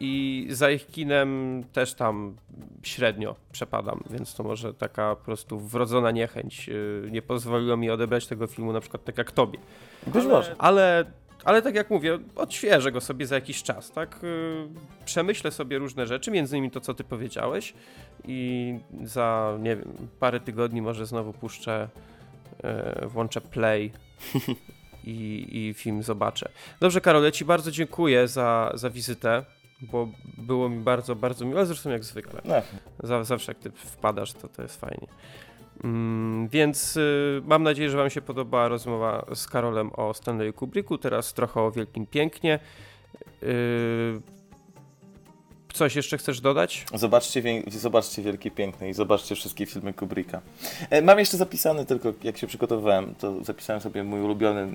i 0.00 0.46
za 0.50 0.70
ich 0.70 0.86
kinem 0.86 1.64
też 1.72 1.94
tam 1.94 2.36
średnio 2.82 3.34
przepadam, 3.52 4.04
więc 4.10 4.34
to 4.34 4.42
może 4.42 4.74
taka 4.74 5.16
po 5.16 5.24
prostu 5.24 5.58
wrodzona 5.58 6.10
niechęć 6.10 6.68
yy, 6.68 7.08
nie 7.10 7.22
pozwoliła 7.22 7.76
mi 7.76 7.90
odebrać 7.90 8.26
tego 8.26 8.46
filmu 8.46 8.72
na 8.72 8.80
przykład 8.80 9.04
tak 9.04 9.18
jak 9.18 9.32
tobie. 9.32 9.58
Być 10.06 10.24
ale, 10.24 10.34
może. 10.34 10.56
Ale, 10.58 11.04
ale 11.44 11.62
tak 11.62 11.74
jak 11.74 11.90
mówię, 11.90 12.18
odświeżę 12.36 12.92
go 12.92 13.00
sobie 13.00 13.26
za 13.26 13.34
jakiś 13.34 13.62
czas, 13.62 13.90
tak? 13.90 14.18
Yy, 14.22 14.68
przemyślę 15.04 15.50
sobie 15.50 15.78
różne 15.78 16.06
rzeczy, 16.06 16.30
między 16.30 16.56
innymi 16.56 16.70
to, 16.70 16.80
co 16.80 16.94
ty 16.94 17.04
powiedziałeś 17.04 17.74
i 18.24 18.74
za, 19.04 19.56
nie 19.60 19.76
wiem, 19.76 20.08
parę 20.20 20.40
tygodni 20.40 20.82
może 20.82 21.06
znowu 21.06 21.32
puszczę, 21.32 21.88
yy, 23.02 23.08
włączę 23.08 23.40
play 23.40 23.92
i, 25.04 25.46
i 25.68 25.74
film 25.74 26.02
zobaczę. 26.02 26.48
Dobrze, 26.80 27.00
Karol, 27.00 27.24
ja 27.24 27.30
ci 27.30 27.44
bardzo 27.44 27.70
dziękuję 27.70 28.28
za, 28.28 28.70
za 28.74 28.90
wizytę, 28.90 29.44
bo 29.82 30.08
było 30.38 30.68
mi 30.68 30.78
bardzo, 30.80 31.14
bardzo 31.16 31.44
miło, 31.44 31.66
zresztą 31.66 31.90
jak 31.90 32.04
zwykle. 32.04 32.40
No, 32.44 32.54
Za- 33.02 33.24
Zawsze 33.24 33.52
jak 33.52 33.58
ty 33.58 33.70
wpadasz, 33.70 34.32
to 34.32 34.48
to 34.48 34.62
jest 34.62 34.80
fajnie. 34.80 35.06
Mm, 35.84 36.48
więc 36.48 36.96
y, 36.96 37.42
mam 37.44 37.62
nadzieję, 37.62 37.90
że 37.90 37.96
Wam 37.96 38.10
się 38.10 38.20
podobała 38.20 38.68
rozmowa 38.68 39.26
z 39.34 39.46
Karolem 39.46 39.90
o 39.92 40.14
Stanley 40.14 40.52
Kubricku. 40.52 40.98
Teraz 40.98 41.34
trochę 41.34 41.60
o 41.60 41.70
Wielkim 41.70 42.06
Pięknie. 42.06 42.58
Y, 43.42 44.20
coś 45.72 45.96
jeszcze 45.96 46.18
chcesz 46.18 46.40
dodać? 46.40 46.86
Zobaczcie, 46.94 47.42
zobaczcie 47.66 48.22
Wielkie 48.22 48.50
Piękne 48.50 48.90
i 48.90 48.94
zobaczcie 48.94 49.34
wszystkie 49.34 49.66
filmy 49.66 49.92
Kubricka. 49.92 50.40
E, 50.90 51.02
mam 51.02 51.18
jeszcze 51.18 51.36
zapisany 51.36 51.86
tylko, 51.86 52.12
jak 52.22 52.38
się 52.38 52.46
przygotowywałem, 52.46 53.14
to 53.14 53.44
zapisałem 53.44 53.82
sobie 53.82 54.04
mój 54.04 54.20
ulubiony, 54.20 54.68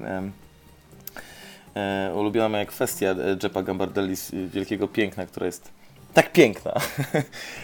e, 1.76 2.14
ulubiona 2.16 2.50
moja 2.50 2.66
kwestia 2.66 3.16
Jeppa 3.44 3.64
Gambardelli 3.64 4.16
z 4.16 4.34
e, 4.34 4.48
Wielkiego 4.48 4.88
Piękna, 4.88 5.26
która 5.26 5.46
jest 5.46 5.72
tak 6.14 6.32
piękna. 6.32 6.74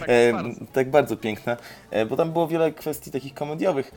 E, 0.08 0.32
tak 0.72 0.90
bardzo 0.90 1.16
piękna, 1.16 1.56
e, 1.90 2.06
bo 2.06 2.16
tam 2.16 2.32
było 2.32 2.48
wiele 2.48 2.72
kwestii 2.72 3.10
takich 3.10 3.34
komediowych. 3.34 3.90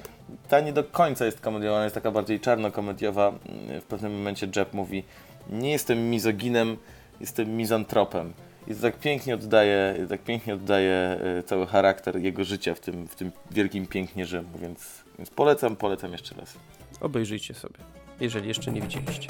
Ta 0.50 0.60
nie 0.60 0.74
do 0.74 0.84
końca 0.84 1.26
jest 1.26 1.40
komediowa, 1.42 1.76
ona 1.76 1.84
jest 1.84 1.96
taka 1.96 2.12
bardziej 2.12 2.40
czarno-komediowa. 2.40 3.28
Mm, 3.28 3.82
W 3.82 3.84
pewnym 3.84 4.18
momencie 4.18 4.48
Jeb 4.56 4.74
mówi, 4.74 5.04
nie 5.50 5.72
jestem 5.72 6.10
mizoginem, 6.10 6.78
jestem 7.22 7.58
mizantropem. 7.58 8.34
I 8.68 8.76
to 8.76 8.82
tak 8.82 9.00
pięknie 9.00 9.34
oddaje, 9.34 10.06
tak 10.10 10.22
pięknie 10.22 10.54
oddaje 10.54 10.94
e, 10.94 11.44
cały 11.44 11.68
charakter 11.68 12.18
jego 12.18 12.44
życia 12.44 12.76
w 12.76 12.80
tym, 12.80 13.08
w 13.08 13.16
tym 13.16 13.32
wielkim 13.52 13.88
pięknie 13.88 14.26
Rzymu, 14.26 14.58
więc, 14.62 15.04
więc 15.18 15.30
polecam, 15.30 15.76
polecam 15.76 16.12
jeszcze 16.12 16.36
raz. 16.36 16.54
Obejrzyjcie 17.02 17.54
sobie, 17.54 17.76
jeżeli 18.20 18.48
jeszcze 18.48 18.72
nie 18.72 18.82
widzieliście. 18.82 19.28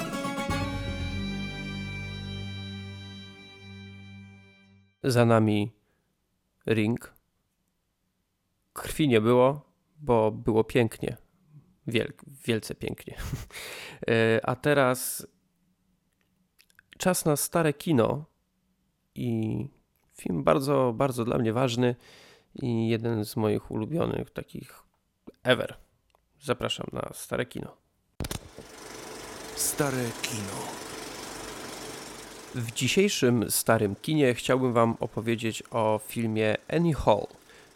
Za 5.04 5.24
nami 5.24 5.72
ring. 6.66 7.14
Krwi 8.72 9.08
nie 9.08 9.20
było, 9.20 9.72
bo 9.96 10.30
było 10.30 10.64
pięknie. 10.64 11.16
Wiel, 11.86 12.12
wielce 12.46 12.74
pięknie. 12.74 13.16
E, 14.08 14.40
A 14.42 14.56
teraz 14.56 15.26
czas 16.98 17.24
na 17.24 17.36
stare 17.36 17.72
kino 17.72 18.24
i 19.14 19.68
film 20.16 20.44
bardzo, 20.44 20.92
bardzo 20.96 21.24
dla 21.24 21.38
mnie 21.38 21.52
ważny 21.52 21.96
i 22.54 22.88
jeden 22.88 23.24
z 23.24 23.36
moich 23.36 23.70
ulubionych 23.70 24.30
takich 24.30 24.82
ever. 25.42 25.76
Zapraszam 26.40 26.86
na 26.92 27.10
stare 27.12 27.46
kino. 27.46 27.76
Stare 29.56 30.10
kino. 30.22 30.83
W 32.54 32.72
dzisiejszym 32.72 33.50
starym 33.50 33.96
kinie 34.02 34.34
chciałbym 34.34 34.72
Wam 34.72 34.96
opowiedzieć 35.00 35.62
o 35.70 36.00
filmie 36.08 36.56
Annie 36.68 36.94
Hall. 36.94 37.26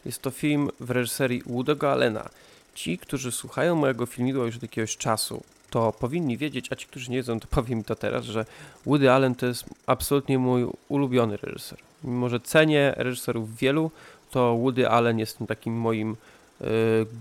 Jest 0.04 0.22
to 0.22 0.30
film 0.30 0.70
w 0.80 0.90
reżyserii 0.90 1.42
Woody'ego 1.42 1.86
Allena. 1.86 2.28
Ci, 2.74 2.98
którzy 2.98 3.32
słuchają 3.32 3.74
mojego 3.74 4.06
filmidła 4.06 4.46
już 4.46 4.56
od 4.56 4.62
jakiegoś 4.62 4.96
czasu, 4.96 5.42
to 5.70 5.92
powinni 5.92 6.36
wiedzieć, 6.36 6.72
a 6.72 6.76
ci, 6.76 6.86
którzy 6.86 7.10
nie 7.10 7.16
wiedzą, 7.16 7.40
to 7.40 7.46
powiem 7.50 7.84
to 7.84 7.94
teraz, 7.96 8.24
że 8.24 8.44
Woody 8.86 9.10
Allen 9.12 9.34
to 9.34 9.46
jest 9.46 9.64
absolutnie 9.86 10.38
mój 10.38 10.66
ulubiony 10.88 11.36
reżyser. 11.36 11.78
Mimo, 12.04 12.28
że 12.28 12.40
cenię 12.40 12.94
reżyserów 12.96 13.56
wielu, 13.56 13.90
to 14.30 14.56
Woody 14.56 14.88
Allen 14.88 15.18
jest 15.18 15.38
tym 15.38 15.46
takim 15.46 15.74
moim 15.74 16.16
y, 16.60 16.66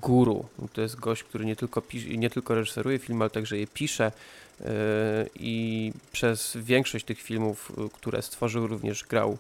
guru. 0.02 0.46
To 0.74 0.82
jest 0.82 1.00
gość, 1.00 1.24
który 1.24 1.46
nie 1.46 1.56
tylko, 1.56 1.82
pisze, 1.82 2.10
nie 2.10 2.30
tylko 2.30 2.56
reżyseruje 2.56 3.00
filmy, 3.00 3.24
ale 3.24 3.30
także 3.30 3.58
je 3.58 3.68
pisze 3.68 4.12
i 5.36 5.92
przez 6.12 6.58
większość 6.62 7.06
tych 7.06 7.22
filmów, 7.22 7.72
y, 7.72 7.90
które 7.90 8.22
stworzył, 8.22 8.68
również 8.68 9.04
grał 9.04 9.38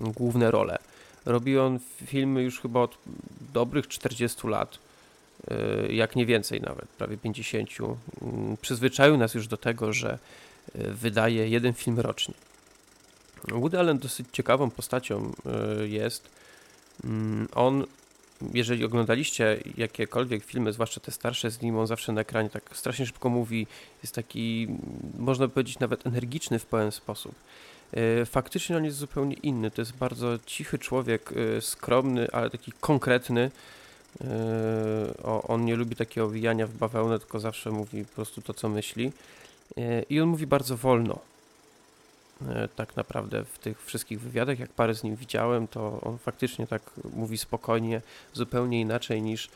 główne 0.00 0.50
role. 0.50 0.78
Robi 1.26 1.58
on 1.58 1.78
filmy 2.06 2.42
już 2.42 2.60
chyba 2.60 2.80
od 2.80 2.98
dobrych 3.52 3.88
40 3.88 4.48
lat 4.48 4.78
Y, 5.50 5.92
jak 5.92 6.16
nie 6.16 6.26
więcej 6.26 6.60
nawet, 6.60 6.88
prawie 6.88 7.16
50. 7.16 7.68
Mm, 8.22 8.56
przyzwyczaił 8.60 9.16
nas 9.16 9.34
już 9.34 9.48
do 9.48 9.56
tego, 9.56 9.92
że 9.92 10.18
wydaje 10.74 11.48
jeden 11.48 11.74
film 11.74 12.00
rocznie. 12.00 12.34
Woody 13.48 13.78
Allen 13.78 13.98
dosyć 13.98 14.26
ciekawą 14.32 14.70
postacią 14.70 15.32
jest. 15.84 16.28
Mm, 17.04 17.48
on, 17.54 17.86
jeżeli 18.54 18.84
oglądaliście 18.84 19.58
jakiekolwiek 19.76 20.44
filmy, 20.44 20.72
zwłaszcza 20.72 21.00
te 21.00 21.10
starsze 21.10 21.50
z 21.50 21.62
nim, 21.62 21.78
on 21.78 21.86
zawsze 21.86 22.12
na 22.12 22.20
ekranie 22.20 22.50
tak 22.50 22.62
strasznie 22.72 23.06
szybko 23.06 23.28
mówi, 23.28 23.66
jest 24.02 24.14
taki, 24.14 24.68
można 25.18 25.48
powiedzieć, 25.48 25.78
nawet 25.78 26.06
energiczny 26.06 26.58
w 26.58 26.66
pewien 26.66 26.92
sposób. 26.92 27.34
Faktycznie 28.26 28.76
on 28.76 28.84
jest 28.84 28.96
zupełnie 28.96 29.34
inny. 29.34 29.70
To 29.70 29.80
jest 29.80 29.96
bardzo 29.96 30.38
cichy 30.46 30.78
człowiek, 30.78 31.30
skromny, 31.60 32.28
ale 32.32 32.50
taki 32.50 32.72
konkretny 32.80 33.50
o, 35.24 35.42
on 35.42 35.64
nie 35.64 35.76
lubi 35.76 35.96
takiego 35.96 36.26
owijania 36.26 36.66
w 36.66 36.74
bawełnę, 36.74 37.18
tylko 37.18 37.40
zawsze 37.40 37.70
mówi 37.70 38.04
po 38.04 38.14
prostu 38.14 38.42
to, 38.42 38.54
co 38.54 38.68
myśli. 38.68 39.12
I 40.10 40.20
on 40.20 40.28
mówi 40.28 40.46
bardzo 40.46 40.76
wolno. 40.76 41.18
Yy, 42.40 42.68
tak 42.76 42.96
naprawdę 42.96 43.44
w 43.44 43.58
tych 43.58 43.84
wszystkich 43.84 44.20
wywiadach, 44.20 44.58
jak 44.58 44.70
parę 44.70 44.94
z 44.94 45.02
nim 45.02 45.16
widziałem, 45.16 45.68
to 45.68 46.00
on 46.00 46.18
faktycznie 46.18 46.66
tak 46.66 46.82
mówi 47.14 47.38
spokojnie, 47.38 48.02
zupełnie 48.32 48.80
inaczej 48.80 49.22
niż 49.22 49.50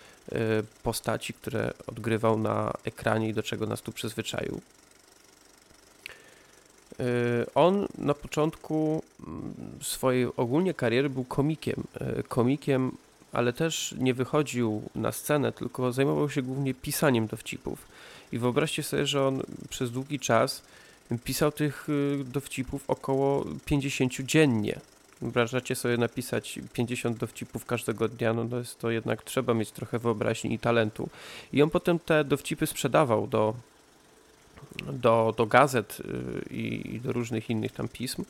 postaci, 0.83 1.35
które 1.35 1.73
odgrywał 1.87 2.39
na 2.39 2.73
ekranie 2.85 3.29
i 3.29 3.35
do 3.35 3.43
czego 3.43 3.67
nas 3.67 3.83
tu 3.83 3.93
przyzwyczaił. 3.93 4.61
On 7.55 7.87
na 7.99 8.15
początku 8.15 9.03
mm, 9.27 9.55
swojej 9.83 10.27
ogólnie 10.37 10.75
kariery 10.75 11.11
był 11.11 11.25
komikiem. 11.25 11.85
Komikiem 12.29 12.93
ale 13.35 13.53
też 13.53 13.95
nie 13.99 14.15
wychodził 14.15 14.83
na 14.95 15.13
scenę, 15.13 15.53
tylko 15.53 15.93
zajmował 15.93 16.31
się 16.31 16.43
głównie 16.43 16.75
pisaniem 16.75 17.27
dowcipów. 17.27 17.87
I 18.33 18.39
wyobraźcie 18.39 18.83
sobie, 18.83 19.07
że 19.07 19.27
on 19.27 19.43
przez 19.71 19.91
długi 19.91 20.21
czas 20.21 20.63
pisał 21.25 21.53
tych 21.53 21.89
y, 21.89 22.25
dowcipów 22.25 22.91
około 22.91 23.45
50 23.65 24.13
dziennie. 24.13 24.81
Wyobrażacie 25.21 25.75
sobie 25.75 25.97
napisać 25.97 26.59
50 26.73 27.19
dowcipów 27.19 27.67
każdego 27.67 28.09
dnia, 28.09 28.33
no 28.33 28.45
to 28.45 28.59
jest 28.59 28.79
to 28.79 28.91
jednak 28.91 29.23
trzeba 29.23 29.55
mieć 29.55 29.71
trochę 29.71 29.99
wyobraźni 29.99 30.55
i 30.55 30.59
talentu. 30.59 31.09
I 31.53 31.63
on 31.63 31.71
potem 31.71 31.99
te 31.99 32.25
dowcipy 32.25 32.67
sprzedawał 32.67 33.27
do, 33.27 33.55
do, 34.93 35.35
do 35.37 35.47
gazet 35.47 35.99
y, 36.01 36.55
i, 36.55 36.95
i 36.95 37.01
do 37.01 37.13
różnych 37.13 37.51
innych 37.51 37.73
tam 37.73 37.89
pism 37.89 38.25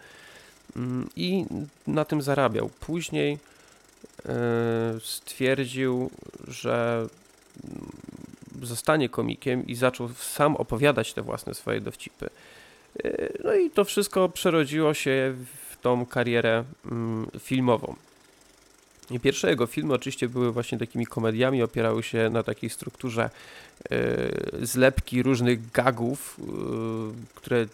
mm, 0.76 1.08
i 1.16 1.44
na 1.86 2.04
tym 2.04 2.22
zarabiał. 2.22 2.70
Później 2.80 3.38
E, 4.28 5.00
stwierdził, 5.02 6.10
że 6.48 7.06
zostanie 8.62 9.08
komikiem 9.08 9.66
i 9.66 9.74
zaczął 9.74 10.08
sam 10.08 10.56
opowiadać 10.56 11.12
te 11.12 11.22
własne 11.22 11.54
swoje 11.54 11.80
dowcipy. 11.80 12.30
E, 13.04 13.32
no 13.44 13.54
i 13.54 13.70
to 13.70 13.84
wszystko 13.84 14.28
przerodziło 14.28 14.94
się 14.94 15.34
w 15.70 15.76
tą 15.76 16.06
karierę 16.06 16.64
mm, 16.86 17.26
filmową. 17.40 17.94
I 19.10 19.20
pierwsze 19.20 19.50
jego 19.50 19.66
filmy 19.66 19.94
oczywiście 19.94 20.28
były 20.28 20.52
właśnie 20.52 20.78
takimi 20.78 21.06
komediami, 21.06 21.62
opierały 21.62 22.02
się 22.02 22.30
na 22.30 22.42
takiej 22.42 22.70
strukturze 22.70 23.30
e, 23.90 24.66
zlepki 24.66 25.22
różnych 25.22 25.70
gagów, 25.70 26.40
które 27.34 27.66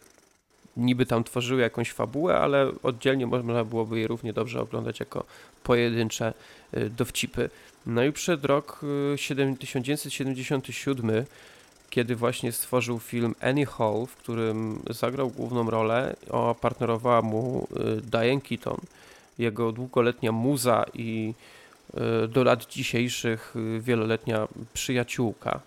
niby 0.77 1.07
tam 1.07 1.25
tworzyły 1.25 1.61
jakąś 1.63 1.93
fabułę, 1.93 2.39
ale 2.39 2.73
oddzielnie 2.83 3.27
można 3.27 3.65
byłoby 3.65 4.01
je 4.01 4.07
równie 4.07 4.33
dobrze 4.33 4.61
oglądać 4.61 5.01
jako 5.01 5.25
pojedyncze 5.63 6.33
y, 6.77 6.91
dowcipy. 6.91 7.51
No 7.87 8.05
i 8.05 8.13
przed 8.13 8.45
rok 8.45 8.81
1977, 9.17 11.11
y, 11.11 11.27
kiedy 11.91 12.17
właśnie 12.17 12.53
stworzył 12.53 12.99
film 12.99 13.35
Annie 13.41 13.67
Hall, 13.67 14.07
w 14.07 14.17
którym 14.17 14.83
zagrał 14.91 15.31
główną 15.31 15.71
rolę, 15.71 16.17
a 16.33 16.55
partnerowała 16.55 17.23
mu 17.23 17.69
y, 17.99 18.01
Diane 18.01 18.41
Keaton, 18.41 18.81
jego 19.39 19.73
długoletnia 19.73 20.33
muza 20.33 20.85
i 20.95 21.35
do 22.29 22.45
lat 22.45 22.67
dzisiejszych 22.67 23.55
wieloletnia 23.81 24.49
przyjaciółka. 24.75 25.61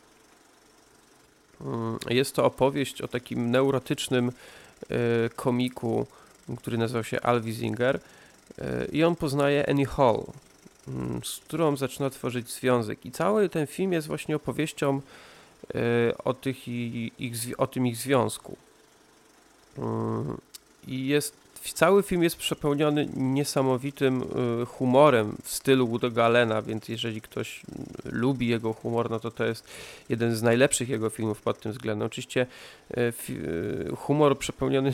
Jest 2.10 2.36
to 2.36 2.46
opowieść 2.46 3.02
o 3.02 3.08
takim 3.08 3.52
neurotycznym 3.52 4.32
Y, 4.92 5.30
komiku, 5.36 6.08
który 6.58 6.78
nazywał 6.78 7.04
się 7.04 7.22
Alvi 7.22 7.54
Zinger 7.54 7.96
y, 7.96 8.62
i 8.92 9.04
on 9.04 9.16
poznaje 9.16 9.70
Annie 9.70 9.86
Hall, 9.86 10.24
mm, 10.88 11.22
z 11.24 11.40
którą 11.40 11.78
zaczyna 11.78 12.10
tworzyć 12.10 12.52
związek. 12.52 13.06
I 13.06 13.12
cały 13.12 13.50
ten 13.50 13.68
film 13.68 13.94
jest 13.94 14.08
właśnie 14.08 14.36
opowieścią 14.36 14.98
y, 14.98 15.02
o, 16.24 16.34
tych 16.34 16.68
ich, 16.68 17.36
o 17.58 17.68
tym 17.68 17.88
ich 17.88 17.98
związku. 17.98 18.58
I 20.88 21.08
jest 21.08 21.44
cały 21.72 22.04
film 22.04 22.24
jest 22.24 22.38
przepełniony 22.38 23.10
niesamowitym 23.16 24.22
y, 24.62 24.66
humorem 24.66 25.36
w 25.44 25.50
stylu 25.50 25.88
Woody'ego 25.88 26.22
Allena, 26.22 26.62
więc 26.62 26.90
jeżeli 26.90 27.22
ktoś 27.22 27.62
lubi 28.06 28.48
jego 28.48 28.74
humor, 28.74 29.10
no 29.10 29.20
to 29.20 29.32
to 29.32 29.46
jest 29.46 29.68
jeden 30.10 30.36
z 30.36 30.42
najlepszych 30.42 30.90
jego 30.90 31.10
filmów 31.10 31.42
pod 31.42 31.60
tym 31.60 31.72
względem. 31.72 32.06
Oczywiście 32.06 32.48
y, 32.98 33.14
y, 33.30 33.96
humor 33.98 34.38
przepełniony 34.38 34.94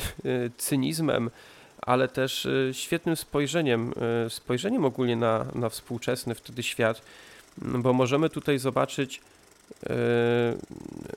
cynizmem, 0.57 1.29
ale 1.81 2.07
też 2.07 2.47
świetnym 2.71 3.15
spojrzeniem, 3.15 3.93
spojrzeniem 4.29 4.85
ogólnie 4.85 5.15
na, 5.15 5.45
na 5.55 5.69
współczesny 5.69 6.35
wtedy 6.35 6.63
świat, 6.63 7.01
bo 7.57 7.93
możemy 7.93 8.29
tutaj 8.29 8.59
zobaczyć 8.59 9.21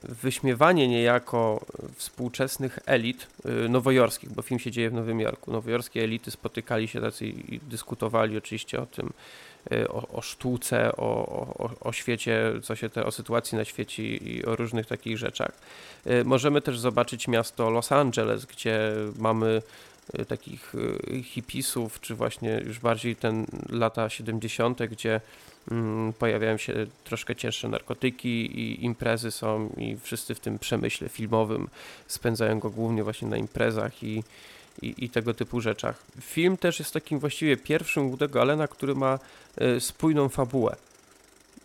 wyśmiewanie 0.03 0.87
niejako 0.87 1.65
współczesnych 1.95 2.79
elit 2.85 3.27
e, 3.45 3.69
nowojorskich, 3.69 4.31
bo 4.31 4.41
film 4.41 4.59
się 4.59 4.71
dzieje 4.71 4.89
w 4.89 4.93
Nowym 4.93 5.19
Jorku. 5.19 5.51
Nowojorskie 5.51 6.03
elity 6.03 6.31
spotykali 6.31 6.87
się 6.87 7.01
tacy 7.01 7.27
i 7.27 7.59
dyskutowali 7.59 8.37
oczywiście 8.37 8.79
o 8.81 8.85
tym, 8.85 9.13
e, 9.71 9.87
o, 9.87 10.07
o 10.07 10.21
sztuce, 10.21 10.95
o, 10.95 11.27
o, 11.57 11.69
o 11.79 11.91
świecie, 11.91 12.53
co 12.63 12.75
się 12.75 12.89
te, 12.89 13.05
o 13.05 13.11
sytuacji 13.11 13.57
na 13.57 13.65
świecie 13.65 14.03
i 14.03 14.45
o 14.45 14.55
różnych 14.55 14.87
takich 14.87 15.17
rzeczach. 15.17 15.51
Możemy 16.25 16.61
też 16.61 16.79
zobaczyć 16.79 17.27
miasto 17.27 17.69
Los 17.69 17.91
Angeles, 17.91 18.45
gdzie 18.45 18.91
mamy 19.19 19.61
takich 20.27 20.73
hipisów, 21.23 22.01
czy 22.01 22.15
właśnie 22.15 22.61
już 22.65 22.79
bardziej 22.79 23.15
ten 23.15 23.45
lata 23.69 24.09
70., 24.09 24.83
gdzie 24.83 25.21
pojawiają 26.19 26.57
się 26.57 26.73
troszkę 27.03 27.35
cięższe 27.35 27.67
narkotyki 27.69 28.59
i 28.59 28.85
imprezy 28.85 29.31
są 29.31 29.69
i 29.77 29.97
wszyscy 30.01 30.35
w 30.35 30.39
tym 30.39 30.59
przemyśle 30.59 31.09
filmowym 31.09 31.67
spędzają 32.07 32.59
go 32.59 32.69
głównie 32.69 33.03
właśnie 33.03 33.27
na 33.27 33.37
imprezach 33.37 34.03
i, 34.03 34.23
i, 34.81 35.05
i 35.05 35.09
tego 35.09 35.33
typu 35.33 35.61
rzeczach. 35.61 36.03
Film 36.21 36.57
też 36.57 36.79
jest 36.79 36.93
takim 36.93 37.19
właściwie 37.19 37.57
pierwszym 37.57 38.11
Woody'ego 38.11 38.39
Allena, 38.39 38.67
który 38.67 38.95
ma 38.95 39.19
e, 39.57 39.79
spójną 39.79 40.29
fabułę. 40.29 40.75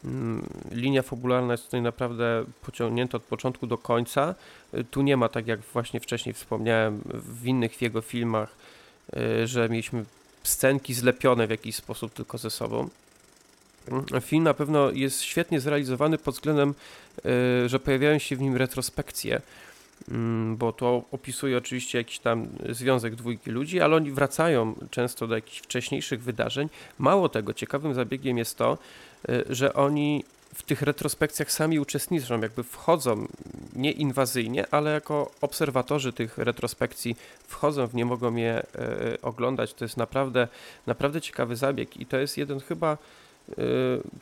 Mm, 0.05 0.47
linia 0.71 1.03
fabularna 1.03 1.53
jest 1.53 1.65
tutaj 1.65 1.83
naprawdę 1.83 2.45
pociągnięta 2.63 3.17
od 3.17 3.23
początku 3.23 3.67
do 3.67 3.79
końca. 3.79 4.35
E, 4.73 4.85
tu 4.85 5.03
nie 5.03 5.17
ma, 5.17 5.29
tak 5.29 5.47
jak 5.47 5.61
właśnie 5.61 6.01
wcześniej 6.01 6.33
wspomniałem, 6.35 7.03
w 7.15 7.47
innych 7.47 7.83
jego 7.83 8.01
filmach, 8.01 8.57
e, 9.17 9.47
że 9.47 9.69
mieliśmy 9.69 10.05
scenki 10.43 10.95
zlepione 10.95 11.47
w 11.47 11.51
jakiś 11.51 11.77
sposób 11.77 12.13
tylko 12.13 12.39
ze 12.39 12.51
sobą. 12.51 12.89
Film 14.21 14.45
na 14.45 14.55
pewno 14.55 14.91
jest 14.91 15.23
świetnie 15.23 15.61
zrealizowany 15.61 16.19
pod 16.19 16.35
względem, 16.35 16.75
e, 17.65 17.69
że 17.69 17.81
pojawiają 17.81 18.19
się 18.19 18.37
w 18.37 18.41
nim 18.41 18.57
retrospekcje. 18.57 19.41
mm, 20.09 20.57
bo 20.57 20.73
to 20.73 21.03
opisuje 21.13 21.59
oczywiście 21.59 21.99
jakiś 21.99 22.19
tam 22.19 22.49
związek 22.69 23.15
dwójki 23.15 23.51
ludzi, 23.51 23.81
ale 23.81 23.97
oni 23.97 24.13
wracają 24.13 24.75
często 24.91 25.27
do 25.27 25.35
jakichś 25.35 25.59
wcześniejszych 25.59 26.23
wydarzeń. 26.23 26.69
Mało 26.99 27.29
tego, 27.29 27.55
ciekawym 27.55 27.95
zabiegiem 27.95 28.39
jest 28.39 28.57
to, 28.59 28.79
y, 29.29 29.45
że 29.51 29.75
oni 29.75 30.25
w 30.55 30.63
tych 30.63 30.83
retrospekcjach 30.83 31.53
sami 31.53 31.81
uczestniczą, 31.81 32.41
jakby 32.41 32.65
wchodzą 32.65 33.27
nie 33.77 33.93
inwazyjnie, 33.93 34.65
ale 34.71 34.93
jako 34.93 35.31
obserwatorzy 35.41 36.13
tych 36.13 36.39
retrospekcji 36.39 37.17
wchodzą 37.47 37.87
w 37.87 37.95
nie, 37.95 38.05
mogą 38.05 38.35
je 38.35 38.53
e, 38.53 38.65
oglądać. 39.23 39.75
To 39.75 39.85
jest 39.85 39.97
naprawdę, 39.97 40.49
naprawdę 40.87 41.21
ciekawy 41.21 41.57
zabieg 41.57 41.97
i 41.97 42.07
to 42.07 42.17
jest 42.17 42.39
jeden 42.39 42.61
chyba, 42.61 42.93
e, 42.93 42.97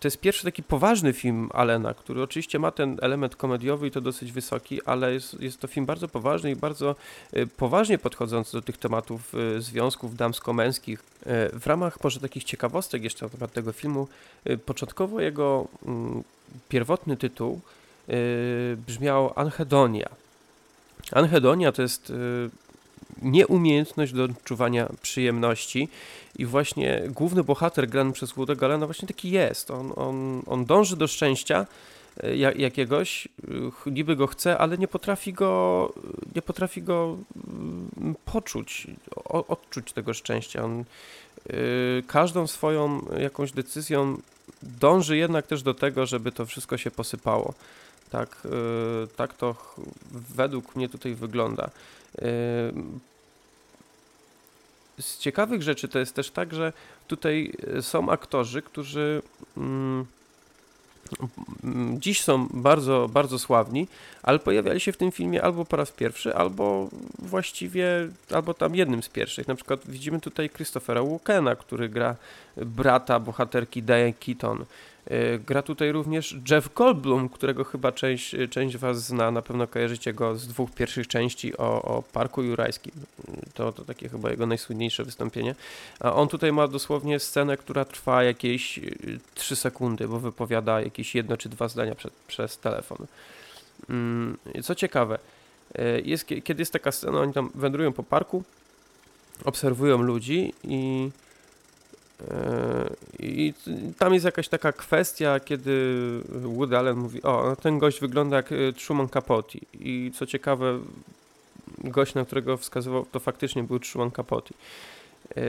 to 0.01 0.09
jest 0.09 0.21
pierwszy 0.21 0.45
taki 0.45 0.63
poważny 0.63 1.13
film 1.13 1.51
Alena, 1.53 1.95
który 1.95 2.23
oczywiście 2.23 2.59
ma 2.59 2.71
ten 2.71 2.97
element 3.03 3.37
komediowy 3.37 3.87
i 3.87 3.91
to 3.91 4.01
dosyć 4.01 4.33
wysoki, 4.33 4.83
ale 4.85 5.13
jest, 5.13 5.41
jest 5.41 5.61
to 5.61 5.69
film 5.69 5.87
bardzo 5.87 6.09
poważny 6.09 6.51
i 6.51 6.57
bardzo 6.57 6.95
e, 7.33 7.47
poważnie 7.47 7.99
podchodzący 7.99 8.53
do 8.53 8.63
tych 8.63 8.79
tematów 8.79 9.33
e, 9.35 9.61
związków 9.61 10.17
damsko-męskich. 10.17 11.03
W 11.53 11.67
ramach 11.67 12.05
może 12.05 12.21
takich 12.21 12.45
ciekawostek 12.45 13.05
jeszcze 13.05 13.27
na 13.27 13.31
temat 13.31 13.53
tego 13.53 13.73
filmu, 13.73 14.09
początkowo 14.67 15.21
jego 15.21 15.69
mm, 15.87 16.23
pierwotny 16.69 17.17
tytuł 17.17 17.61
brzmiał 18.87 19.33
Anhedonia. 19.37 20.09
Anhedonia 21.13 21.73
to 21.73 21.83
jest 21.83 22.11
y, 22.11 22.15
nieumiejętność 23.23 24.13
do 24.13 24.25
odczuwania 24.25 24.89
przyjemności 25.03 25.89
i 26.39 26.47
właśnie 26.47 27.03
główny 27.09 27.45
bohater 27.45 27.89
grany 27.89 28.13
przez 28.13 28.33
Woody'ego 28.33 28.65
Allena 28.65 28.87
właśnie 28.87 29.09
taki 29.09 29.31
jest. 29.31 29.71
On, 29.71 29.93
on, 29.97 30.43
on 30.47 30.65
dąży 30.65 30.97
do 30.97 31.07
szczęścia 31.07 31.67
ja- 32.35 32.53
jakiegoś, 32.53 33.29
niby 33.87 34.17
go 34.17 34.27
chce, 34.27 34.59
ale 34.59 34.79
nie 34.79 34.89
potrafi 34.89 35.33
go, 35.33 35.93
nie 36.35 36.43
potrafi 36.43 36.83
go 36.83 37.17
mm, 37.47 38.15
poczuć, 38.25 38.87
odczuć 39.25 39.93
tego 39.93 40.15
szczęścia. 40.15 40.65
On 40.65 40.85
y, 41.51 42.03
każdą 42.07 42.47
swoją 42.47 43.07
jakąś 43.19 43.53
decyzją 43.53 44.19
dąży 44.63 45.17
jednak 45.17 45.47
też 45.47 45.63
do 45.63 45.75
tego, 45.75 46.07
żeby 46.07 46.33
to 46.33 46.47
wszystko 46.47 46.77
się 46.77 46.91
posypało. 46.91 47.55
Tak, 48.11 48.43
y, 49.05 49.09
tak 49.17 49.35
to 49.35 49.55
według 50.35 50.77
mnie 50.77 50.89
tutaj 50.89 51.15
wygląda. 51.15 51.71
Z 55.01 55.19
ciekawych 55.19 55.63
rzeczy 55.63 55.89
to 55.89 55.99
jest 55.99 56.15
też 56.15 56.31
tak, 56.31 56.55
że 56.55 56.73
tutaj 57.07 57.53
y, 57.79 57.83
są 57.83 58.11
aktorzy, 58.11 58.63
którzy 58.63 59.23
mm, 59.57 60.07
mm, 61.65 62.01
dziś 62.01 62.23
są 62.23 62.49
bardzo, 62.51 63.09
bardzo 63.13 63.39
sławni, 63.39 63.89
ale 64.23 64.39
pojawiali 64.39 64.81
się 64.81 64.93
w 64.93 64.97
tym 64.97 65.13
filmie 65.13 65.43
albo 65.43 65.65
po 65.65 65.77
raz 65.77 65.91
pierwszy, 65.91 66.35
albo 66.35 66.89
właściwie, 67.19 67.87
albo 68.31 68.55
tam 68.55 68.75
jednym 68.75 69.03
z 69.03 69.09
pierwszych. 69.09 69.49
Na 69.49 69.55
przykład 69.55 69.81
widzimy 69.85 70.21
tutaj 70.21 70.51
Christophera 70.51 71.03
Walkena, 71.03 71.57
który 71.57 71.89
gra 71.89 72.17
brata 72.57 73.21
bohaterki 73.21 73.83
Diane 73.83 74.13
Keaton. 74.13 74.65
Y, 75.11 75.39
Gra 75.47 75.63
tutaj 75.63 75.93
również 75.93 76.37
Jeff 76.51 76.75
Goldblum, 76.75 77.29
którego 77.29 77.65
chyba 77.65 77.93
część, 77.93 78.35
część 78.51 78.77
Was 78.77 79.05
zna, 79.07 79.31
na 79.31 79.43
pewno 79.43 79.67
kojarzycie 79.67 80.13
go 80.13 80.37
z 80.37 80.49
dwóch 80.49 80.71
pierwszych 80.71 81.09
części 81.09 81.57
o, 81.57 81.83
o 81.83 82.03
Parku 82.03 82.43
Jurajskim. 82.43 82.93
Y, 83.29 83.33
To, 83.55 83.73
to 83.73 83.85
takie 83.85 84.09
chyba 84.09 84.31
jego 84.31 84.47
najsłynniejsze 84.47 85.05
wystąpienie. 85.05 85.55
A 86.01 86.13
on 86.15 86.29
tutaj 86.29 86.53
ma 86.53 86.69
dosłownie 86.69 87.21
scenę, 87.21 87.57
która 87.57 87.85
trwa 87.85 88.23
jakieś 88.25 88.81
3 89.35 89.57
sekundy, 89.57 90.09
bo 90.09 90.21
wypowiada 90.21 90.81
jakieś 90.81 91.15
jedno 91.15 91.37
czy 91.37 91.49
dwa 91.49 91.69
zdania 91.69 91.95
przed, 91.95 92.13
przez 92.29 92.59
telefon. 92.59 93.07
Mm, 93.91 94.37
Co 94.63 94.75
ciekawe, 94.75 95.19
y, 95.79 96.03
jest, 96.05 96.27
kie- 96.27 96.43
kiedy 96.43 96.63
jest 96.63 96.73
taka 96.73 96.93
scena, 96.93 97.21
oni 97.21 97.33
tam 97.33 97.51
wędrują 97.55 97.93
po 97.93 98.03
parku, 98.03 98.43
obserwują 99.45 100.03
ludzi 100.03 100.53
i 100.65 101.11
I 103.19 103.55
tam 103.99 104.15
jest 104.15 104.25
jakaś 104.25 104.49
taka 104.49 104.73
kwestia, 104.73 105.41
kiedy 105.41 106.03
Woody 106.29 106.79
Allen 106.79 106.97
mówi, 106.97 107.23
o, 107.23 107.57
ten 107.63 107.79
gość 107.79 108.01
wygląda 108.01 108.37
jak 108.37 108.53
y, 108.53 108.73
Truman 108.73 109.09
Capote. 109.09 109.59
I 109.81 110.13
co 110.15 110.27
ciekawe, 110.27 110.81
gość, 111.85 112.15
na 112.15 112.25
którego 112.25 112.57
wskazywał, 112.57 113.07
to 113.13 113.21
faktycznie 113.21 113.63
był 113.63 113.79
Truman 113.79 114.11
Capote. 114.11 114.55
Yy, 115.37 115.43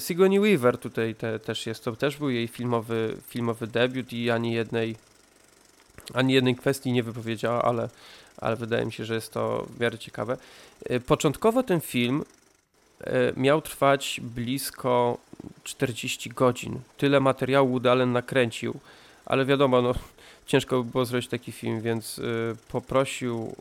Sigourney 0.00 0.40
Weaver 0.40 0.78
tutaj 0.78 1.14
te, 1.14 1.38
też 1.38 1.66
jest, 1.66 1.84
to 1.84 1.96
też 1.96 2.16
był 2.16 2.30
jej 2.30 2.48
filmowy, 2.48 3.16
filmowy 3.28 3.66
debiut 3.66 4.12
i 4.12 4.30
ani 4.30 4.52
jednej, 4.52 4.96
ani 6.14 6.32
jednej 6.32 6.56
kwestii 6.56 6.92
nie 6.92 7.02
wypowiedziała, 7.02 7.62
ale, 7.62 7.88
ale 8.36 8.56
wydaje 8.56 8.86
mi 8.86 8.92
się, 8.92 9.04
że 9.04 9.14
jest 9.14 9.32
to 9.32 9.66
w 9.76 9.80
miarę 9.80 9.98
ciekawe. 9.98 10.36
Początkowo 11.06 11.62
ten 11.62 11.80
film 11.80 12.24
miał 13.36 13.62
trwać 13.62 14.20
blisko 14.22 15.18
40 15.64 16.30
godzin. 16.30 16.80
Tyle 16.96 17.20
materiału 17.20 17.68
Woody 17.68 17.90
Allen 17.90 18.12
nakręcił, 18.12 18.74
ale 19.26 19.44
wiadomo, 19.44 19.82
no, 19.82 19.94
ciężko 20.46 20.82
by 20.82 20.90
było 20.90 21.04
zrobić 21.04 21.28
taki 21.28 21.52
film, 21.52 21.80
więc 21.80 22.18
y, 22.18 22.56
poprosił, 22.68 23.54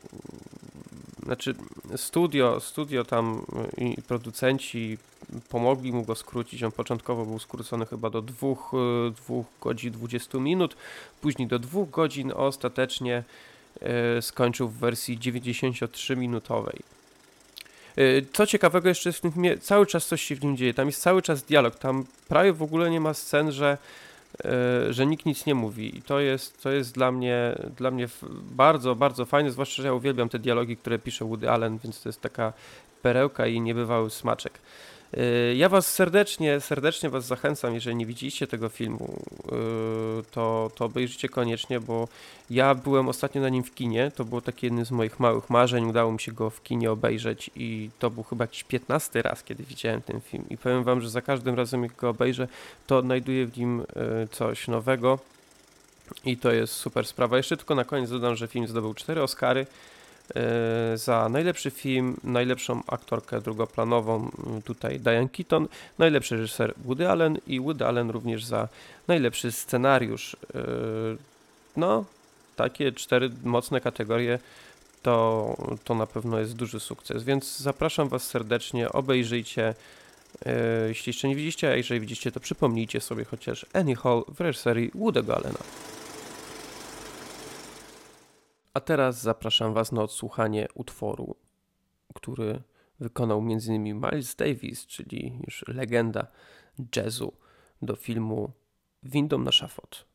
znaczy 1.25 1.55
studio, 1.95 2.59
studio 2.59 3.05
tam 3.05 3.45
y, 3.77 3.83
i 3.83 4.01
producenci 4.01 4.97
pomogli 5.49 5.93
mu 5.93 6.03
go 6.03 6.15
skrócić. 6.15 6.63
On 6.63 6.71
początkowo 6.71 7.25
był 7.25 7.39
skrócony 7.39 7.85
chyba 7.85 8.09
do 8.09 8.21
2, 8.21 8.47
y, 8.47 8.55
2 9.27 9.43
godzin 9.61 9.91
20 9.91 10.37
minut, 10.37 10.75
później 11.21 11.47
do 11.47 11.59
2 11.59 11.85
godzin, 11.91 12.33
ostatecznie 12.35 13.23
skończył 14.21 14.67
w 14.67 14.77
wersji 14.77 15.19
93-minutowej. 15.19 16.79
Y, 17.97 18.25
Co 18.33 18.47
ciekawego 18.47 18.89
jeszcze 18.89 19.09
jest 19.09 19.19
w 19.19 19.21
tym 19.21 19.31
filmie, 19.31 19.57
cały 19.57 19.85
czas 19.85 20.05
coś 20.05 20.21
się 20.21 20.35
w 20.35 20.43
nim 20.43 20.57
dzieje, 20.57 20.73
tam 20.73 20.87
jest 20.87 21.01
cały 21.01 21.21
czas 21.21 21.43
dialog, 21.43 21.75
tam 21.75 22.05
prawie 22.27 22.53
w 22.53 22.63
ogóle 22.63 22.89
nie 22.89 22.99
ma 22.99 23.13
scen, 23.13 23.51
że, 23.51 23.77
y, 24.89 24.93
że 24.93 25.05
nikt 25.05 25.25
nic 25.25 25.45
nie 25.45 25.55
mówi 25.55 25.97
i 25.97 26.01
to 26.01 26.19
jest, 26.19 26.63
to 26.63 26.71
jest 26.71 26.93
dla 26.93 27.11
mnie, 27.11 27.55
dla 27.77 27.91
mnie 27.91 28.07
bardzo, 28.51 28.95
bardzo 28.95 29.25
fajne, 29.25 29.51
zwłaszcza, 29.51 29.81
że 29.81 29.87
ja 29.87 29.93
uwielbiam 29.93 30.29
te 30.29 30.39
dialogi, 30.39 30.77
które 30.77 30.99
pisze 30.99 31.25
Woody 31.25 31.49
Allen, 31.49 31.79
więc 31.83 32.01
to 32.01 32.09
jest 32.09 32.21
taka 32.21 32.53
perełka 33.01 33.47
i 33.47 33.61
niebywały 33.61 34.09
smaczek. 34.09 34.53
Y, 35.17 35.55
Ja 35.55 35.69
was 35.69 35.87
serdecznie, 35.87 36.61
serdecznie 36.61 37.09
was 37.09 37.25
zachęcam, 37.25 37.73
jeżeli 37.73 37.95
nie 37.95 38.05
widzieliście 38.05 38.47
tego 38.47 38.69
filmu, 38.69 39.21
y, 39.45 40.23
to, 40.31 40.71
to 40.75 40.85
obejrzyjcie 40.85 41.29
koniecznie, 41.29 41.79
bo 41.79 42.07
ja 42.49 42.75
byłem 42.75 43.09
ostatnio 43.09 43.41
na 43.41 43.49
nim 43.49 43.63
w 43.63 43.75
kinie, 43.75 44.11
to 44.15 44.25
było 44.25 44.41
takie 44.41 44.67
jedno 44.67 44.85
z 44.85 44.91
moich 44.91 45.19
małych 45.19 45.49
marzeń, 45.49 45.85
udało 45.85 46.11
mi 46.11 46.19
się 46.19 46.31
go 46.31 46.49
w 46.49 46.63
kinie 46.63 46.91
obejrzeć 46.91 47.49
i 47.55 47.89
to 47.99 48.09
był 48.09 48.23
chyba 48.23 48.43
jakiś 48.43 48.63
15 48.63 49.21
raz, 49.21 49.43
kiedy 49.43 49.63
widziałem 49.63 50.01
ten 50.01 50.21
film. 50.21 50.45
I 50.49 50.57
powiem 50.57 50.83
wam, 50.83 51.01
że 51.01 51.09
za 51.09 51.21
każdym 51.21 51.55
razem 51.55 51.83
jak 51.83 51.95
go 51.95 52.09
obejrzę, 52.09 52.47
to 52.87 52.97
odnajduję 52.97 53.45
w 53.45 53.57
nim 53.57 53.81
y, 53.81 53.85
coś 54.31 54.67
nowego. 54.67 55.19
I 56.25 56.37
to 56.37 56.51
jest 56.51 56.73
super 56.73 57.07
sprawa. 57.07 57.37
Jeszcze 57.37 57.57
tylko 57.57 57.75
na 57.75 57.83
koniec 57.85 58.09
dodam, 58.09 58.35
że 58.35 58.47
film 58.47 58.67
zdobył 58.67 58.93
4 58.93 59.21
Oscary 59.21 59.65
za 60.95 61.29
najlepszy 61.29 61.71
film, 61.71 62.17
najlepszą 62.23 62.83
aktorkę 62.87 63.41
drugoplanową, 63.41 64.31
y, 64.59 64.61
tutaj 64.61 64.99
Diane 64.99 65.29
Keaton, 65.29 65.67
najlepszy 65.97 66.37
reżyser 66.37 66.73
Woody 66.85 67.09
Allen 67.09 67.37
i 67.47 67.59
Woody 67.61 67.85
Allen 67.85 68.09
również 68.09 68.45
za 68.45 68.67
najlepszy 69.07 69.51
scenariusz. 69.51 70.33
Y, 70.33 71.17
No, 71.77 72.05
takie 72.55 72.91
cztery 72.91 73.29
mocne 73.43 73.81
kategorie 73.81 74.39
to, 75.03 75.55
to 75.83 75.95
na 75.95 76.07
pewno 76.07 76.39
jest 76.39 76.55
duży 76.55 76.79
sukces, 76.79 77.23
więc 77.23 77.57
zapraszam 77.59 78.09
Was 78.09 78.23
serdecznie, 78.27 78.89
obejrzyjcie. 78.91 79.73
e, 80.45 80.87
Jeśli 80.87 81.09
jeszcze 81.09 81.27
nie 81.27 81.35
widzieliście, 81.35 81.69
a 81.71 81.75
jeżeli 81.75 81.99
widzicie, 81.99 82.31
to 82.31 82.39
przypomnijcie 82.39 83.01
sobie 83.01 83.25
chociaż 83.25 83.65
Annie 83.73 83.95
Hall 83.95 84.23
w 84.27 84.41
reżyserii 84.41 84.91
Woody'ego 84.91 85.31
Allena. 85.33 85.59
A 88.73 88.79
teraz 88.79 89.21
zapraszam 89.21 89.73
Was 89.73 89.91
na 89.91 90.01
odsłuchanie 90.01 90.67
utworu, 90.73 91.35
który 92.13 92.63
wykonał 92.99 93.39
m.in. 93.39 93.83
Miles 93.83 94.35
Davis, 94.35 94.85
czyli 94.85 95.39
już 95.45 95.65
legenda 95.67 96.27
jazzu 96.95 97.33
do 97.81 97.95
filmu 97.95 98.51
Windą 99.03 99.37
na 99.37 99.51
szafot. 99.51 100.12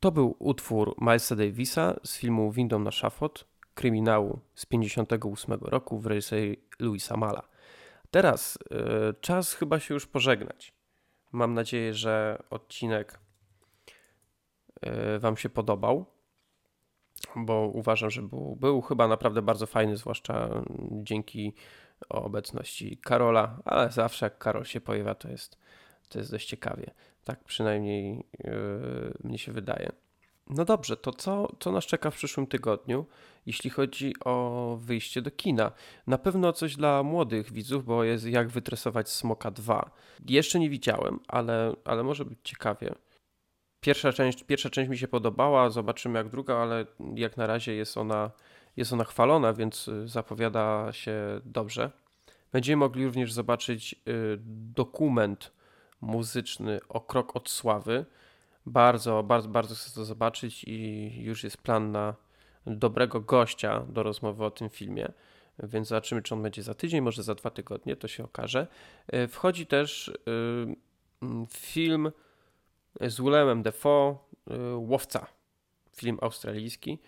To 0.00 0.12
był 0.12 0.36
utwór 0.38 0.94
Milesa 1.00 1.36
Davisa 1.36 2.00
z 2.04 2.16
filmu 2.16 2.52
Windą 2.52 2.78
na 2.78 2.90
szafot, 2.90 3.44
kryminału 3.74 4.40
z 4.54 4.66
58 4.66 5.54
roku 5.62 5.98
w 5.98 6.06
reżyserii 6.06 6.64
Louisa 6.78 7.16
Mala. 7.16 7.42
Teraz 8.10 8.56
y, 8.56 9.20
czas 9.20 9.54
chyba 9.54 9.80
się 9.80 9.94
już 9.94 10.06
pożegnać. 10.06 10.72
Mam 11.32 11.54
nadzieję, 11.54 11.94
że 11.94 12.42
odcinek 12.50 13.20
y, 14.86 15.18
Wam 15.18 15.36
się 15.36 15.48
podobał, 15.48 16.06
bo 17.36 17.70
uważam, 17.74 18.10
że 18.10 18.22
był, 18.22 18.56
był 18.56 18.80
chyba 18.80 19.08
naprawdę 19.08 19.42
bardzo 19.42 19.66
fajny, 19.66 19.96
zwłaszcza 19.96 20.62
dzięki 20.90 21.54
obecności 22.08 22.96
Karola, 22.96 23.58
ale 23.64 23.90
zawsze 23.92 24.26
jak 24.26 24.38
Karol 24.38 24.64
się 24.64 24.80
pojawia, 24.80 25.14
to 25.14 25.28
jest, 25.28 25.58
to 26.10 26.18
jest 26.18 26.30
dość 26.30 26.48
ciekawie. 26.48 26.90
Tak 27.24 27.44
przynajmniej 27.44 28.24
yy, 28.44 29.14
mnie 29.24 29.38
się 29.38 29.52
wydaje. 29.52 29.92
No 30.50 30.64
dobrze, 30.64 30.96
to 30.96 31.12
co, 31.12 31.48
co 31.60 31.72
nas 31.72 31.84
czeka 31.84 32.10
w 32.10 32.16
przyszłym 32.16 32.46
tygodniu, 32.46 33.06
jeśli 33.46 33.70
chodzi 33.70 34.14
o 34.24 34.76
wyjście 34.80 35.22
do 35.22 35.30
kina? 35.30 35.72
Na 36.06 36.18
pewno 36.18 36.52
coś 36.52 36.76
dla 36.76 37.02
młodych 37.02 37.52
widzów, 37.52 37.84
bo 37.84 38.04
jest 38.04 38.26
jak 38.26 38.48
wytresować 38.48 39.08
Smoka 39.08 39.50
2. 39.50 39.90
Jeszcze 40.28 40.58
nie 40.58 40.70
widziałem, 40.70 41.20
ale, 41.28 41.72
ale 41.84 42.02
może 42.02 42.24
być 42.24 42.38
ciekawie. 42.44 42.94
Pierwsza 43.80 44.12
część, 44.12 44.44
pierwsza 44.44 44.70
część 44.70 44.90
mi 44.90 44.98
się 44.98 45.08
podobała, 45.08 45.70
zobaczymy 45.70 46.18
jak 46.18 46.28
druga, 46.28 46.56
ale 46.56 46.86
jak 47.14 47.36
na 47.36 47.46
razie 47.46 47.74
jest 47.74 47.96
ona, 47.96 48.30
jest 48.76 48.92
ona 48.92 49.04
chwalona, 49.04 49.52
więc 49.52 49.90
zapowiada 50.04 50.92
się 50.92 51.40
dobrze. 51.44 51.90
Będziemy 52.52 52.76
mogli 52.76 53.04
również 53.04 53.32
zobaczyć 53.32 53.94
y, 54.08 54.38
dokument 54.74 55.52
muzyczny 56.00 56.80
o 56.88 57.00
krok 57.00 57.36
od 57.36 57.50
sławy. 57.50 58.06
Bardzo, 58.66 59.22
bardzo, 59.22 59.48
bardzo 59.48 59.74
chcę 59.74 59.90
to 59.94 60.04
zobaczyć 60.04 60.64
i 60.64 61.22
już 61.22 61.44
jest 61.44 61.56
plan 61.56 61.92
na 61.92 62.14
dobrego 62.66 63.20
gościa 63.20 63.80
do 63.88 64.02
rozmowy 64.02 64.44
o 64.44 64.50
tym 64.50 64.68
filmie. 64.68 65.12
Więc 65.62 65.88
zobaczymy, 65.88 66.22
czy 66.22 66.34
on 66.34 66.42
będzie 66.42 66.62
za 66.62 66.74
tydzień, 66.74 67.00
może 67.00 67.22
za 67.22 67.34
dwa 67.34 67.50
tygodnie, 67.50 67.96
to 67.96 68.08
się 68.08 68.24
okaże. 68.24 68.66
Y, 69.14 69.28
wchodzi 69.28 69.66
też 69.66 70.12
mm, 71.22 71.46
film 71.50 72.12
z 73.00 73.20
Willemem 73.20 73.62
Defoe, 73.62 74.18
Łowca, 74.76 75.26
film 75.96 76.18
australijski 76.20 76.98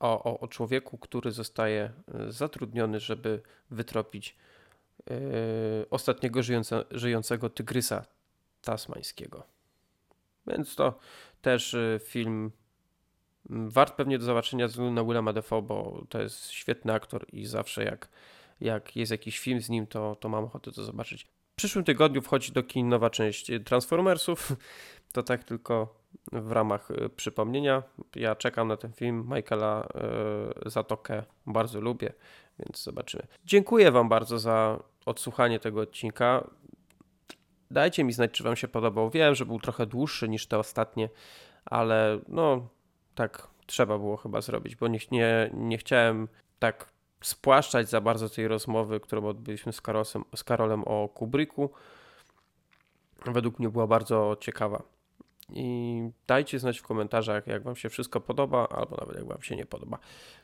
o, 0.00 0.24
o, 0.24 0.40
o 0.40 0.48
człowieku, 0.48 0.98
który 0.98 1.30
zostaje 1.30 1.92
zatrudniony, 2.28 3.00
żeby 3.00 3.42
wytropić 3.70 4.36
ostatniego 5.90 6.42
żyjące, 6.42 6.84
żyjącego 6.90 7.50
tygrysa 7.50 8.04
tasmańskiego. 8.62 9.42
Więc 10.46 10.74
to 10.74 10.98
też 11.42 11.74
y, 11.74 12.00
film 12.04 12.50
mm, 13.50 13.70
wart 13.70 13.94
pewnie 13.94 14.18
do 14.18 14.24
zobaczenia 14.24 14.68
z 14.68 14.78
na 14.78 15.04
Willema 15.04 15.32
Dafoe, 15.32 15.62
bo 15.62 16.04
to 16.08 16.22
jest 16.22 16.50
świetny 16.50 16.92
aktor 16.92 17.26
i 17.32 17.46
zawsze 17.46 17.84
jak, 17.84 18.08
jak 18.60 18.96
jest 18.96 19.12
jakiś 19.12 19.38
film 19.38 19.60
z 19.60 19.68
nim, 19.68 19.86
to, 19.86 20.16
to 20.20 20.28
mam 20.28 20.44
ochotę 20.44 20.72
to 20.72 20.84
zobaczyć. 20.84 21.24
W 21.24 21.54
przyszłym 21.56 21.84
tygodniu 21.84 22.22
wchodzi 22.22 22.52
do 22.52 22.62
kin 22.62 22.88
nowa 22.88 23.10
część 23.10 23.50
Transformersów. 23.64 24.48
To 25.12 25.22
tak 25.22 25.44
tylko 25.44 25.94
w 26.32 26.52
ramach 26.52 26.90
y, 26.90 27.08
przypomnienia. 27.08 27.82
Ja 28.16 28.36
czekam 28.36 28.68
na 28.68 28.76
ten 28.76 28.92
film. 28.92 29.30
Michaela 29.34 29.88
y, 30.66 30.70
Zatokę 30.70 31.22
bardzo 31.46 31.80
lubię, 31.80 32.12
więc 32.58 32.82
zobaczymy. 32.82 33.26
Dziękuję 33.44 33.92
Wam 33.92 34.08
bardzo 34.08 34.38
za 34.38 34.82
odsłuchanie 35.06 35.58
tego 35.58 35.80
odcinka. 35.80 36.50
Dajcie 37.70 38.04
mi 38.04 38.12
znać, 38.12 38.30
czy 38.30 38.44
Wam 38.44 38.56
się 38.56 38.68
podobał. 38.68 39.10
Wiem, 39.10 39.34
że 39.34 39.46
był 39.46 39.60
trochę 39.60 39.86
dłuższy 39.86 40.28
niż 40.28 40.46
te 40.46 40.58
ostatnie, 40.58 41.08
ale 41.64 42.20
no 42.28 42.68
tak 43.14 43.48
trzeba 43.66 43.98
było 43.98 44.16
chyba 44.16 44.40
zrobić, 44.40 44.76
bo 44.76 44.88
nie, 44.88 44.98
nie, 45.10 45.50
nie 45.54 45.78
chciałem 45.78 46.28
tak 46.58 46.92
spłaszczać 47.20 47.88
za 47.88 48.00
bardzo 48.00 48.28
tej 48.28 48.48
rozmowy, 48.48 49.00
którą 49.00 49.26
odbyliśmy 49.26 49.72
z, 49.72 49.80
Karosem, 49.80 50.24
z 50.36 50.44
Karolem 50.44 50.84
o 50.84 51.08
Kubricku. 51.08 51.70
Według 53.26 53.58
mnie 53.58 53.68
była 53.68 53.86
bardzo 53.86 54.36
ciekawa. 54.40 54.82
I 55.52 56.00
dajcie 56.26 56.58
znać 56.58 56.78
w 56.78 56.82
komentarzach, 56.82 57.46
jak 57.46 57.62
Wam 57.62 57.76
się 57.76 57.88
wszystko 57.88 58.20
podoba, 58.20 58.68
albo 58.68 58.96
nawet 58.96 59.16
jak 59.16 59.26
Wam 59.26 59.42
się 59.42 59.56
nie 59.56 59.66
podoba. 59.66 59.98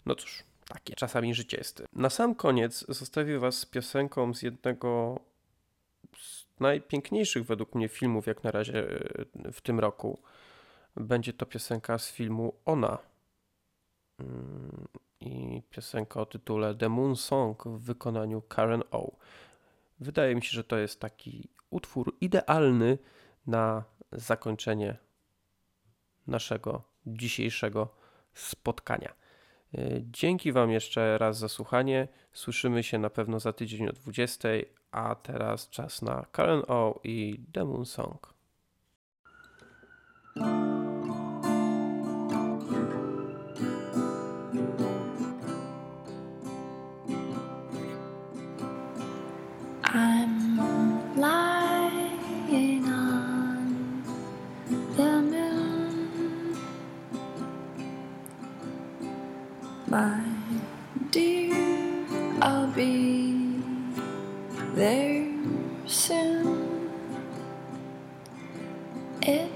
No 0.07 0.15
cóż, 0.15 0.45
takie 0.69 0.95
czasami 0.95 1.35
życie 1.35 1.57
jest. 1.57 1.83
Na 1.93 2.11
sam 2.11 2.35
koniec 2.35 2.85
zostawię 2.89 3.39
Was 3.39 3.59
z 3.59 3.67
piosenką 3.67 4.35
z 4.35 4.43
jednego 4.43 5.21
najpiękniejszych 6.61 7.45
według 7.45 7.75
mnie 7.75 7.89
filmów, 7.89 8.27
jak 8.27 8.45
na 8.45 8.51
razie 8.51 9.01
e, 9.45 9.53
w 9.53 9.61
tym 9.61 9.81
roku. 9.81 10.23
Będzie 10.97 11.33
to 11.33 11.47
piosenka 11.47 11.99
z 11.99 12.11
filmu 12.11 12.55
Ona. 12.65 12.99
Mm, 14.21 14.89
I 15.21 15.63
piosenka 15.71 16.21
o 16.21 16.27
tytule 16.27 16.75
The 16.75 16.89
Moon 16.89 17.17
Song 17.17 17.65
w 17.65 17.79
wykonaniu 17.79 18.43
Karen 18.43 18.83
O. 18.91 19.17
Wydaje 20.01 20.35
mi 20.35 20.43
się, 20.43 20.51
że 20.51 20.65
to 20.65 20.77
jest 20.77 21.01
taki 21.01 21.49
utwór 21.71 22.17
idealny 22.21 22.99
na 23.47 23.85
zakończenie 24.13 24.97
naszego 26.27 26.83
dzisiejszego 27.07 27.89
spotkania. 28.35 29.15
Dzięki 30.01 30.53
Wam 30.53 30.71
jeszcze 30.71 31.19
raz 31.19 31.39
za 31.39 31.49
słuchanie. 31.49 32.09
Słyszymy 32.33 32.83
się 32.83 32.99
na 32.99 33.11
pewno 33.11 33.41
za 33.41 33.53
tydzień 33.53 33.89
o 33.89 33.93
20, 33.93 34.49
a 34.91 35.15
teraz 35.15 35.69
czas 35.69 36.03
na 36.03 36.27
Karen 36.33 36.63
O 36.69 37.01
i 37.05 37.41
Demon 37.49 37.85
Song. 37.85 38.35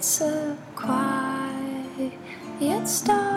It's 0.08 0.22
a 0.22 0.56
quiet 0.74 2.14
starry 2.88 3.27